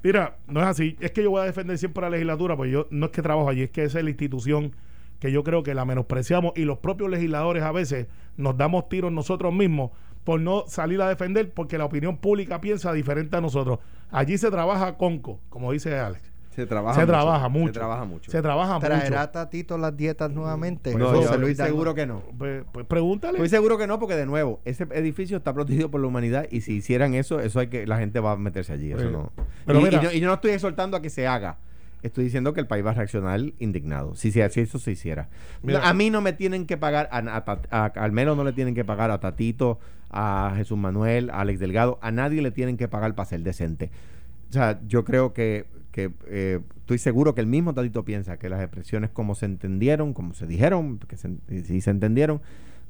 Mira, 0.03 0.37
no 0.47 0.61
es 0.61 0.67
así. 0.67 0.97
Es 0.99 1.11
que 1.11 1.23
yo 1.23 1.31
voy 1.31 1.41
a 1.41 1.45
defender 1.45 1.77
siempre 1.77 2.01
la 2.01 2.09
legislatura, 2.09 2.55
pues 2.55 2.71
yo 2.71 2.87
no 2.89 3.07
es 3.07 3.11
que 3.11 3.21
trabajo 3.21 3.49
allí, 3.49 3.63
es 3.63 3.71
que 3.71 3.83
esa 3.83 3.99
es 3.99 4.03
la 4.03 4.09
institución 4.09 4.75
que 5.19 5.31
yo 5.31 5.43
creo 5.43 5.61
que 5.61 5.75
la 5.75 5.85
menospreciamos 5.85 6.53
y 6.55 6.65
los 6.65 6.79
propios 6.79 7.09
legisladores 7.09 7.61
a 7.61 7.71
veces 7.71 8.07
nos 8.37 8.57
damos 8.57 8.89
tiros 8.89 9.11
nosotros 9.11 9.53
mismos 9.53 9.91
por 10.23 10.39
no 10.39 10.65
salir 10.67 11.01
a 11.01 11.09
defender 11.09 11.53
porque 11.53 11.77
la 11.77 11.85
opinión 11.85 12.17
pública 12.17 12.59
piensa 12.59 12.91
diferente 12.93 13.37
a 13.37 13.41
nosotros. 13.41 13.79
Allí 14.09 14.37
se 14.37 14.49
trabaja 14.49 14.97
conco, 14.97 15.39
como 15.49 15.71
dice 15.71 15.97
Alex. 15.97 16.30
Se 16.55 16.65
trabaja 16.67 16.95
se 16.95 17.01
mucho. 17.05 17.11
trabaja 17.13 17.49
mucho. 17.49 17.73
Se 17.73 17.79
trabaja 17.79 18.05
mucho. 18.05 18.31
Se 18.31 18.41
trabaja 18.41 18.79
¿Traerá 18.79 19.19
mucho. 19.21 19.31
Tatito 19.31 19.77
las 19.77 19.95
dietas 19.95 20.31
nuevamente? 20.31 20.93
no, 20.95 21.07
José 21.07 21.23
estoy 21.23 21.39
Luis 21.39 21.57
seguro 21.57 21.95
que 21.95 22.05
no. 22.05 22.21
Pues, 22.37 22.63
pues 22.71 22.85
pregúntale. 22.85 23.37
Estoy 23.37 23.49
seguro 23.49 23.77
que 23.77 23.87
no, 23.87 23.99
porque 23.99 24.15
de 24.15 24.25
nuevo, 24.25 24.59
ese 24.65 24.85
edificio 24.91 25.37
está 25.37 25.53
protegido 25.53 25.89
por 25.89 26.01
la 26.01 26.07
humanidad 26.07 26.47
y 26.51 26.61
si 26.61 26.73
hicieran 26.73 27.13
eso, 27.13 27.39
eso 27.39 27.59
hay 27.59 27.67
que, 27.67 27.87
la 27.87 27.97
gente 27.97 28.19
va 28.19 28.33
a 28.33 28.37
meterse 28.37 28.73
allí. 28.73 28.91
Eso 28.91 29.09
no. 29.09 29.31
pero 29.65 29.79
y, 29.79 29.83
mira- 29.83 29.99
y 29.99 30.03
yo, 30.03 30.11
y 30.11 30.19
yo 30.19 30.27
no 30.27 30.33
estoy 30.33 30.51
exhortando 30.51 30.97
a 30.97 31.01
que 31.01 31.09
se 31.09 31.25
haga. 31.27 31.57
Estoy 32.03 32.23
diciendo 32.25 32.51
que 32.53 32.59
el 32.59 32.67
país 32.67 32.83
va 32.85 32.89
a 32.91 32.93
reaccionar 32.95 33.39
indignado. 33.59 34.15
Si, 34.15 34.31
se- 34.31 34.49
si 34.49 34.59
eso 34.61 34.79
se 34.79 34.91
hiciera. 34.91 35.29
Mira. 35.61 35.87
a 35.87 35.93
mí 35.93 36.09
no 36.09 36.19
me 36.19 36.33
tienen 36.33 36.65
que 36.65 36.75
pagar, 36.75 37.07
a, 37.11 37.19
a 37.19 37.45
Tat- 37.45 37.67
a- 37.71 37.85
al 37.95 38.11
menos 38.11 38.35
no 38.35 38.43
le 38.43 38.53
tienen 38.53 38.73
que 38.75 38.83
pagar 38.83 39.11
a 39.11 39.19
Tatito, 39.19 39.79
a 40.09 40.51
Jesús 40.57 40.77
Manuel, 40.77 41.29
a 41.29 41.41
Alex 41.41 41.59
Delgado, 41.59 41.99
a 42.01 42.11
nadie 42.11 42.41
le 42.41 42.51
tienen 42.51 42.75
que 42.75 42.87
pagar 42.87 43.13
para 43.15 43.29
ser 43.29 43.41
decente. 43.43 43.91
O 44.49 44.53
sea, 44.53 44.79
yo 44.85 45.05
creo 45.05 45.31
que, 45.33 45.65
que 45.91 46.11
eh, 46.27 46.59
estoy 46.77 46.97
seguro 46.97 47.35
que 47.35 47.41
el 47.41 47.47
mismo 47.47 47.73
Tatito 47.73 48.03
piensa 48.05 48.37
que 48.37 48.49
las 48.49 48.61
expresiones 48.61 49.09
como 49.09 49.35
se 49.35 49.45
entendieron, 49.45 50.13
como 50.13 50.33
se 50.33 50.47
dijeron, 50.47 50.99
que 50.99 51.17
se, 51.17 51.29
si 51.63 51.81
se 51.81 51.91
entendieron, 51.91 52.41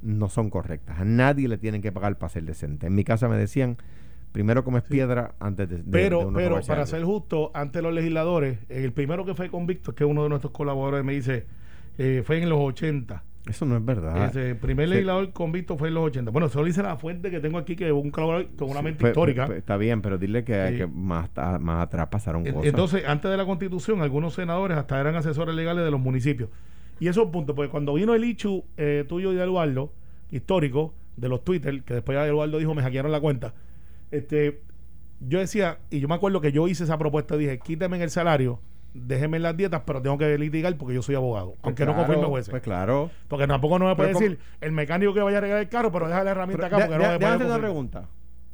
no 0.02 0.30
son 0.30 0.50
correctas. 0.50 1.00
A 1.00 1.06
nadie 1.06 1.48
le 1.48 1.58
tienen 1.58 1.82
que 1.82 1.92
pagar 1.92 2.18
para 2.18 2.30
ser 2.30 2.44
decente. 2.44 2.88
En 2.88 2.96
mi 2.96 3.04
casa 3.04 3.28
me 3.28 3.38
decían, 3.38 3.78
primero 4.32 4.64
comes 4.64 4.84
piedra 4.84 5.36
antes 5.40 5.70
de, 5.70 5.84
de- 5.84 5.84
de 5.84 5.92
Pero, 5.92 6.20
uno 6.22 6.34
pero 6.34 6.56
para 6.62 6.82
algo. 6.82 6.86
ser 6.86 7.04
justo, 7.04 7.52
ante 7.54 7.82
los 7.82 7.94
legisladores, 7.94 8.60
el 8.70 8.94
primero 8.94 9.26
que 9.26 9.36
fue 9.36 9.50
convicto, 9.50 9.94
que 9.94 10.06
uno 10.06 10.24
de 10.24 10.30
nuestros 10.30 10.52
colaboradores 10.54 11.04
me 11.06 11.14
dice, 11.14 11.46
eh, 11.98 12.24
fue 12.26 12.42
en 12.42 12.50
los 12.50 12.60
80. 12.60 13.24
Eso 13.48 13.66
no 13.66 13.76
es 13.76 13.84
verdad. 13.84 14.28
Ese 14.28 14.56
primer 14.56 14.90
legislador 14.90 15.32
convicto 15.34 15.76
fue 15.78 15.88
en 15.88 15.96
los 15.96 16.06
80. 16.06 16.32
Bueno, 16.32 16.48
solo 16.50 16.66
dice 16.66 16.84
la 16.84 16.98
fuente 16.98 17.32
que 17.32 17.40
tengo 17.40 17.58
aquí, 17.58 17.76
que 17.76 17.88
es 17.88 17.92
un 17.92 18.12
colaborador 18.12 18.56
con 18.56 18.70
una 18.70 18.82
mente 18.82 19.08
histórica. 19.08 19.46
está 19.46 19.78
bien, 19.78 20.02
pero 20.02 20.18
dile 20.18 20.44
que, 20.44 20.88
más, 20.94 21.30
más 21.60 21.84
atrás 21.84 22.08
pasaron 22.08 22.44
cosas. 22.44 22.66
Entonces, 22.66 23.04
antes 23.08 23.32
de 23.32 23.38
la 23.38 23.46
constitución, 23.46 24.02
algunos 24.02 24.36
senadores 24.36 24.78
hasta 24.78 25.00
eran 25.00 25.16
asesores 25.16 25.56
legales 25.56 25.84
de 25.84 25.92
los 25.92 26.00
municipios. 26.00 26.50
Y 27.00 27.08
eso 27.08 27.22
es 27.22 27.26
un 27.26 27.32
punto, 27.32 27.56
porque 27.56 27.72
cuando 27.72 27.96
vino 27.96 28.14
el 28.14 28.24
Ichu 28.24 28.64
eh, 28.78 29.06
tuyo 29.10 29.34
y 29.34 29.36
de 29.36 29.44
Eduardo, 29.44 29.92
histórico, 30.30 30.94
de 31.18 31.30
los 31.30 31.44
Twitter, 31.44 31.82
que 31.84 31.96
después 31.96 32.18
Eduardo 32.18 32.60
dijo, 32.60 32.76
me 32.76 32.84
hackearon 32.84 33.12
la 33.12 33.20
cuenta, 33.20 33.54
este, 34.12 34.62
yo 35.20 35.40
decía, 35.40 35.80
y 35.90 36.00
yo 36.00 36.08
me 36.08 36.16
acuerdo 36.16 36.42
que 36.42 36.52
yo 36.52 36.68
hice 36.68 36.84
esa 36.84 36.98
propuesta, 36.98 37.38
dije, 37.38 37.60
quíteme 37.60 37.98
en 37.98 38.04
el 38.04 38.12
salario, 38.12 38.60
déjeme 38.94 39.38
en 39.38 39.44
las 39.44 39.56
dietas, 39.58 39.82
pero 39.86 40.02
tengo 40.02 40.18
que 40.18 40.38
litigar 40.38 40.76
porque 40.78 40.94
yo 40.96 41.02
soy 41.02 41.16
abogado, 41.16 41.52
Pues 41.54 41.60
aunque 41.64 41.86
no 41.86 41.96
confirme 41.96 42.26
jueces. 42.26 42.50
Pues 42.52 42.62
claro. 42.62 43.10
porque 43.28 43.48
tampoco 43.48 43.80
no 43.80 43.88
me 43.88 43.96
puede 43.96 44.10
decir 44.10 44.40
el 44.60 44.72
mecánico 44.72 45.14
que 45.14 45.22
vaya 45.22 45.38
a 45.38 45.40
arreglar 45.40 45.60
el 45.60 45.70
carro, 45.70 45.92
pero 45.92 46.08
deja 46.08 46.24
la 46.24 46.32
herramienta 46.32 46.66
Pero 46.70 46.78
acá 46.78 46.86
porque 46.88 46.98
de- 46.98 47.04
no 47.04 47.12
me 47.30 47.38
puede 47.38 47.50
una 47.50 47.60
pregunta. 47.60 48.06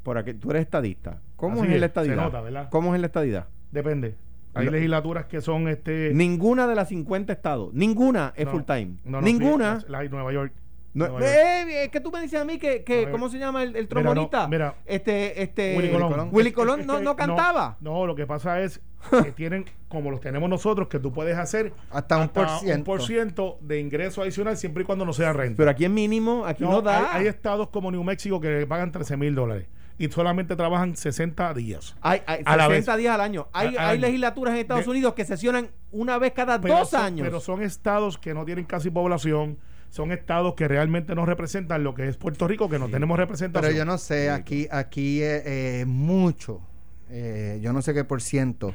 Por 0.04 0.18
aquí, 0.18 0.34
tú 0.36 0.52
eres 0.52 0.62
estadista. 0.62 1.20
¿Cómo 1.36 1.62
Así 1.62 1.66
es 1.66 1.74
la 1.74 1.80
se 1.80 1.86
estadidad? 1.86 2.16
nota, 2.16 2.42
¿verdad? 2.42 2.70
¿Cómo 2.70 2.96
es 2.96 3.02
la 3.02 3.08
estadidad? 3.08 3.48
Depende. 3.72 4.16
Hay 4.54 4.70
legislaturas 4.70 5.26
que 5.26 5.40
son 5.42 5.68
este 5.68 6.12
Ninguna 6.16 6.66
de 6.66 6.74
las 6.76 6.88
50 6.88 7.32
estados, 7.34 7.74
ninguna 7.74 8.34
es 8.36 8.46
No, 8.46 8.52
full 8.54 8.62
time. 8.64 8.94
no, 9.06 9.20
no, 9.20 9.22
ninguna. 9.22 9.82
sí, 9.82 9.86
la, 9.90 10.02
la 10.04 10.10
Nueva 10.10 10.32
York. 10.34 10.54
No, 10.98 11.08
York. 11.08 11.24
eh, 11.24 11.84
es 11.86 11.90
que 11.90 12.00
tú 12.00 12.12
me 12.12 12.22
dices 12.22 12.40
a 12.42 12.46
mí 12.46 12.58
que, 12.58 12.84
que 12.84 13.10
¿cómo 13.12 13.30
se 13.30 13.38
llama 13.40 13.64
el, 13.64 13.70
el 13.70 13.84
Mira, 13.84 13.88
trombonista? 13.88 14.42
no, 14.44 14.48
mira. 14.50 14.76
este, 14.86 15.42
este, 15.44 15.76
Willy 15.78 15.92
Colón. 15.92 16.30
Willy 16.32 16.52
Colón 16.52 16.86
no, 16.88 17.00
no 17.02 17.16
cantaba. 17.16 17.78
No, 17.82 18.06
lo 18.06 18.16
que 18.16 18.26
pasa 18.26 18.62
es 18.62 18.82
que 19.24 19.32
tienen, 19.32 19.66
como 19.90 20.10
los 20.12 20.20
tenemos 20.22 20.50
nosotros, 20.50 20.88
que 20.88 21.00
tú 21.00 21.14
puedes 21.14 21.38
hacer 21.38 21.72
Hasta 21.92 22.18
un 22.18 22.30
por 22.30 22.48
un 22.48 22.60
ciento. 22.60 22.84
por 22.84 23.02
ciento 23.04 23.58
de 23.62 23.80
ingreso 23.80 24.22
adicional 24.22 24.58
siempre 24.58 24.84
y 24.84 24.86
cuando 24.86 25.06
no 25.06 25.14
sea 25.14 25.34
renta. 25.34 25.58
Pero 25.58 25.70
aquí 25.72 25.86
es 25.86 25.92
mínimo, 25.92 26.46
aquí 26.46 26.64
no, 26.64 26.82
da. 26.82 27.14
Hay, 27.14 27.22
hay 27.22 27.28
estados 27.28 27.70
como 27.70 27.92
New 27.92 28.04
México 28.04 28.42
que 28.42 28.66
pagan 28.68 28.92
13 28.92 29.18
mil 29.18 29.36
dólares 29.36 29.68
y 30.00 30.08
solamente 30.10 30.56
trabajan 30.56 30.96
60 30.96 31.54
días. 31.56 31.96
Hay, 32.02 32.22
hay 32.28 32.42
a 32.46 32.56
la 32.58 32.68
60 32.68 32.92
vez. 32.94 33.00
días 33.02 33.16
al 33.16 33.22
año. 33.22 33.48
Hay, 33.54 33.76
A- 33.78 33.94
legislaturas 33.94 34.54
en 34.54 34.60
Estados 34.62 34.86
De- 34.86 34.92
Unidos 34.92 35.14
que 35.16 35.26
sesionan 35.26 35.70
una 35.92 36.18
vez 36.20 36.34
cada 36.34 36.58
dos 36.60 36.90
son- 36.90 37.02
años. 37.02 37.26
Pero 37.26 37.40
son 37.40 37.62
estados 37.64 38.18
que 38.18 38.34
no 38.34 38.46
tienen 38.46 38.66
casi 38.66 38.90
población, 38.92 39.58
son 39.90 40.12
estados 40.12 40.54
que 40.56 40.68
realmente 40.68 41.16
no 41.16 41.26
representan 41.26 41.84
lo 41.84 41.96
que 41.96 42.08
es 42.08 42.18
Puerto 42.18 42.48
Rico, 42.48 42.70
que 42.70 42.78
no 42.80 42.90
tenemos 42.90 43.18
representación. 43.18 43.70
Pero 43.72 43.78
yo 43.78 43.86
no 43.86 43.98
sé, 43.98 44.30
aquí, 44.30 44.68
aquí 44.72 45.22
eh, 45.24 45.82
eh, 45.82 45.86
mucho, 45.86 46.62
eh, 47.10 47.60
yo 47.62 47.74
no 47.74 47.82
sé 47.82 47.94
qué 47.94 48.04
por 48.04 48.22
ciento, 48.22 48.74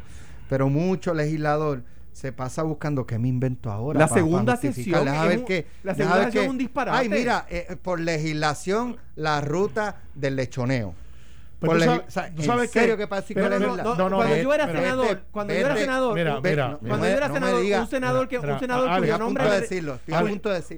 pero 0.49 0.69
mucho 0.69 1.15
legislador 1.15 1.83
se 2.13 2.33
pasa 2.33 2.63
buscando 2.63 3.07
qué 3.07 3.19
me 3.19 3.29
invento 3.29 3.71
ahora. 3.71 3.99
La 4.01 4.09
segunda 4.09 4.57
sesión 4.57 5.09
es 5.09 5.29
ver 5.29 5.39
un- 5.39 5.45
qué- 5.47 5.67
la 5.83 5.95
segunda 5.95 6.25
sesión 6.25 6.45
es 6.45 6.51
un 6.51 6.59
disparate. 6.59 6.99
Ay, 6.99 7.09
mira, 7.09 7.47
eh, 7.51 7.77
por 7.81 8.01
legislación, 8.01 8.97
la 9.17 9.41
ruta 9.41 10.03
del 10.15 10.37
lechoneo. 10.37 10.95
Pero 11.63 11.73
tú 11.73 11.85
sabes- 11.85 12.13
sea, 12.13 12.35
tú 12.35 12.43
sabes 12.43 12.71
serio 12.71 12.97
que- 12.97 13.03
que 13.03 13.07
pero 13.35 13.49
no, 13.61 13.77
no, 13.97 14.09
no, 14.11 14.17
cuando 14.17 14.37
yo 14.37 14.53
era 14.55 14.67
vete, 14.67 14.79
senador, 14.79 15.23
cuando 15.31 15.53
yo 15.55 15.59
era 15.61 15.77
senador, 15.77 16.15
Mira, 16.15 16.41
ve- 16.41 16.51
mira, 16.51 16.79
cuando 16.89 17.07
yo 17.07 17.13
era 17.17 17.27
senador, 17.33 17.63
un 17.81 17.87
senador 17.89 18.29
que 18.29 18.39
un 18.39 18.59
senador 18.61 18.89
cuyo 18.99 19.19
nombre 19.19 19.45
decirlo, 19.61 19.99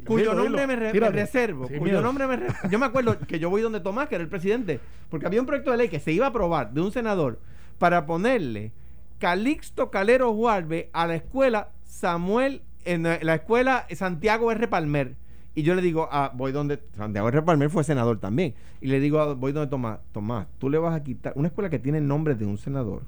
cuyo 0.06 0.34
nombre 0.34 0.66
me, 0.66 0.76
reservo, 1.10 1.68
cuyo 1.78 2.00
nombre 2.00 2.26
me 2.26 2.40
yo 2.70 2.78
me 2.78 2.86
acuerdo 2.86 3.18
que 3.26 3.38
yo 3.38 3.50
voy 3.50 3.62
donde 3.62 3.80
Tomás, 3.80 4.08
que 4.08 4.14
era 4.14 4.22
el 4.24 4.30
presidente, 4.30 4.78
porque 5.10 5.26
había 5.26 5.40
un 5.40 5.46
proyecto 5.46 5.70
de 5.72 5.76
ley 5.78 5.88
que 5.88 6.00
se 6.00 6.12
iba 6.12 6.26
a 6.26 6.28
aprobar 6.28 6.70
de 6.72 6.80
un 6.80 6.92
senador 6.92 7.38
para 7.78 8.06
ponerle 8.06 8.72
Calixto 9.18 9.90
Calero 9.90 10.34
Juarbe 10.34 10.90
a 10.92 11.06
la 11.06 11.14
escuela 11.14 11.68
Samuel 11.84 12.62
en 12.84 13.04
la 13.04 13.34
escuela 13.34 13.86
Santiago 13.94 14.50
R. 14.52 14.68
Palmer. 14.68 15.14
Y 15.54 15.62
yo 15.62 15.74
le 15.74 15.82
digo, 15.82 16.08
ah, 16.10 16.32
voy 16.34 16.50
donde 16.52 16.80
Santiago 16.96 17.28
R. 17.28 17.42
Palmer 17.42 17.70
fue 17.70 17.84
senador 17.84 18.18
también. 18.18 18.54
Y 18.80 18.88
le 18.88 18.98
digo, 19.00 19.20
ah, 19.20 19.34
voy 19.34 19.52
donde 19.52 19.70
Tomás, 19.70 20.00
Tomás, 20.12 20.46
tú 20.58 20.68
le 20.68 20.78
vas 20.78 20.94
a 20.94 21.02
quitar 21.04 21.32
una 21.36 21.48
escuela 21.48 21.70
que 21.70 21.78
tiene 21.78 21.98
el 21.98 22.06
nombre 22.08 22.34
de 22.34 22.44
un 22.44 22.58
senador. 22.58 23.02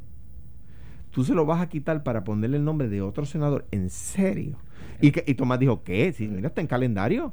Tú 1.11 1.25
se 1.25 1.35
lo 1.35 1.47
vas 1.47 1.61
a 1.61 1.69
quitar 1.69 2.03
para 2.03 2.25
ponerle 2.25 2.59
el 2.59 2.65
nombre 2.65 2.89
de 2.89 3.01
otro 3.03 3.25
senador. 3.25 3.65
¿En 3.71 3.91
serio? 3.91 4.57
Y, 5.01 5.09
y 5.31 5.35
Tomás 5.35 5.59
dijo, 5.59 5.83
¿qué? 5.83 6.13
Si 6.13 6.29
mira, 6.29 6.49
está 6.49 6.61
en 6.61 6.67
calendario. 6.67 7.33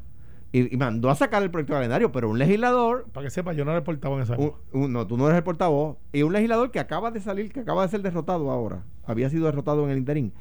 Y, 0.52 0.74
y 0.74 0.78
mandó 0.78 1.10
a 1.10 1.16
sacar 1.16 1.42
el 1.44 1.50
proyecto 1.50 1.74
de 1.74 1.78
calendario, 1.80 2.12
pero 2.12 2.30
un 2.30 2.38
legislador 2.38 3.08
Para 3.12 3.26
que 3.26 3.32
sepa, 3.32 3.54
yo 3.54 3.66
no 3.66 3.72
era 3.72 3.80
el 3.80 3.84
portavoz 3.84 4.18
en 4.18 4.24
esa. 4.24 4.38
un- 4.38 4.54
un- 4.72 4.94
no, 4.94 5.08
tú 5.08 5.18
no 5.18 5.26
eres 5.26 5.38
el 5.38 5.44
portavoz. 5.44 5.98
Y 6.14 6.22
un 6.24 6.32
legislador 6.32 6.72
que 6.72 6.80
acaba 6.80 7.12
de 7.12 7.20
salir, 7.20 7.52
que 7.52 7.60
acaba 7.62 7.82
de 7.84 7.90
ser 7.90 8.02
derrotado 8.04 8.52
ahora, 8.52 8.84
había 9.06 9.30
sido 9.30 9.46
derrotado 9.46 9.84
en 9.86 9.90
el 9.92 9.98
interín, 9.98 10.32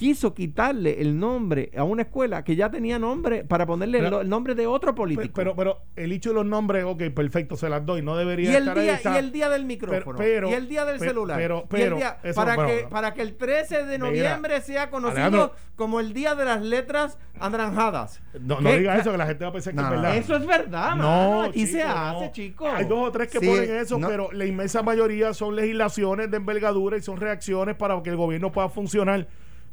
quiso 0.00 0.32
quitarle 0.32 1.02
el 1.02 1.18
nombre 1.20 1.70
a 1.76 1.84
una 1.84 2.00
escuela 2.00 2.42
que 2.42 2.56
ya 2.56 2.70
tenía 2.70 2.98
nombre 2.98 3.44
para 3.44 3.66
ponerle 3.66 3.98
el, 3.98 4.04
Pero- 4.04 4.20
el 4.22 4.30
nombre 4.30 4.54
de 4.54 4.66
otro 4.66 4.94
político. 4.94 5.34
Pero, 5.34 5.54
pero 5.54 5.82
el 5.94 6.10
hecho 6.10 6.30
de 6.30 6.36
los 6.36 6.46
nombres, 6.46 6.84
ok, 6.86 7.02
perfecto, 7.14 7.54
se 7.54 7.68
las 7.68 7.84
doy. 7.84 8.00
No 8.00 8.14
y 8.14 8.18
debería 8.20 8.48
el, 8.56 8.62
estar 8.66 8.78
ahí, 8.78 8.84
día, 8.86 9.00
y 9.04 9.16
el 9.18 9.30
día 9.30 9.50
del 9.50 9.66
micrófono. 9.66 10.16
pero- 10.16 10.48
y 10.48 10.54
el 10.54 10.68
día 10.70 10.86
del 10.86 11.00
celular. 11.00 11.36
pero- 11.36 11.58
y 11.58 11.60
el 11.60 11.68
pero, 11.68 11.96
día- 11.96 12.16
eso- 12.22 12.34
para, 12.34 12.56
pero- 12.56 12.68
que, 12.68 12.86
para 12.88 13.12
que 13.12 13.20
el 13.20 13.36
13 13.36 13.84
de 13.84 13.98
noviembre 13.98 14.62
sea 14.62 14.88
conocido 14.88 15.20
Alejandro. 15.22 15.52
como 15.76 16.00
el 16.00 16.14
día 16.14 16.34
de 16.34 16.46
las 16.46 16.62
letras 16.62 17.18
anaranjadas. 17.38 18.22
No, 18.40 18.56
diga 18.56 18.96
eso, 18.96 19.12
que 19.12 19.18
la 19.18 19.26
gente 19.26 19.44
va 19.44 19.50
a 19.50 19.52
pensar 19.52 19.74
que 19.74 19.80
No, 19.82 19.84
es 19.84 19.90
verdad. 19.90 20.16
Eso 20.16 20.36
es 20.36 20.46
verdad, 20.46 20.90
No, 20.96 21.02
mano. 21.02 21.42
Aquí 21.42 21.66
se 21.66 21.82
hace, 21.82 22.24
no. 22.26 22.32
chico. 22.32 22.66
Hay 22.66 22.86
dos 22.86 23.06
o 23.08 23.12
tres 23.12 23.28
que 23.30 23.38
Sí, 23.38 23.46
ponen 23.46 23.70
eso, 23.76 23.98
no. 23.98 24.08
pero 24.08 24.32
la 24.32 24.46
inmensa 24.46 24.82
mayoría 24.82 25.34
son 25.34 25.56
legislaciones 25.56 26.30
de 26.30 26.38
envergadura 26.38 26.96
y 26.96 27.02
son 27.02 27.18
reacciones 27.18 27.76
para 27.76 28.02
que 28.02 28.08
el 28.08 28.16
gobierno 28.16 28.50
pueda 28.50 28.70
funcionar. 28.70 29.26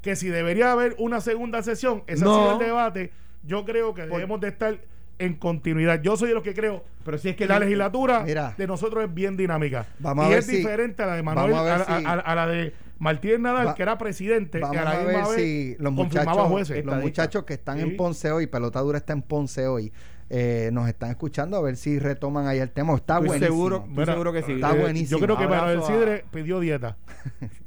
Que 0.07 0.15
si 0.15 0.29
debería 0.29 0.71
haber 0.71 0.95
una 0.99 1.19
segunda 1.19 1.61
sesión, 1.63 2.01
ese 2.07 2.23
No. 2.23 2.31
ha 2.33 2.39
sido 2.39 2.51
el 2.61 2.65
debate. 2.67 3.11
Yo 3.43 3.65
creo 3.65 3.93
que 3.93 4.03
debemos 4.07 4.39
de 4.39 4.47
estar 4.47 4.77
en 5.19 5.33
continuidad. 5.33 6.01
Yo 6.01 6.15
soy 6.15 6.29
de 6.29 6.33
los 6.35 6.43
que 6.43 6.53
creo 6.53 6.85
Pero 7.03 7.17
si 7.17 7.27
es 7.27 7.35
que 7.35 7.45
la 7.45 7.59
le- 7.59 7.65
legislatura 7.65 8.21
Mira. 8.21 8.55
de 8.57 8.67
nosotros 8.67 9.03
es 9.03 9.13
bien 9.13 9.35
dinámica. 9.35 9.85
Vamos 9.99 10.23
a 10.23 10.27
y 10.27 10.31
ver 10.31 10.39
es 10.39 10.45
si- 10.45 10.55
diferente 10.57 11.03
a 11.03 11.07
la 11.07 11.15
de 11.15 11.23
Manuel, 11.23 11.53
a 11.53 11.59
a, 11.59 11.75
a- 11.75 11.99
si- 11.99 12.05
a- 12.05 12.11
a 12.13 12.35
la 12.35 12.47
de 12.47 12.73
Martínez 12.99 13.41
Nadal, 13.41 13.67
Va- 13.67 13.75
que 13.75 13.83
era 13.83 13.97
presidente, 13.97 14.59
Vamos 14.59 14.77
y 14.77 14.79
a 14.79 14.83
la 14.85 14.91
a 14.91 14.97
ver 15.03 15.07
vez 15.17 15.27
si 15.35 15.75
los 15.77 15.93
confirmaba 15.93 16.31
muchachos, 16.47 16.51
jueces. 16.51 16.85
los 16.85 16.95
muchachos 17.01 17.43
que 17.43 17.53
están 17.55 17.77
Sí. 17.79 17.83
en 17.83 17.97
Ponce 17.97 18.31
hoy, 18.31 18.47
Pelota 18.47 18.79
Dura 18.79 18.99
está 18.99 19.11
en 19.11 19.23
Ponce 19.23 19.67
hoy, 19.67 19.91
eh, 20.29 20.69
nos 20.71 20.87
están 20.87 21.09
escuchando 21.09 21.57
a 21.57 21.61
ver 21.61 21.75
si 21.75 21.99
retoman 21.99 22.47
ahí 22.47 22.59
el 22.59 22.71
tema. 22.71 22.95
Está 22.95 23.15
Estoy 23.15 23.27
buenísimo. 23.27 23.55
seguro, 23.57 23.75
estoy 23.79 23.91
Mira, 23.97 24.13
seguro 24.13 24.31
que 24.31 24.41
sí. 24.43 24.51
Está 24.53 24.73
eh, 24.73 24.79
buenísimo. 24.79 25.19
Yo 25.19 25.25
creo 25.25 25.37
que 25.37 25.47
Manuel 25.49 25.79
a- 25.79 25.81
Sidre 25.81 26.25
pidió 26.31 26.61
dieta. 26.61 26.95